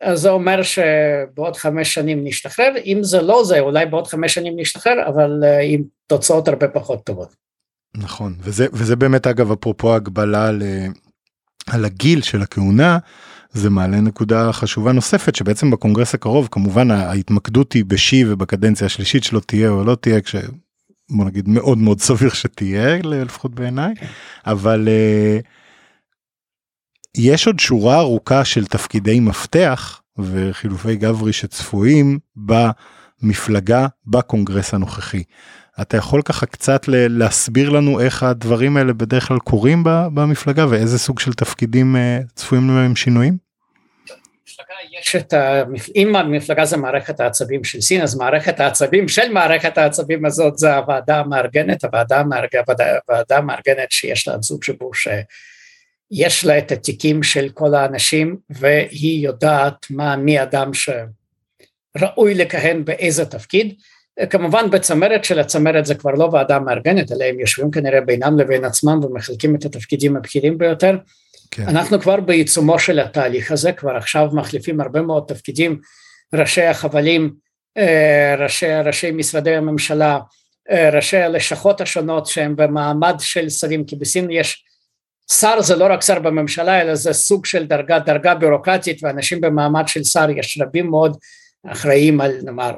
אז 0.00 0.20
זה 0.20 0.30
אומר 0.30 0.62
שבעוד 0.62 1.56
חמש 1.56 1.94
שנים 1.94 2.24
נשתחרר, 2.24 2.72
אם 2.84 2.98
זה 3.02 3.22
לא 3.22 3.44
זה, 3.44 3.60
אולי 3.60 3.86
בעוד 3.86 4.06
חמש 4.06 4.34
שנים 4.34 4.54
נשתחרר, 4.56 5.08
אבל 5.08 5.42
uh, 5.42 5.46
עם 5.62 5.82
תוצאות 6.06 6.48
הרבה 6.48 6.68
פחות 6.68 7.04
טובות. 7.06 7.34
נכון 7.96 8.34
וזה 8.40 8.66
וזה 8.72 8.96
באמת 8.96 9.26
אגב 9.26 9.52
אפרופו 9.52 9.94
הגבלה 9.94 10.52
ל, 10.52 10.62
על 11.66 11.84
הגיל 11.84 12.22
של 12.22 12.42
הכהונה 12.42 12.98
זה 13.50 13.70
מעלה 13.70 14.00
נקודה 14.00 14.52
חשובה 14.52 14.92
נוספת 14.92 15.34
שבעצם 15.34 15.70
בקונגרס 15.70 16.14
הקרוב 16.14 16.48
כמובן 16.50 16.90
ההתמקדות 16.90 17.72
היא 17.72 17.84
בשי 17.84 18.24
ובקדנציה 18.28 18.86
השלישית 18.86 19.24
שלו 19.24 19.40
תהיה 19.40 19.70
או 19.70 19.84
לא 19.84 19.94
תהיה 19.94 20.20
כש... 20.20 20.36
בוא 21.10 21.24
נגיד 21.24 21.48
מאוד 21.48 21.78
מאוד 21.78 22.00
סביר 22.00 22.30
שתהיה 22.30 22.98
לפחות 23.02 23.54
בעיניי. 23.54 23.94
אבל 24.46 24.88
uh, 24.88 25.46
יש 27.18 27.46
עוד 27.46 27.58
שורה 27.58 27.98
ארוכה 27.98 28.44
של 28.44 28.66
תפקידי 28.66 29.20
מפתח 29.20 30.00
וחילופי 30.18 30.96
גברי 30.96 31.32
שצפויים 31.32 32.18
במפלגה 32.36 33.86
בקונגרס 34.06 34.74
הנוכחי. 34.74 35.22
אתה 35.80 35.96
יכול 35.96 36.22
ככה 36.22 36.46
קצת 36.46 36.84
להסביר 36.88 37.70
לנו 37.70 38.00
איך 38.00 38.22
הדברים 38.22 38.76
האלה 38.76 38.92
בדרך 38.92 39.28
כלל 39.28 39.38
קורים 39.38 39.82
במפלגה 39.84 40.66
ואיזה 40.70 40.98
סוג 40.98 41.20
של 41.20 41.32
תפקידים 41.32 41.96
צפויים 42.34 42.76
להם 42.76 42.96
שינויים? 42.96 43.36
יש 45.00 45.16
את 45.16 45.32
ה... 45.32 45.62
אם 45.96 46.16
המפלגה 46.16 46.64
זה 46.64 46.76
מערכת 46.76 47.20
העצבים 47.20 47.64
של 47.64 47.80
סין, 47.80 48.02
אז 48.02 48.16
מערכת 48.16 48.60
העצבים 48.60 49.08
של 49.08 49.32
מערכת 49.32 49.78
העצבים 49.78 50.24
הזאת 50.24 50.58
זה 50.58 50.76
הוועדה 50.76 51.20
המארגנת, 51.20 51.84
הוועדה 51.84 53.36
המארגנת 53.36 53.90
שיש 53.90 54.28
לה 54.28 54.34
זוג 54.40 54.64
שבו 54.64 54.90
שיש 56.14 56.44
לה 56.44 56.58
את 56.58 56.72
התיקים 56.72 57.22
של 57.22 57.48
כל 57.54 57.74
האנשים 57.74 58.36
והיא 58.50 59.24
יודעת 59.24 59.86
מה, 59.90 60.16
מי 60.16 60.42
אדם 60.42 60.70
שראוי 60.74 62.34
לכהן 62.34 62.84
באיזה 62.84 63.24
תפקיד. 63.24 63.74
כמובן 64.30 64.70
בצמרת 64.70 65.24
של 65.24 65.38
הצמרת 65.38 65.86
זה 65.86 65.94
כבר 65.94 66.10
לא 66.10 66.24
ועדה 66.24 66.58
מארגנת, 66.58 67.12
אלא 67.12 67.24
הם 67.24 67.40
יושבים 67.40 67.70
כנראה 67.70 68.00
בינם 68.00 68.38
לבין 68.38 68.64
עצמם 68.64 69.00
ומחלקים 69.04 69.56
את 69.56 69.64
התפקידים 69.64 70.16
הבכירים 70.16 70.58
ביותר. 70.58 70.96
כן. 71.50 71.68
אנחנו 71.68 72.00
כבר 72.00 72.20
בעיצומו 72.20 72.78
של 72.78 73.00
התהליך 73.00 73.52
הזה, 73.52 73.72
כבר 73.72 73.96
עכשיו 73.96 74.28
מחליפים 74.32 74.80
הרבה 74.80 75.02
מאוד 75.02 75.24
תפקידים, 75.28 75.80
ראשי 76.34 76.62
החבלים, 76.62 77.34
אה, 77.76 78.34
ראשי, 78.38 78.66
ראשי 78.84 79.10
משרדי 79.10 79.54
הממשלה, 79.54 80.18
אה, 80.70 80.90
ראשי 80.90 81.16
הלשכות 81.16 81.80
השונות 81.80 82.26
שהם 82.26 82.56
במעמד 82.56 83.14
של 83.18 83.48
שרים, 83.48 83.84
כי 83.84 83.96
בסין 83.96 84.30
יש, 84.30 84.64
שר 85.32 85.62
זה 85.62 85.76
לא 85.76 85.86
רק 85.90 86.02
שר 86.02 86.18
בממשלה, 86.18 86.80
אלא 86.80 86.94
זה 86.94 87.12
סוג 87.12 87.46
של 87.46 87.66
דרגה, 87.66 87.98
דרגה 87.98 88.34
ביורוקרטית, 88.34 88.98
ואנשים 89.02 89.40
במעמד 89.40 89.88
של 89.88 90.04
שר 90.04 90.30
יש 90.30 90.58
רבים 90.62 90.90
מאוד 90.90 91.16
אחראים 91.66 92.20
על 92.20 92.32
נאמר 92.42 92.74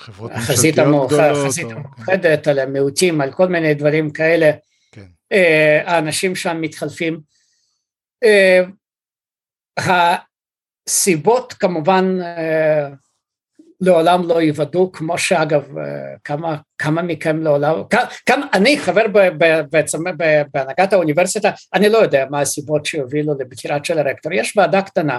חברות 0.00 0.30
החזית 0.34 0.78
המאוחדת, 0.78 2.48
על 2.48 2.58
המיעוטים, 2.58 3.20
על 3.20 3.32
כל 3.32 3.48
מיני 3.48 3.74
דברים 3.74 4.10
כאלה. 4.10 4.50
כן. 4.92 5.06
אה, 5.32 5.82
האנשים 5.84 6.36
שם 6.36 6.60
מתחלפים. 6.60 7.20
אה, 8.24 8.62
הסיבות 10.86 11.52
כמובן 11.52 12.18
אה, 12.22 12.88
לעולם 13.80 14.28
לא 14.28 14.42
יוודאו, 14.42 14.92
כמו 14.92 15.18
שאגב 15.18 15.68
כמה, 16.24 16.56
כמה 16.78 17.02
מכם 17.02 17.42
לעולם, 17.42 17.74
כמה, 18.26 18.46
אני 18.52 18.78
חבר 18.78 19.06
בעצם 19.70 19.98
בהנהגת 20.54 20.92
האוניברסיטה, 20.92 21.50
אני 21.74 21.88
לא 21.88 21.98
יודע 21.98 22.24
מה 22.30 22.40
הסיבות 22.40 22.86
שיובילו 22.86 23.34
לבחירת 23.38 23.84
של 23.84 23.98
הרקטור, 23.98 24.32
יש 24.32 24.56
ועדה 24.56 24.82
קטנה 24.82 25.18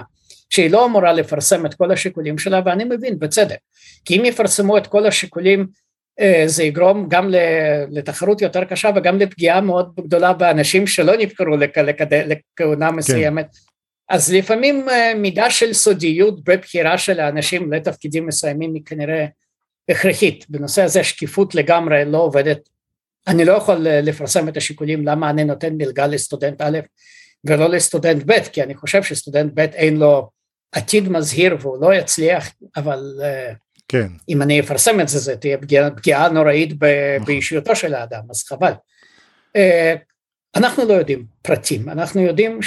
שהיא 0.50 0.70
לא 0.70 0.84
אמורה 0.84 1.12
לפרסם 1.12 1.66
את 1.66 1.74
כל 1.74 1.92
השיקולים 1.92 2.38
שלה 2.38 2.60
ואני 2.64 2.84
מבין 2.84 3.18
בצדק, 3.18 3.56
כי 4.04 4.18
אם 4.18 4.24
יפרסמו 4.24 4.78
את 4.78 4.86
כל 4.86 5.06
השיקולים 5.06 5.66
אה, 6.20 6.42
זה 6.46 6.62
יגרום 6.62 7.08
גם 7.08 7.30
לתחרות 7.90 8.42
יותר 8.42 8.64
קשה 8.64 8.90
וגם 8.96 9.18
לפגיעה 9.18 9.60
מאוד 9.60 9.92
גדולה 10.00 10.32
באנשים 10.32 10.86
שלא 10.86 11.16
נבחרו 11.16 11.56
לכהונה 12.10 12.90
כן. 12.90 12.96
מסוימת. 12.96 13.46
כן. 13.52 13.71
אז 14.12 14.32
לפעמים 14.32 14.88
אה, 14.88 15.14
מידה 15.14 15.50
של 15.50 15.72
סודיות 15.72 16.44
בבחירה 16.44 16.98
של 16.98 17.20
האנשים 17.20 17.72
לתפקידים 17.72 18.26
מסוימים 18.26 18.74
היא 18.74 18.82
כנראה 18.86 19.26
הכרחית. 19.88 20.50
בנושא 20.50 20.82
הזה 20.82 21.04
שקיפות 21.04 21.54
לגמרי 21.54 22.04
לא 22.04 22.18
עובדת. 22.18 22.68
אני 23.26 23.44
לא 23.44 23.52
יכול 23.52 23.86
אה, 23.86 24.00
לפרסם 24.00 24.48
את 24.48 24.56
השיקולים 24.56 25.06
למה 25.06 25.30
אני 25.30 25.44
נותן 25.44 25.74
מלגה 25.74 26.06
לסטודנט 26.06 26.60
א' 26.60 26.78
ולא 27.44 27.68
לסטודנט 27.68 28.22
ב', 28.26 28.38
כי 28.52 28.62
אני 28.62 28.74
חושב 28.74 29.02
שסטודנט 29.02 29.52
ב' 29.54 29.60
אין 29.60 29.96
לו 29.96 30.30
עתיד 30.72 31.08
מזהיר 31.08 31.56
והוא 31.60 31.82
לא 31.82 31.94
יצליח, 31.94 32.52
אבל 32.76 33.20
כן. 33.88 34.06
אם 34.28 34.42
אני 34.42 34.60
אפרסם 34.60 35.00
את 35.00 35.08
זה, 35.08 35.18
זה 35.18 35.36
תהיה 35.36 35.58
פגיעה, 35.58 35.90
פגיעה 35.90 36.28
נוראית 36.28 36.72
ב, 36.78 36.84
נכון. 36.84 37.26
באישיותו 37.26 37.76
של 37.76 37.94
האדם, 37.94 38.22
אז 38.30 38.42
חבל. 38.42 38.72
אה, 39.56 39.94
אנחנו 40.56 40.84
לא 40.84 40.92
יודעים 40.92 41.24
פרטים, 41.42 41.88
אנחנו 41.88 42.20
יודעים 42.20 42.62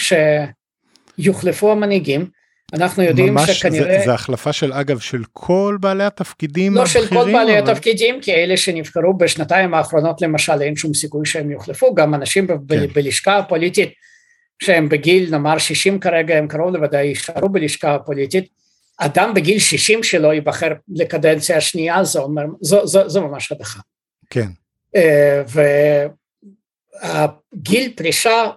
שיוחלפו 1.19 1.71
המנהיגים, 1.71 2.29
אנחנו 2.73 3.03
יודעים 3.03 3.33
ממש 3.33 3.49
שכנראה... 3.49 3.99
זה, 3.99 4.05
זה 4.05 4.13
החלפה 4.13 4.53
של 4.53 4.73
אגב 4.73 4.99
של 4.99 5.23
כל 5.33 5.77
בעלי 5.79 6.03
התפקידים 6.03 6.75
לא 6.75 6.81
הבכירים? 6.81 7.03
לא 7.03 7.09
של 7.09 7.15
כל 7.15 7.31
בעלי 7.31 7.59
אבל... 7.59 7.71
התפקידים, 7.71 8.21
כי 8.21 8.33
אלה 8.33 8.57
שנבחרו 8.57 9.17
בשנתיים 9.17 9.73
האחרונות 9.73 10.21
למשל 10.21 10.61
אין 10.61 10.75
שום 10.75 10.93
סיכוי 10.93 11.25
שהם 11.25 11.51
יוחלפו, 11.51 11.95
גם 11.95 12.15
אנשים 12.15 12.47
כן. 12.47 12.57
ב- 12.65 12.85
בלשכה 12.93 13.37
הפוליטית 13.37 13.89
שהם 14.63 14.89
בגיל 14.89 15.31
נאמר 15.31 15.57
60 15.57 15.99
כרגע 15.99 16.37
הם 16.37 16.47
קרוב 16.47 16.75
לוודאי 16.75 17.05
יישארו 17.05 17.49
בלשכה 17.49 17.95
הפוליטית, 17.95 18.47
אדם 18.97 19.33
בגיל 19.33 19.59
60 19.59 20.03
שלו 20.03 20.33
ייבחר 20.33 20.73
לקדנציה 20.93 21.61
שנייה, 21.61 22.03
זה 22.03 22.19
אומר, 22.19 22.43
זו, 22.61 22.87
זו, 22.87 23.09
זו 23.09 23.27
ממש 23.27 23.51
הדחה. 23.51 23.79
כן. 24.29 24.47
אה, 24.95 25.43
והגיל 27.03 27.93
פרישה 27.95 28.49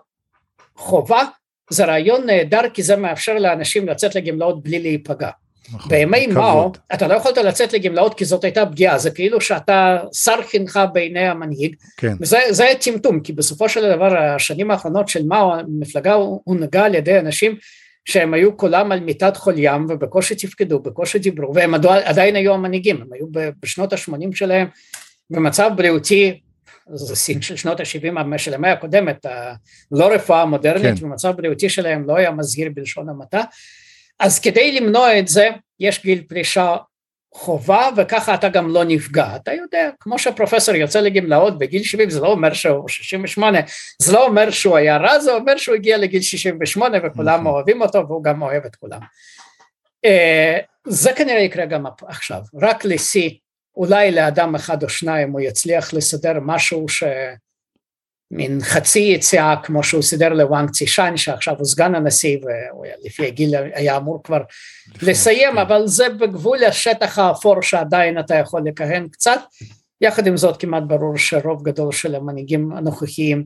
חובה 0.76 1.22
זה 1.70 1.84
רעיון 1.84 2.26
נהדר 2.26 2.62
כי 2.74 2.82
זה 2.82 2.96
מאפשר 2.96 3.38
לאנשים 3.38 3.88
לצאת 3.88 4.14
לגמלאות 4.14 4.62
בלי 4.62 4.78
להיפגע. 4.78 5.30
נכון, 5.74 5.88
בימי 5.90 6.26
מאו 6.26 6.72
אתה 6.94 7.06
לא 7.06 7.14
יכולת 7.14 7.38
לצאת 7.38 7.72
לגמלאות 7.72 8.14
כי 8.14 8.24
זאת 8.24 8.44
הייתה 8.44 8.66
פגיעה, 8.66 8.98
זה 8.98 9.10
כאילו 9.10 9.40
שאתה 9.40 9.98
שר 10.12 10.42
חינך 10.42 10.80
בעיני 10.92 11.28
המנהיג, 11.28 11.76
כן. 11.96 12.14
וזה 12.20 12.64
היה 12.64 12.74
טמטום, 12.74 13.20
כי 13.20 13.32
בסופו 13.32 13.68
של 13.68 13.94
דבר 13.96 14.16
השנים 14.18 14.70
האחרונות 14.70 15.08
של 15.08 15.26
מאו 15.26 15.54
המפלגה 15.54 16.14
הונהגה 16.44 16.84
על 16.84 16.94
ידי 16.94 17.18
אנשים 17.18 17.56
שהם 18.04 18.34
היו 18.34 18.56
קולם 18.56 18.92
על 18.92 19.00
מיטת 19.00 19.36
חול 19.36 19.54
ים 19.56 19.86
ובקושי 19.88 20.34
תפקדו, 20.34 20.78
בקושי 20.78 21.18
דיברו, 21.18 21.54
והם 21.54 21.74
עדיין 22.04 22.36
היו 22.36 22.54
המנהיגים, 22.54 22.96
הם 23.02 23.08
היו 23.12 23.26
בשנות 23.62 23.92
ה-80 23.92 24.36
שלהם 24.36 24.66
במצב 25.30 25.70
בריאותי, 25.76 26.40
זה 26.94 27.16
סין 27.16 27.42
של 27.42 27.56
שנות 27.56 27.80
ה-70 27.80 28.38
של 28.38 28.54
המאה 28.54 28.72
הקודמת, 28.72 29.26
לא 29.92 30.06
רפואה 30.14 30.44
מודרנית, 30.44 30.98
כן. 30.98 31.06
ומצב 31.06 31.30
בריאותי 31.36 31.68
שלהם 31.68 32.06
לא 32.06 32.16
היה 32.16 32.30
מזהיר 32.30 32.70
בלשון 32.74 33.08
המעטה, 33.08 33.42
אז 34.20 34.38
כדי 34.38 34.80
למנוע 34.80 35.18
את 35.18 35.28
זה, 35.28 35.48
יש 35.80 36.02
גיל 36.02 36.22
פרישה 36.28 36.76
חובה 37.34 37.88
וככה 37.96 38.34
אתה 38.34 38.48
גם 38.48 38.68
לא 38.68 38.84
נפגע, 38.84 39.36
אתה 39.36 39.52
יודע, 39.52 39.90
כמו 40.00 40.18
שהפרופסור 40.18 40.74
יוצא 40.74 41.00
לגמלאות 41.00 41.58
בגיל 41.58 41.82
70 41.82 42.10
זה 42.10 42.20
לא 42.20 42.26
אומר 42.26 42.52
שהוא 42.52 42.88
68, 42.88 43.58
זה 44.02 44.12
לא 44.12 44.26
אומר 44.26 44.50
שהוא 44.50 44.76
היה 44.76 44.96
רע, 44.96 45.18
זה 45.20 45.34
אומר 45.34 45.56
שהוא 45.56 45.74
הגיע 45.74 45.98
לגיל 45.98 46.22
68 46.22 46.98
וכולם 47.04 47.40
נכון. 47.40 47.46
אוהבים 47.46 47.82
אותו 47.82 48.04
והוא 48.08 48.24
גם 48.24 48.42
אוהב 48.42 48.64
את 48.64 48.76
כולם. 48.76 49.00
אה, 50.04 50.58
זה 50.86 51.12
כנראה 51.12 51.40
יקרה 51.40 51.66
גם 51.66 51.84
עכשיו, 52.08 52.40
רק 52.62 52.84
לשיא, 52.84 53.30
אולי 53.78 54.10
לאדם 54.10 54.54
אחד 54.54 54.82
או 54.82 54.88
שניים 54.88 55.32
הוא 55.32 55.40
יצליח 55.40 55.94
לסדר 55.94 56.32
משהו 56.42 56.88
ש... 56.88 57.02
מין 58.30 58.60
חצי 58.60 58.98
יציאה 58.98 59.54
כמו 59.62 59.82
שהוא 59.82 60.02
סידר 60.02 60.28
לוואנג 60.28 60.70
צישן 60.70 61.16
שעכשיו 61.16 61.54
הוא 61.58 61.64
סגן 61.64 61.94
הנשיא 61.94 62.38
ולפי 62.38 63.26
הגיל 63.26 63.54
היה 63.74 63.96
אמור 63.96 64.22
כבר 64.24 64.40
לסיים 65.02 65.52
כן. 65.52 65.58
אבל 65.58 65.86
זה 65.86 66.08
בגבול 66.08 66.64
השטח 66.64 67.18
האפור 67.18 67.62
שעדיין 67.62 68.18
אתה 68.18 68.34
יכול 68.34 68.62
לכהן 68.64 69.08
קצת 69.08 69.40
יחד 70.00 70.26
עם 70.26 70.36
זאת 70.36 70.60
כמעט 70.60 70.82
ברור 70.86 71.16
שרוב 71.16 71.62
גדול 71.62 71.92
של 71.92 72.14
המנהיגים 72.14 72.72
הנוכחיים 72.72 73.44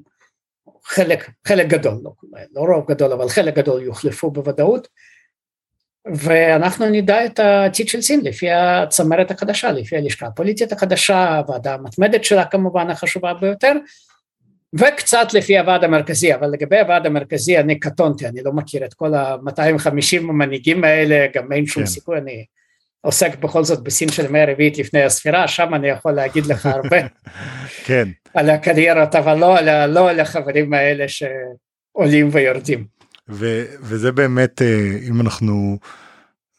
חלק, 0.85 1.31
חלק 1.47 1.67
גדול, 1.67 2.01
לא, 2.03 2.13
לא 2.55 2.75
רוב 2.75 2.87
גדול 2.89 3.13
אבל 3.13 3.29
חלק 3.29 3.55
גדול 3.55 3.83
יוחלפו 3.83 4.31
בוודאות 4.31 4.89
ואנחנו 6.07 6.89
נדע 6.89 7.25
את 7.25 7.39
העתיד 7.39 7.89
של 7.89 8.01
סין 8.01 8.21
לפי 8.25 8.51
הצמרת 8.51 9.31
החדשה, 9.31 9.73
לפי 9.73 9.97
הלשכה 9.97 10.27
הפוליטית 10.27 10.73
החדשה, 10.73 11.37
הוועדה 11.39 11.75
המתמדת 11.75 12.25
שלה 12.25 12.45
כמובן 12.45 12.91
החשובה 12.91 13.35
ביותר 13.35 13.73
וקצת 14.75 15.35
לפי 15.35 15.59
הוועד 15.59 15.85
המרכזי, 15.85 16.35
אבל 16.35 16.49
לגבי 16.49 16.79
הוועד 16.79 17.07
המרכזי 17.07 17.59
אני 17.59 17.79
קטונתי, 17.79 18.27
אני 18.27 18.43
לא 18.43 18.53
מכיר 18.53 18.85
את 18.85 18.95
כל 18.95 19.15
ה-250 19.15 20.19
המנהיגים 20.19 20.85
האלה, 20.85 21.27
גם 21.35 21.53
אין 21.53 21.67
שום 21.67 21.83
כן. 21.83 21.87
סיכוי, 21.87 22.19
אני 22.19 22.45
עוסק 23.01 23.39
בכל 23.39 23.65
זאת 23.65 23.83
בסין 23.83 24.09
של 24.09 24.27
המאה 24.27 24.43
הרביעית 24.43 24.79
לפני 24.79 25.03
הספירה, 25.03 25.49
שם 25.49 25.75
אני 25.75 25.89
יכול 25.89 26.13
להגיד 26.13 26.47
לך 26.47 26.67
הרבה 26.67 26.97
כן. 27.87 28.09
על 28.35 28.51
הקריירות, 28.51 29.15
אבל 29.15 29.35
לא 29.39 29.59
על, 29.59 29.87
לא 29.87 30.11
על 30.11 30.21
החברים 30.21 30.75
האלה 30.75 31.05
שעולים 31.09 32.29
ויורדים. 32.33 33.02
ו- 33.33 33.65
וזה 33.81 34.13
באמת, 34.13 34.63
אה, 34.63 34.99
אם 35.09 35.21
אנחנו, 35.21 35.79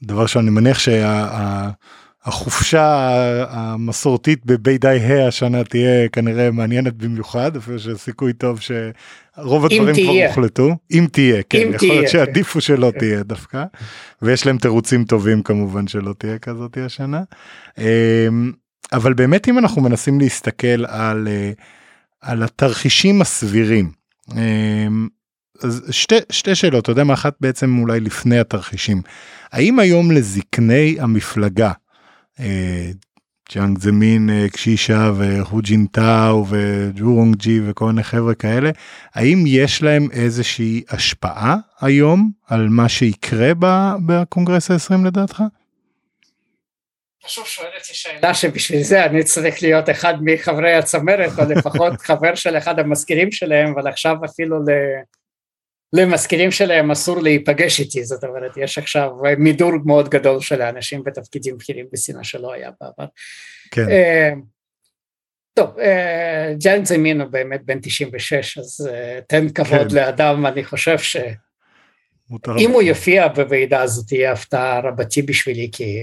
דבר 0.04 0.26
שאני 0.26 0.50
מניח 0.50 0.80
שה... 0.80 1.70
החופשה 2.26 3.46
המסורתית 3.50 4.46
בבית 4.46 4.86
ה' 4.86 5.28
השנה 5.28 5.64
תהיה 5.64 6.10
כנראה 6.10 6.52
מעניינת 6.52 6.94
במיוחד, 6.94 7.56
אפילו 7.58 7.80
שסיכוי 7.80 8.34
טוב 8.34 8.60
שרוב 8.60 9.66
הדברים 9.66 9.96
כבר 9.96 10.26
הוחלטו. 10.28 10.76
אם 10.92 11.08
תהיה, 11.12 11.44
כן, 11.50 11.58
אם 11.58 11.68
יכול 11.68 11.78
תהיה, 11.78 11.94
להיות 11.94 12.10
שעדיף 12.10 12.54
הוא 12.54 12.62
שלא 12.62 12.92
כן. 12.94 13.00
תהיה 13.00 13.24
דווקא, 13.24 13.64
ויש 14.22 14.46
להם 14.46 14.58
תירוצים 14.58 15.04
טובים 15.06 15.44
כמובן 15.44 15.88
שלא 15.88 16.14
תהיה 16.18 16.40
כזאת 16.40 16.78
השנה. 16.86 17.22
אמ, 17.78 18.52
אבל 18.94 19.14
באמת 19.14 19.48
אם 19.48 19.60
אנחנו 19.60 19.82
מנסים 19.82 20.20
להסתכל 20.20 20.86
על, 20.88 21.28
אה, 21.28 21.52
על 22.22 22.44
התרחישים 22.44 23.22
הסבירים, 23.22 23.92
אז 25.64 25.84
שתי, 25.90 26.16
שתי 26.30 26.56
שאלות, 26.56 26.84
אתה 26.84 26.92
יודע 26.92 27.04
מה 27.04 27.14
אחת 27.14 27.34
בעצם 27.42 27.80
אולי 27.80 28.00
לפני 28.00 28.40
התרחישים. 28.40 29.02
האם 29.52 29.80
היום 29.80 30.12
לזקני 30.12 30.98
המפלגה 31.00 31.72
אה, 32.40 32.92
צ'אנג 33.50 33.80
זמין 33.80 34.30
קשישה 34.54 35.12
וחוג'ין 35.18 35.86
טאו 35.86 36.46
וג'ורונג 36.50 37.36
ג'י 37.36 37.62
וכל 37.66 37.86
מיני 37.86 38.04
חבר'ה 38.04 38.36
כאלה, 38.36 38.70
האם 39.14 39.44
יש 39.48 39.84
להם 39.84 40.08
איזושהי 40.12 40.84
השפעה 40.90 41.56
היום 41.82 42.32
על 42.48 42.68
מה 42.70 42.90
שיקרה 42.90 43.52
בקונגרס 44.06 44.72
ה-20 44.72 45.08
לדעתך? 45.08 45.44
פשוט 47.26 47.46
שואל 47.46 47.68
אותי 47.78 47.94
שאלה 47.94 48.34
שבשביל 48.34 48.82
זה 48.82 49.06
אני 49.06 49.24
צריך 49.24 49.64
להיות 49.64 49.90
אחד 49.90 50.14
מחברי 50.22 50.74
הצמרת 50.74 51.40
או 51.40 51.44
לפחות 51.50 52.02
חבר 52.08 52.36
של 52.36 52.58
אחד 52.58 52.80
המזכירים 52.80 53.32
שלהם 53.32 53.74
אבל 53.74 53.88
עכשיו 53.88 54.16
אפילו 54.26 54.60
למזכירים 55.94 56.52
שלהם 56.52 56.92
אסור 56.92 57.22
להיפגש 57.22 57.80
איתי 57.80 58.04
זאת 58.04 58.24
אומרת 58.24 58.58
יש 58.58 58.78
עכשיו 58.78 59.12
מידור 59.38 59.72
מאוד 59.86 60.10
גדול 60.10 60.42
של 60.42 60.62
האנשים 60.62 61.04
בתפקידים 61.04 61.58
בכירים 61.58 61.86
בסינא 61.94 62.24
שלא 62.24 62.54
היה 62.54 62.70
בעבר. 62.82 63.06
כן. 63.72 63.90
אה, 63.90 64.32
טוב, 65.54 65.80
אה, 65.80 66.54
ג'אן 66.64 66.86
זמין 66.86 67.22
הוא 67.22 67.30
באמת 67.30 67.62
בן 67.66 67.80
96 67.82 68.58
אז 68.58 68.90
אה, 68.94 69.20
תן 69.28 69.50
כבוד 69.50 69.90
כן. 69.90 69.96
לאדם 69.96 70.46
אני 70.46 70.64
חושב 70.64 70.98
ש... 70.98 71.18
אם 72.60 72.72
הוא 72.72 72.82
יופיע 72.82 73.28
בוועידה 73.28 73.82
הזאת 73.82 74.08
תהיה 74.08 74.32
הפתעה 74.32 74.80
רבתי 74.80 75.22
בשבילי 75.22 75.70
כי 75.72 76.00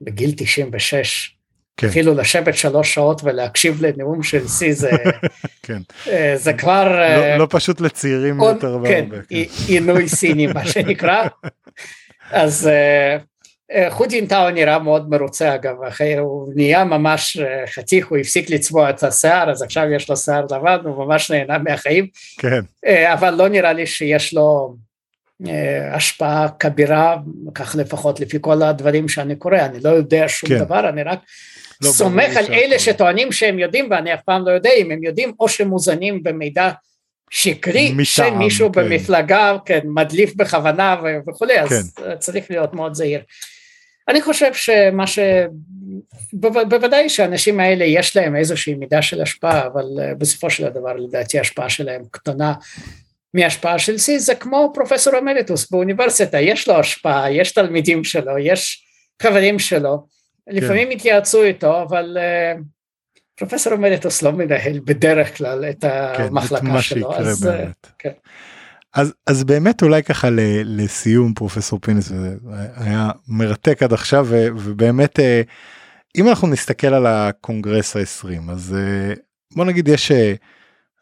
בגיל 0.00 0.32
96 0.36 1.33
כן. 1.76 1.86
אפילו 1.86 2.14
לשבת 2.14 2.56
שלוש 2.56 2.94
שעות 2.94 3.20
ולהקשיב 3.24 3.82
לנאום 3.86 4.22
של 4.22 4.48
שיא 4.48 4.74
זה, 4.74 4.90
כן. 5.62 5.78
אה, 6.08 6.34
זה 6.36 6.52
כבר... 6.52 6.88
לא, 6.88 7.02
אה, 7.02 7.36
לא 7.38 7.46
פשוט 7.50 7.80
לצעירים 7.80 8.38
עוד, 8.40 8.54
יותר 8.54 8.78
כן, 8.84 9.08
כן. 9.28 9.36
עינוי 9.68 10.08
סיני 10.08 10.46
מה 10.46 10.66
שנקרא. 10.66 11.24
אז 12.30 12.66
אה, 12.66 13.90
חוג'ינטאו 13.90 14.50
נראה 14.50 14.78
מאוד 14.78 15.10
מרוצה 15.10 15.54
אגב, 15.54 15.82
אחרי 15.88 16.16
הוא 16.16 16.52
נהיה 16.56 16.84
ממש 16.84 17.36
חתיך, 17.66 18.06
הוא 18.06 18.18
הפסיק 18.18 18.50
לצבוע 18.50 18.90
את 18.90 19.02
השיער, 19.02 19.50
אז 19.50 19.62
עכשיו 19.62 19.92
יש 19.92 20.10
לו 20.10 20.16
שיער 20.16 20.44
לבן, 20.44 20.78
הוא 20.84 21.06
ממש 21.06 21.30
נהנה 21.30 21.58
מהחיים. 21.58 22.06
כן. 22.38 22.60
אבל 23.12 23.34
לא 23.34 23.48
נראה 23.48 23.72
לי 23.72 23.86
שיש 23.86 24.34
לו 24.34 24.76
השפעה 25.92 26.48
כבירה, 26.58 27.16
כך 27.54 27.76
לפחות 27.78 28.20
לפי 28.20 28.38
כל 28.40 28.62
הדברים 28.62 29.08
שאני 29.08 29.36
קורא, 29.36 29.58
אני 29.58 29.80
לא 29.80 29.90
יודע 29.90 30.24
שום 30.28 30.48
כן. 30.48 30.58
דבר, 30.58 30.88
אני 30.88 31.02
רק 31.02 31.18
לא 31.82 31.90
סומך 31.90 32.36
על 32.36 32.44
אלה 32.52 32.78
שטוענים 32.78 33.32
שהם 33.32 33.58
יודעים 33.58 33.88
ואני 33.90 34.14
אף 34.14 34.20
פעם 34.22 34.46
לא 34.46 34.50
יודע 34.50 34.70
אם 34.76 34.90
הם 34.90 35.04
יודעים 35.04 35.32
או 35.40 35.48
שמוזנים 35.48 36.22
במידע 36.22 36.70
שקרי 37.30 37.92
מטעם, 37.92 38.04
שמישהו 38.04 38.72
כן. 38.72 38.80
במפלגה 38.80 39.56
כן, 39.66 39.80
מדליף 39.84 40.34
בכוונה 40.36 40.96
וכולי 41.28 41.60
אז 41.60 41.92
כן. 41.96 42.16
צריך 42.18 42.50
להיות 42.50 42.74
מאוד 42.74 42.94
זהיר. 42.94 43.20
אני 44.08 44.22
חושב 44.22 44.54
שמה 44.54 45.06
ש... 45.06 45.18
בוודאי 46.68 47.08
שהאנשים 47.08 47.60
האלה 47.60 47.84
יש 47.84 48.16
להם 48.16 48.36
איזושהי 48.36 48.74
מידה 48.74 49.02
של 49.02 49.22
השפעה 49.22 49.66
אבל 49.66 49.84
אה, 50.00 50.14
בסופו 50.14 50.50
של 50.50 50.68
דבר 50.68 50.92
לדעתי 50.96 51.38
ההשפעה 51.38 51.68
שלהם 51.68 52.02
קטנה 52.10 52.52
מהשפעה 53.34 53.78
של 53.78 53.98
סי 53.98 54.18
זה 54.18 54.34
כמו 54.34 54.70
פרופסור 54.74 55.18
אמריטוס 55.18 55.70
באוניברסיטה 55.70 56.40
יש 56.40 56.68
לו 56.68 56.74
השפעה 56.74 57.32
יש 57.32 57.52
תלמידים 57.52 58.04
שלו 58.04 58.38
יש 58.38 58.84
חברים 59.22 59.58
שלו 59.58 60.06
לפעמים 60.46 60.88
כן. 60.88 60.96
התייעצו 60.96 61.42
איתו, 61.42 61.82
אבל 61.82 62.18
אה, 62.20 62.62
פרופסור 63.34 63.74
אמריטוס 63.74 64.22
לא 64.22 64.32
מנהל 64.32 64.80
בדרך 64.84 65.36
כלל 65.36 65.64
את 65.70 65.84
המחלקה 65.84 66.66
כן, 66.66 66.80
שלו. 66.80 67.14
אז, 67.14 67.46
אה, 67.46 67.56
באמת. 67.56 67.86
כן. 67.98 68.10
אז, 68.94 69.12
אז 69.26 69.44
באמת 69.44 69.82
אולי 69.82 70.02
ככה 70.02 70.30
ל, 70.30 70.40
לסיום 70.64 71.34
פרופסור 71.34 71.78
פינס 71.82 72.08
זה 72.08 72.34
היה 72.76 73.10
מרתק 73.28 73.82
עד 73.82 73.92
עכשיו 73.92 74.26
ו, 74.28 74.46
ובאמת 74.56 75.20
אה, 75.20 75.42
אם 76.16 76.28
אנחנו 76.28 76.48
נסתכל 76.48 76.86
על 76.86 77.06
הקונגרס 77.06 77.96
ה-20 77.96 78.52
אז 78.52 78.76
בוא 79.56 79.64
נגיד 79.64 79.88
יש 79.88 80.12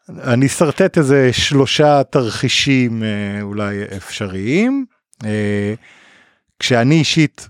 אני 0.09 0.45
אשרטט 0.45 0.97
איזה 0.97 1.33
שלושה 1.33 2.03
תרחישים 2.03 3.03
אולי 3.41 3.83
אפשריים 3.97 4.85
כשאני 6.59 6.95
אישית 6.95 7.47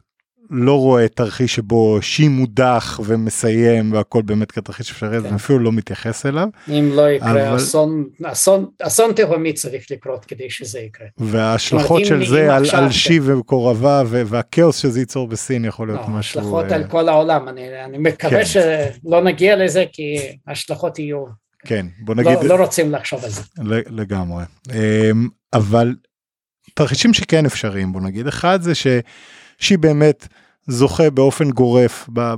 לא 0.54 0.80
רואה 0.80 1.08
תרחיש 1.08 1.56
שבו 1.56 2.01
שי 2.01 2.28
מודח 2.28 2.99
ומסיים 3.06 3.93
והכל 3.93 4.22
באמת 4.22 4.51
כתרחיש 4.51 4.91
אפשרי, 4.91 5.18
אז 5.18 5.24
כן. 5.24 5.28
אני 5.28 5.36
אפילו 5.36 5.60
לא 5.60 5.72
מתייחס 5.72 6.26
אליו. 6.26 6.47
אם 6.70 6.89
לא 6.93 7.10
יקרה 7.10 7.49
אבל... 7.49 7.58
אסון, 7.58 8.06
אסון, 8.24 8.66
אסון 8.82 9.14
תהומי 9.14 9.54
צריך 9.54 9.86
לקרות 9.91 10.26
כדי 10.26 10.49
שזה 10.49 10.80
יקרה. 10.80 11.08
וההשלכות 11.18 12.06
של 12.06 12.28
זה 12.28 12.56
על, 12.56 12.64
על 12.74 12.91
שי 12.91 13.20
כן. 13.20 13.32
ומקורביו 13.32 14.08
והכאוס 14.12 14.78
שזה 14.78 14.99
ייצור 14.99 15.28
בסין 15.28 15.66
יכול 15.66 15.88
להיות 15.88 16.01
לא, 16.01 16.08
משהו. 16.08 16.41
השלכות 16.41 16.72
uh... 16.72 16.74
על 16.74 16.84
כל 16.84 17.10
העולם, 17.10 17.49
אני, 17.49 17.84
אני 17.86 17.97
מקווה 17.97 18.45
כן. 18.45 18.45
שלא 18.45 19.24
נגיע 19.24 19.56
לזה 19.56 19.86
כי 19.93 20.18
השלכות 20.47 20.99
יהיו. 20.99 21.26
כן, 21.66 21.86
בוא 21.99 22.16
לא- 22.16 22.24
נגיד. 22.24 22.43
לא, 22.43 22.58
לא 22.58 22.64
רוצים 22.64 22.91
לחשוב 22.91 23.24
על 23.24 23.30
זה. 23.30 23.41
לגמרי. 23.89 24.43
אמ, 24.72 25.28
אבל 25.54 25.95
תרחישים 26.74 27.14
שכן 27.14 27.45
אפשריים 27.45 27.93
בוא 27.93 28.01
נגיד, 28.01 28.28
אחד 28.28 28.62
זה 28.62 28.76
ש... 28.76 28.88
שהיא 29.58 29.78
באמת 29.78 30.28
זוכה 30.68 31.09
באופן 31.09 31.51
גורף 31.51 32.09
ב, 32.14 32.36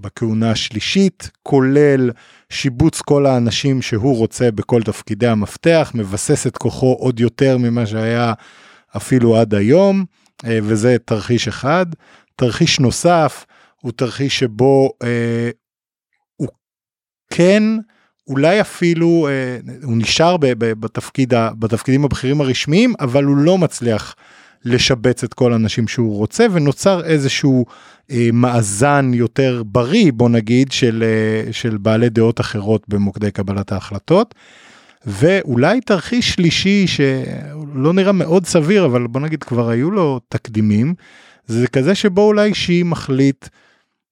בכהונה 0.00 0.50
השלישית, 0.50 1.30
כולל 1.42 2.10
שיבוץ 2.50 3.00
כל 3.00 3.26
האנשים 3.26 3.82
שהוא 3.82 4.16
רוצה 4.16 4.50
בכל 4.50 4.82
תפקידי 4.82 5.26
המפתח, 5.26 5.92
מבסס 5.94 6.46
את 6.46 6.56
כוחו 6.56 6.92
עוד 6.92 7.20
יותר 7.20 7.58
ממה 7.58 7.86
שהיה 7.86 8.32
אפילו 8.96 9.36
עד 9.36 9.54
היום, 9.54 10.04
אה, 10.44 10.58
וזה 10.62 10.96
תרחיש 11.04 11.48
אחד. 11.48 11.86
תרחיש 12.36 12.80
נוסף 12.80 13.46
הוא 13.82 13.92
תרחיש 13.92 14.38
שבו 14.38 14.92
אה, 15.02 15.50
הוא 16.36 16.48
כן, 17.30 17.62
אולי 18.28 18.60
אפילו 18.60 19.28
אה, 19.28 19.58
הוא 19.82 19.96
נשאר 19.96 20.36
ב, 20.36 20.46
ב, 20.46 20.72
בתפקיד, 20.72 21.32
בתפקידים 21.58 22.04
הבכירים 22.04 22.40
הרשמיים, 22.40 22.94
אבל 23.00 23.24
הוא 23.24 23.36
לא 23.36 23.58
מצליח 23.58 24.14
לשבץ 24.66 25.24
את 25.24 25.34
כל 25.34 25.52
האנשים 25.52 25.88
שהוא 25.88 26.16
רוצה 26.16 26.46
ונוצר 26.52 27.04
איזשהו 27.04 27.66
אה, 28.10 28.28
מאזן 28.32 29.10
יותר 29.14 29.62
בריא 29.66 30.12
בוא 30.14 30.28
נגיד 30.28 30.72
של, 30.72 31.04
אה, 31.06 31.52
של 31.52 31.76
בעלי 31.76 32.08
דעות 32.08 32.40
אחרות 32.40 32.82
במוקדי 32.88 33.30
קבלת 33.30 33.72
ההחלטות. 33.72 34.34
ואולי 35.06 35.80
תרחיש 35.80 36.32
שלישי 36.32 36.86
שלא 36.86 37.92
נראה 37.92 38.12
מאוד 38.12 38.46
סביר 38.46 38.86
אבל 38.86 39.06
בוא 39.06 39.20
נגיד 39.20 39.44
כבר 39.44 39.68
היו 39.68 39.90
לו 39.90 40.20
תקדימים 40.28 40.94
זה 41.46 41.68
כזה 41.68 41.94
שבו 41.94 42.26
אולי 42.26 42.54
שהיא 42.54 42.84
מחליט 42.84 43.48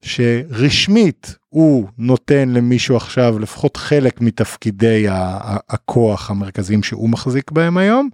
שרשמית 0.02 1.36
הוא 1.48 1.88
נותן 1.98 2.48
למישהו 2.48 2.96
עכשיו 2.96 3.38
לפחות 3.38 3.76
חלק 3.76 4.20
מתפקידי 4.20 5.06
הכוח 5.68 6.30
המרכזיים 6.30 6.82
שהוא 6.82 7.08
מחזיק 7.08 7.50
בהם 7.50 7.76
היום. 7.76 8.08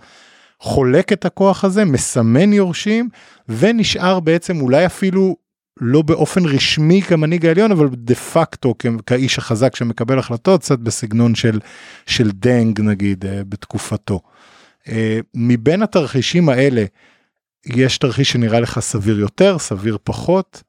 חולק 0.61 1.13
את 1.13 1.25
הכוח 1.25 1.65
הזה, 1.65 1.85
מסמן 1.85 2.53
יורשים, 2.53 3.09
ונשאר 3.49 4.21
בעצם 4.21 4.61
אולי 4.61 4.87
אפילו 4.87 5.37
לא 5.81 6.03
באופן 6.03 6.45
רשמי 6.47 7.03
כמנהיג 7.03 7.47
העליון, 7.47 7.73
אבל 7.73 7.89
דה 7.93 8.15
פקטו 8.15 8.75
כאיש 9.07 9.39
החזק 9.39 9.77
שמקבל 9.77 10.19
החלטות, 10.19 10.61
קצת 10.61 10.79
בסגנון 10.79 11.35
של, 11.35 11.59
של 12.07 12.31
דנג 12.31 12.81
נגיד 12.81 13.27
אה, 13.27 13.45
בתקופתו. 13.45 14.21
אה, 14.89 15.21
מבין 15.35 15.83
התרחישים 15.83 16.49
האלה, 16.49 16.85
יש 17.67 17.99
תרחיש 17.99 18.33
שנראה 18.33 18.61
לך 18.61 18.79
סביר 18.79 19.21
יותר, 19.21 19.59
סביר 19.59 19.99
פחות? 20.05 20.63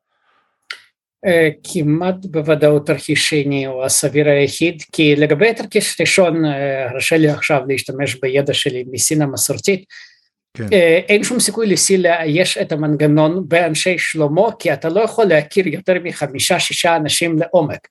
אה, 1.25 1.49
כמעט 1.63 2.15
בוודאות 2.25 2.87
תרחיש 2.87 3.29
שני 3.29 3.65
הוא 3.65 3.83
הסביר 3.83 4.29
היחיד, 4.29 4.83
כי 4.91 5.15
לגבי 5.15 5.49
התרחיש 5.49 5.95
הראשון, 5.99 6.45
אה, 6.45 6.89
הרשה 6.89 7.17
לי 7.17 7.29
עכשיו 7.29 7.61
להשתמש 7.67 8.15
בידע 8.15 8.53
שלי 8.53 8.83
מסין 8.91 9.21
המסורתית, 9.21 9.83
כן. 10.57 10.67
אה, 10.73 10.99
אין 11.09 11.23
שום 11.23 11.39
סיכוי 11.39 11.67
לסין 11.67 12.01
לאייש 12.01 12.57
את 12.57 12.71
המנגנון 12.71 13.43
באנשי 13.47 13.97
שלמה, 13.97 14.47
כי 14.59 14.73
אתה 14.73 14.89
לא 14.89 15.01
יכול 15.01 15.25
להכיר 15.25 15.67
יותר 15.67 15.93
מחמישה 16.03 16.59
שישה 16.59 16.95
אנשים 16.95 17.39
לעומק. 17.39 17.87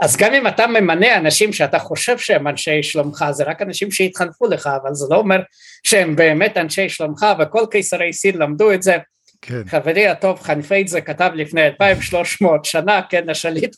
אז 0.00 0.16
גם 0.16 0.34
אם 0.34 0.46
אתה 0.46 0.66
ממנה 0.66 1.16
אנשים 1.16 1.52
שאתה 1.52 1.78
חושב 1.78 2.18
שהם 2.18 2.48
אנשי 2.48 2.82
שלומך, 2.82 3.24
זה 3.30 3.44
רק 3.44 3.62
אנשים 3.62 3.90
שהתחנפו 3.90 4.46
לך, 4.46 4.68
אבל 4.82 4.94
זה 4.94 5.06
לא 5.10 5.16
אומר 5.16 5.40
שהם 5.82 6.16
באמת 6.16 6.56
אנשי 6.56 6.88
שלומך, 6.88 7.26
וכל 7.40 7.64
קיסרי 7.70 8.12
סין 8.12 8.38
למדו 8.38 8.72
את 8.72 8.82
זה. 8.82 8.96
כן. 9.42 9.62
חברי 9.66 10.08
הטוב 10.08 10.40
חנפייטזה 10.40 11.00
כתב 11.00 11.30
לפני 11.34 11.66
2300 11.66 12.64
שנה, 12.64 13.00
כן, 13.08 13.30
השליט 13.30 13.76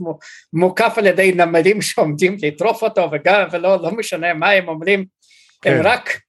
מוקף 0.53 0.95
על 0.97 1.07
ידי 1.07 1.33
נמלים 1.33 1.83
שעומדים 1.83 2.37
לטרוף 2.43 2.83
אותו, 2.83 3.09
וגם, 3.13 3.49
ולא 3.53 3.83
לא 3.83 3.91
משנה 3.91 4.35
מה 4.35 4.51
הם 4.51 4.69
אומרים, 4.69 5.05
כן. 5.63 5.77
הם 5.77 5.83
רק 5.83 6.21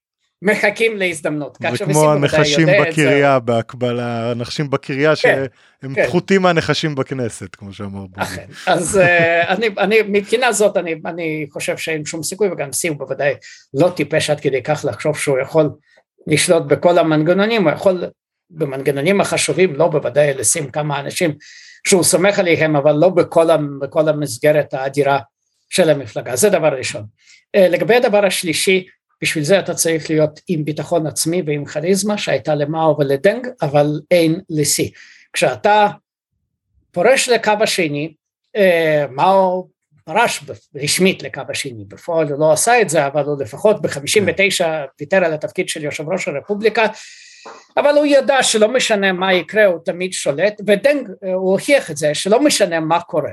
מחכים 0.41 0.97
להזדמנות. 0.97 1.57
זה 1.77 1.85
כמו 1.85 2.11
הנחשים 2.11 2.67
בקריה 2.81 3.39
בהקבלה, 3.39 4.31
הנחשים 4.31 4.69
בקריה 4.69 5.15
כן, 5.15 5.45
שהם 5.81 5.95
כן. 5.95 6.07
פחותים 6.07 6.41
מהנחשים 6.41 6.95
בכנסת, 6.95 7.55
כמו 7.55 7.73
שאמר 7.73 8.05
בובי. 8.05 8.21
אכן, 8.23 8.45
אז 8.67 8.99
uh, 9.01 9.47
אני, 9.47 9.67
אני, 9.77 9.97
מבחינה 10.07 10.51
זאת 10.51 10.77
אני, 10.77 10.95
אני 11.05 11.47
חושב 11.51 11.77
שאין 11.77 12.05
שום 12.05 12.23
סיכוי, 12.23 12.47
וגם 12.47 12.73
סי 12.73 12.87
הוא 12.87 12.97
בוודאי 12.97 13.33
לא 13.73 13.89
טיפש 13.89 14.29
עד 14.29 14.39
כדי 14.39 14.63
כך 14.63 14.85
לחשוב 14.89 15.17
שהוא 15.17 15.39
יכול 15.39 15.69
לשלוט 16.27 16.63
בכל 16.63 16.97
המנגנונים, 16.97 17.63
הוא 17.63 17.71
יכול 17.71 18.03
במנגנונים 18.51 19.21
החשובים, 19.21 19.75
לא 19.75 19.87
בוודאי 19.87 20.33
לשים 20.33 20.71
כמה 20.71 20.99
אנשים 20.99 21.35
שהוא 21.87 22.03
סומך 22.03 22.39
עליהם 22.39 22.75
אבל 22.75 22.91
לא 22.91 23.09
בכל, 23.09 23.47
בכל 23.81 24.09
המסגרת 24.09 24.73
האדירה 24.73 25.19
של 25.69 25.89
המפלגה 25.89 26.35
זה 26.35 26.49
דבר 26.49 26.67
ראשון. 26.77 27.05
לגבי 27.55 27.95
הדבר 27.95 28.25
השלישי 28.25 28.87
בשביל 29.21 29.43
זה 29.43 29.59
אתה 29.59 29.73
צריך 29.73 30.09
להיות 30.09 30.39
עם 30.47 30.65
ביטחון 30.65 31.07
עצמי 31.07 31.41
ועם 31.45 31.65
כריזמה 31.65 32.17
שהייתה 32.17 32.55
למאו 32.55 32.97
ולדנג 32.99 33.47
אבל 33.61 33.99
אין 34.11 34.41
לשיא. 34.49 34.89
כשאתה 35.33 35.87
פורש 36.91 37.29
לקו 37.29 37.51
השני 37.61 38.13
מאו 39.09 39.67
פרש 40.05 40.43
רשמית 40.75 41.23
לקו 41.23 41.41
השני, 41.49 41.85
בפועל 41.87 42.27
הוא 42.27 42.39
לא 42.39 42.51
עשה 42.51 42.81
את 42.81 42.89
זה, 42.89 43.07
אבל 43.07 43.23
הוא 43.23 43.41
לפחות 43.41 43.81
ב-59 43.81 44.65
ויתר 44.99 45.25
על 45.25 45.33
התפקיד 45.33 45.69
של 45.69 45.83
יושב 45.83 46.09
ראש 46.09 46.27
הרפובליקה, 46.27 46.85
אבל 47.77 47.97
הוא 47.97 48.05
ידע 48.05 48.43
שלא 48.43 48.67
משנה 48.67 49.11
מה 49.11 49.33
יקרה 49.33 49.65
הוא 49.65 49.79
תמיד 49.85 50.13
שולט, 50.13 50.61
ודנג 50.67 51.07
הוא 51.21 51.51
הוכיח 51.51 51.91
את 51.91 51.97
זה, 51.97 52.15
שלא 52.15 52.43
משנה 52.43 52.79
מה 52.79 53.01
קורה, 53.01 53.31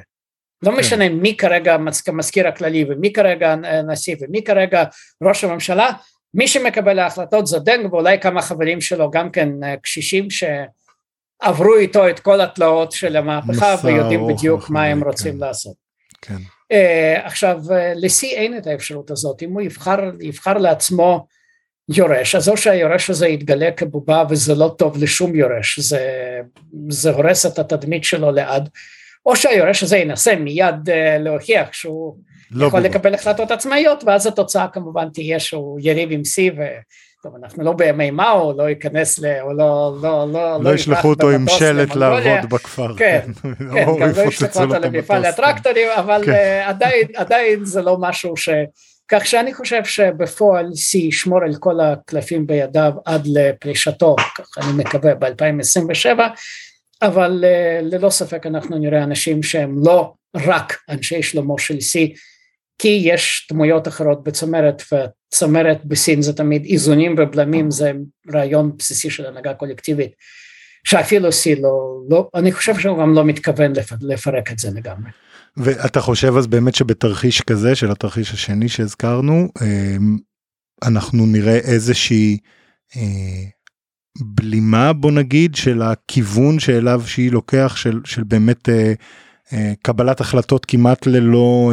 לא 0.62 0.70
כן. 0.70 0.76
משנה 0.76 1.08
מי 1.08 1.36
כרגע 1.36 1.76
המזכיר 2.06 2.48
הכללי 2.48 2.84
ומי 2.88 3.12
כרגע 3.12 3.52
הנשיא 3.52 4.16
ומי 4.20 4.44
כרגע 4.44 4.84
ראש 5.22 5.44
הממשלה, 5.44 5.90
מי 6.34 6.48
שמקבל 6.48 6.98
ההחלטות 6.98 7.46
זה 7.46 7.58
דנג 7.58 7.92
ואולי 7.92 8.20
כמה 8.20 8.42
חברים 8.42 8.80
שלו 8.80 9.10
גם 9.10 9.30
כן 9.30 9.48
קשישים 9.82 10.28
שעברו 10.30 11.76
איתו 11.76 12.08
את 12.08 12.20
כל 12.20 12.40
התלאות 12.40 12.92
של 12.92 13.16
המהפכה 13.16 13.74
ויודעים 13.84 14.26
בדיוק 14.28 14.70
מה 14.70 14.84
הם 14.84 15.04
רוצים 15.04 15.32
כן. 15.32 15.38
לעשות. 15.38 15.74
כן. 16.22 16.34
Uh, 16.72 17.26
עכשיו 17.26 17.60
לשיא 17.96 18.36
אין 18.36 18.58
את 18.58 18.66
האפשרות 18.66 19.10
הזאת, 19.10 19.42
אם 19.42 19.52
הוא 19.52 19.60
יבחר, 19.60 19.98
יבחר 20.20 20.58
לעצמו 20.58 21.26
יורש, 21.88 22.34
אז 22.34 22.48
או 22.48 22.56
שהיורש 22.56 23.10
הזה 23.10 23.28
יתגלה 23.28 23.70
כבובה 23.70 24.24
וזה 24.30 24.54
לא 24.54 24.74
טוב 24.78 25.02
לשום 25.02 25.34
יורש, 25.34 25.78
זה, 25.78 26.00
זה 26.88 27.10
הורס 27.10 27.46
את 27.46 27.58
התדמית 27.58 28.04
שלו 28.04 28.30
לעד, 28.32 28.68
או 29.26 29.36
שהיורש 29.36 29.82
הזה 29.82 29.96
ינסה 29.96 30.36
מיד 30.36 30.88
uh, 30.88 30.92
להוכיח 31.18 31.72
שהוא 31.72 32.16
לא 32.50 32.66
יכול 32.66 32.80
בובה. 32.80 32.88
לקבל 32.88 33.14
החלטות 33.14 33.50
עצמאיות, 33.50 34.04
ואז 34.04 34.26
התוצאה 34.26 34.68
כמובן 34.68 35.08
תהיה 35.08 35.40
שהוא 35.40 35.78
יריב 35.82 36.08
עם 36.12 36.24
שיא 36.24 36.50
טוב, 37.22 37.32
אנחנו 37.42 37.64
לא 37.64 37.72
בימי 37.72 38.10
מאו, 38.10 38.54
לא 38.58 38.68
ייכנס 38.68 39.18
ל... 39.18 39.40
או 39.40 39.52
לא... 39.52 39.96
לא, 40.02 40.32
לא, 40.32 40.62
לא 40.62 40.74
ישלחו 40.74 41.08
אותו 41.08 41.30
עם 41.30 41.48
שלט 41.48 41.96
לעבוד 41.96 42.50
בכפר. 42.50 42.96
כן, 42.96 43.20
כן, 43.74 43.86
גם 44.00 44.10
לא 44.16 44.22
ישלחו 44.22 44.62
אותו 44.62 44.74
למפעל 44.74 45.24
הטרקטורים, 45.24 45.88
אבל 45.96 46.22
כן. 46.26 46.62
עדיין, 46.66 47.06
עדיין 47.14 47.64
זה 47.64 47.82
לא 47.82 47.96
משהו 48.00 48.36
ש... 48.36 48.48
כך 49.08 49.26
שאני 49.26 49.54
חושב 49.54 49.84
שבפועל 49.84 50.74
סי 50.74 50.98
ישמור 50.98 51.44
על 51.44 51.54
כל 51.54 51.80
הקלפים 51.80 52.46
בידיו 52.46 52.92
עד 53.04 53.26
לפרישתו, 53.26 54.16
כך 54.36 54.58
אני 54.58 54.72
מקווה 54.76 55.14
ב-2027, 55.14 56.18
אבל 57.02 57.44
uh, 57.44 57.82
ללא 57.82 58.10
ספק 58.10 58.46
אנחנו 58.46 58.78
נראה 58.78 59.02
אנשים 59.02 59.42
שהם 59.42 59.76
לא 59.84 60.12
רק 60.36 60.78
אנשי 60.88 61.22
שלמה 61.22 61.54
של 61.58 61.80
סי, 61.80 62.14
כי 62.78 63.00
יש 63.04 63.48
דמויות 63.52 63.88
אחרות 63.88 64.24
בצמרת 64.24 64.82
וצמרת 64.92 65.84
בסין 65.84 66.22
זה 66.22 66.32
תמיד 66.32 66.64
איזונים 66.64 67.14
ובלמים 67.18 67.70
זה 67.70 67.92
רעיון 68.34 68.76
בסיסי 68.76 69.10
של 69.10 69.26
הנהגה 69.26 69.54
קולקטיבית 69.54 70.12
שאפילו 70.84 71.32
סי 71.32 71.54
לא, 71.54 72.00
לא 72.10 72.28
אני 72.34 72.52
חושב 72.52 72.78
שהוא 72.78 72.98
גם 72.98 73.14
לא 73.14 73.24
מתכוון 73.24 73.72
לפרק 74.00 74.52
את 74.52 74.58
זה 74.58 74.70
לגמרי. 74.74 75.10
ואתה 75.56 76.00
חושב 76.00 76.36
אז 76.36 76.46
באמת 76.46 76.74
שבתרחיש 76.74 77.40
כזה 77.40 77.74
של 77.74 77.90
התרחיש 77.90 78.32
השני 78.32 78.68
שהזכרנו 78.68 79.48
אמ, 79.62 80.18
אנחנו 80.84 81.26
נראה 81.26 81.56
איזושהי 81.56 82.38
אה, 82.96 83.44
בלימה 84.20 84.92
בוא 84.92 85.12
נגיד 85.12 85.54
של 85.54 85.82
הכיוון 85.82 86.58
שאליו 86.58 87.02
שהיא 87.06 87.32
לוקח 87.32 87.76
של, 87.76 88.00
של 88.04 88.24
באמת 88.24 88.68
אה, 88.68 88.92
אה, 89.52 89.72
קבלת 89.82 90.20
החלטות 90.20 90.64
כמעט 90.64 91.06
ללא 91.06 91.72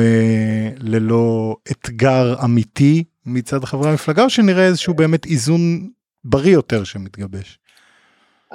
ללא 0.79 1.55
אתגר 1.71 2.35
אמיתי 2.43 3.03
מצד 3.25 3.65
חברי 3.65 3.89
המפלגה 3.89 4.23
או 4.23 4.29
שנראה 4.29 4.65
איזשהו 4.65 4.93
באמת 4.93 5.25
איזון 5.25 5.89
בריא 6.23 6.53
יותר 6.53 6.83
שמתגבש. 6.83 7.59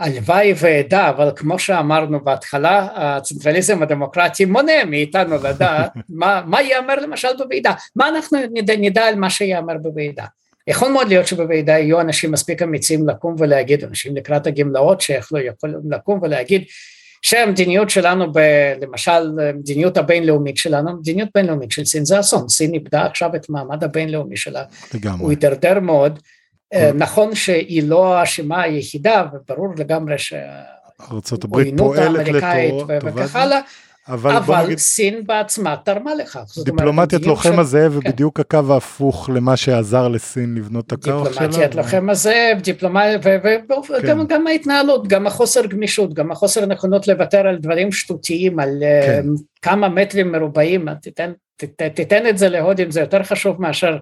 הלוואי 0.00 0.54
ואדע 0.56 1.08
אבל 1.08 1.30
כמו 1.36 1.58
שאמרנו 1.58 2.24
בהתחלה 2.24 2.88
הצנטרליזם 2.94 3.82
הדמוקרטי 3.82 4.44
מונע 4.44 4.84
מאיתנו 4.86 5.36
לדעת 5.36 5.92
מה, 6.08 6.42
מה 6.46 6.62
ייאמר 6.62 6.94
למשל 6.94 7.28
בוועידה. 7.38 7.72
מה 7.96 8.08
אנחנו 8.08 8.38
נדע, 8.52 8.74
נדע 8.76 9.04
על 9.04 9.14
מה 9.14 9.30
שיאמר 9.30 9.78
בוועידה? 9.82 10.24
יכול 10.66 10.88
מאוד 10.88 11.08
להיות 11.08 11.26
שבוועידה 11.26 11.72
יהיו 11.72 12.00
אנשים 12.00 12.32
מספיק 12.32 12.62
אמיצים 12.62 13.08
לקום 13.08 13.34
ולהגיד 13.38 13.84
אנשים 13.84 14.16
לקראת 14.16 14.46
הגמלאות 14.46 15.00
שיכולו 15.00 15.42
לקום 15.90 16.18
ולהגיד 16.22 16.64
שהמדיניות 17.22 17.90
שלנו, 17.90 18.32
ב, 18.32 18.38
למשל 18.80 19.38
המדיניות 19.40 19.96
הבינלאומית 19.96 20.56
שלנו, 20.56 20.96
מדיניות 20.96 21.28
בינלאומית 21.34 21.70
של 21.70 21.84
סין 21.84 22.04
זה 22.04 22.20
אסון, 22.20 22.48
סין 22.48 22.74
איבדה 22.74 23.06
עכשיו 23.06 23.36
את 23.36 23.50
מעמד 23.50 23.84
הבינלאומי 23.84 24.36
שלה, 24.36 24.64
לגמרי. 24.94 25.20
הוא 25.20 25.30
הידרדר 25.30 25.80
מאוד, 25.80 26.18
נכון 26.94 27.34
שהיא 27.34 27.82
לא 27.88 28.14
האשמה 28.14 28.62
היחידה 28.62 29.26
וברור 29.32 29.74
לגמרי 29.78 30.18
שהעוינות 30.18 31.96
האמריקאית 31.96 32.74
וכך 32.88 33.36
הלאה, 33.36 33.60
אבל, 34.08 34.36
אבל 34.36 34.64
נגיד... 34.64 34.78
סין 34.78 35.26
בעצמה 35.26 35.76
תרמה 35.84 36.14
לכך. 36.14 36.58
דיפלומטיית 36.64 37.26
לוחם 37.26 37.52
של... 37.52 37.60
הזאב 37.60 37.92
כן. 37.92 38.08
ובדיוק 38.08 38.40
הקו 38.40 38.60
ההפוך 38.68 39.30
למה 39.34 39.56
שעזר 39.56 40.08
לסין 40.08 40.54
לבנות 40.54 40.86
את 40.86 40.92
הכוח 40.92 41.32
שלה. 41.32 41.46
דיפלומטיית 41.46 41.74
לוחם 41.74 42.10
הזאב, 42.10 42.58
דיפלומטיה, 42.62 43.18
וגם 44.02 44.26
כן. 44.28 44.46
ההתנהלות, 44.46 45.08
גם 45.08 45.26
החוסר 45.26 45.66
גמישות, 45.66 46.14
גם 46.14 46.30
החוסר 46.30 46.66
נכונות 46.66 47.08
לוותר 47.08 47.46
על 47.46 47.56
דברים 47.56 47.92
שטותיים, 47.92 48.60
על 48.60 48.82
כן. 49.06 49.24
uh, 49.26 49.40
כמה 49.62 49.88
מטרים 49.88 50.32
מרובעים, 50.32 50.94
תיתן, 50.94 51.32
תיתן, 51.56 51.88
תיתן 51.88 52.26
את 52.26 52.38
זה 52.38 52.48
להודים, 52.48 52.90
זה 52.90 53.00
יותר 53.00 53.22
חשוב 53.22 53.62
מאשר, 53.62 53.96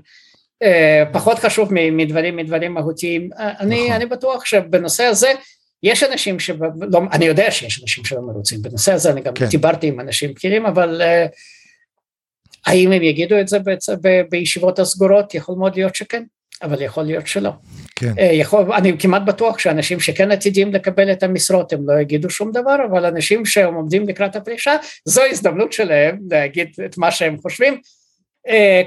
פחות 1.13 1.39
חשוב 1.39 1.69
מדברים, 1.75 2.37
מדברים 2.37 2.75
מהותיים. 2.75 3.31
אני, 3.39 3.81
נכון. 3.81 3.93
אני 3.93 4.07
בטוח 4.07 4.45
שבנושא 4.45 5.05
הזה, 5.05 5.33
יש 5.83 6.03
אנשים 6.03 6.39
שלא, 6.39 7.01
אני 7.13 7.25
יודע 7.25 7.51
שיש 7.51 7.83
אנשים 7.83 8.05
שלא 8.05 8.21
מרוצים 8.21 8.63
בנושא 8.63 8.93
הזה, 8.93 9.11
אני 9.11 9.21
גם 9.21 9.35
כן. 9.35 9.47
דיברתי 9.47 9.87
עם 9.87 10.01
אנשים 10.01 10.35
בכירים, 10.35 10.67
אבל 10.67 11.03
uh, 11.03 11.31
האם 12.67 12.93
הם 12.93 13.03
יגידו 13.03 13.41
את 13.41 13.49
זה 13.49 13.59
בישיבות 14.31 14.79
הסגורות? 14.79 15.35
יכול 15.35 15.55
מאוד 15.55 15.77
להיות 15.77 15.95
שכן, 15.95 16.23
אבל 16.63 16.83
יכול 16.83 17.03
להיות 17.03 17.27
שלא. 17.27 17.51
כן. 17.97 18.13
Uh, 18.13 18.23
יכול, 18.23 18.73
אני 18.73 18.99
כמעט 18.99 19.23
בטוח 19.23 19.59
שאנשים 19.59 20.01
שכן 20.01 20.31
עתידים 20.31 20.75
לקבל 20.75 21.13
את 21.13 21.23
המשרות 21.23 21.73
הם 21.73 21.91
לא 21.91 22.01
יגידו 22.01 22.31
שום 22.31 22.53
דבר, 22.53 22.77
אבל 22.91 23.05
אנשים 23.07 23.47
שהם 23.47 23.75
עומדים 23.75 24.09
לקראת 24.09 24.37
הפרישה, 24.37 24.77
זו 25.05 25.23
הזדמנות 25.31 25.73
שלהם 25.73 26.19
להגיד 26.31 26.69
את 26.85 26.99
מה 26.99 27.11
שהם 27.11 27.37
חושבים, 27.43 27.81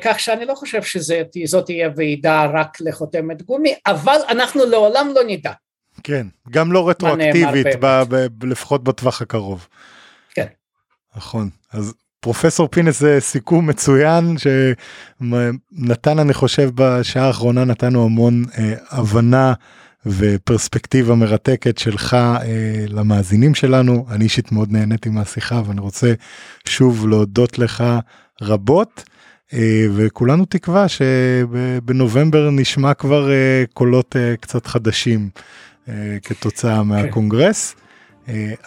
כך 0.02 0.20
שאני 0.20 0.46
לא 0.46 0.54
חושב 0.56 0.82
שזאת 0.84 1.66
תהיה 1.66 1.90
ועידה 1.96 2.46
רק 2.46 2.78
לחותמת 2.82 3.42
גומי, 3.42 3.74
אבל 3.88 4.18
אנחנו 4.30 4.66
לעולם 4.66 5.12
לא 5.16 5.22
נדע. 5.28 5.52
כן, 6.04 6.28
גם 6.50 6.72
לא 6.72 6.90
רטרואקטיבית, 6.90 7.68
ב- 7.80 8.04
ב- 8.10 8.28
ב- 8.38 8.46
לפחות 8.46 8.84
בטווח 8.84 9.22
הקרוב. 9.22 9.68
כן. 10.34 10.46
נכון, 11.16 11.50
אז 11.74 11.94
פרופסור 12.20 12.68
פינס 12.72 13.00
זה 13.00 13.18
סיכום 13.20 13.68
מצוין 13.68 14.36
שנתן 14.38 16.20
אני 16.20 16.34
חושב 16.34 16.70
בשעה 16.76 17.28
האחרונה 17.28 17.66
נתנו 17.66 18.06
המון 18.06 18.46
אה, 18.58 18.74
הבנה 18.90 19.54
ופרספקטיבה 20.06 21.16
מרתקת 21.16 21.78
שלך 21.78 22.14
אה, 22.14 22.86
למאזינים 22.88 23.56
שלנו 23.56 24.06
אני 24.12 24.24
אישית 24.24 24.52
מאוד 24.52 24.72
נהניתי 24.72 25.10
מהשיחה 25.10 25.62
ואני 25.66 25.82
רוצה 25.82 26.14
שוב 26.68 27.08
להודות 27.08 27.60
לך 27.60 27.84
רבות. 28.42 29.04
אה, 29.54 29.86
וכולנו 29.96 30.46
תקווה 30.46 30.86
שבנובמבר 30.88 32.50
נשמע 32.52 32.94
כבר 32.94 33.32
אה, 33.32 33.64
קולות 33.74 34.16
אה, 34.16 34.36
קצת 34.40 34.68
חדשים 34.68 35.30
אה, 35.90 35.94
כתוצאה 36.24 36.78
כן. 36.78 36.88
מהקונגרס. 36.88 37.76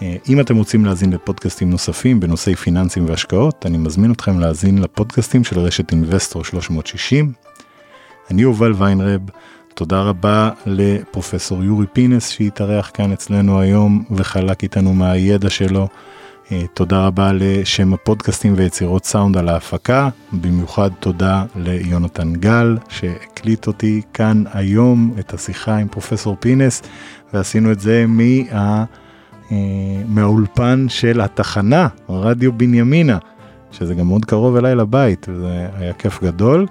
אה, 0.01 0.15
אם 0.30 0.39
אתם 0.39 0.55
רוצים 0.55 0.86
להאזין 0.86 1.13
לפודקאסטים 1.13 1.69
נוספים 1.69 2.19
בנושאי 2.19 2.55
פיננסים 2.55 3.09
והשקעות, 3.09 3.65
אני 3.65 3.78
מזמין 3.78 4.11
אתכם 4.11 4.39
להאזין 4.39 4.78
לפודקאסטים 4.78 5.43
של 5.43 5.59
רשת 5.59 5.91
Investor 5.91 6.43
360. 6.43 7.32
אני 8.32 8.41
יובל 8.41 8.74
ויינרב, 8.78 9.21
תודה 9.76 10.01
רבה 10.01 10.49
לפרופסור 10.65 11.63
יורי 11.63 11.86
פינס 11.93 12.30
שהתארח 12.30 12.91
כאן 12.93 13.11
אצלנו 13.11 13.59
היום 13.59 14.03
וחלק 14.11 14.63
איתנו 14.63 14.93
מהידע 14.93 15.49
שלו. 15.49 15.88
אה, 16.51 16.61
תודה 16.74 17.05
רבה 17.05 17.32
לשמע, 17.34 17.93
פודקאסטים 17.93 18.53
ויצירות 18.57 19.05
סאונד 19.05 19.38
על 19.38 19.49
ההפקה, 19.49 20.09
במיוחד 20.34 20.89
תודה 20.99 21.43
ליונתן 21.55 22.34
גל 22.34 22.78
שהקליט 22.89 23.67
אותי 23.67 24.01
כאן 24.13 24.43
היום 24.53 25.13
את 25.19 25.34
השיחה 25.34 25.78
עם 25.78 25.88
פרופסור 25.88 26.38
פינס 26.39 26.82
ועשינו 27.34 27.71
את 27.71 27.80
זה 27.80 28.05
מה, 28.07 28.84
אה, 29.51 29.55
מהאולפן 30.07 30.86
של 30.89 31.21
התחנה, 31.21 31.88
רדיו 32.09 32.53
בנימינה, 32.53 33.17
שזה 33.71 33.95
גם 33.95 34.07
מאוד 34.07 34.26
קרוב 34.26 34.55
אליי 34.55 34.76
לבית 34.76 35.26
וזה 35.30 35.67
היה 35.78 35.93
כיף 35.93 36.24
גדול. 36.24 36.65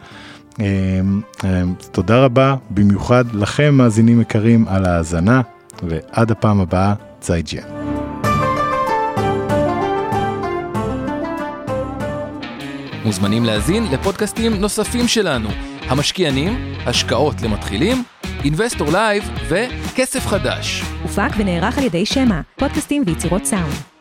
אה, 0.61 1.63
תודה 1.93 2.25
רבה 2.25 2.57
במיוחד 2.71 3.25
לכם 3.35 3.75
מאזינים 3.75 4.21
יקרים 4.21 4.69
על 4.69 4.85
ההאזנה 4.85 5.41
ועד 5.83 6.31
הפעם 6.31 6.61
הבאה 6.61 6.95
צייג'יאן. 7.21 7.83
מוזמנים 13.05 13.45
להזין 13.45 13.85
לפודקאסטים 13.93 14.55
נוספים 14.55 15.09
שלנו, 15.09 15.49
המשקיענים, 15.89 16.75
השקעות 16.87 17.43
למתחילים, 17.43 18.05
Investor 18.45 18.89
Live 18.93 19.31
וכסף 19.49 20.27
חדש. 20.27 20.83
הופק 21.03 21.31
ונערך 21.39 21.79
על 21.79 21.85
ידי 21.85 22.07
שמע, 22.07 22.41
פודקאסטים 22.57 23.03
ויצירות 23.07 23.45
סאונד. 23.45 23.92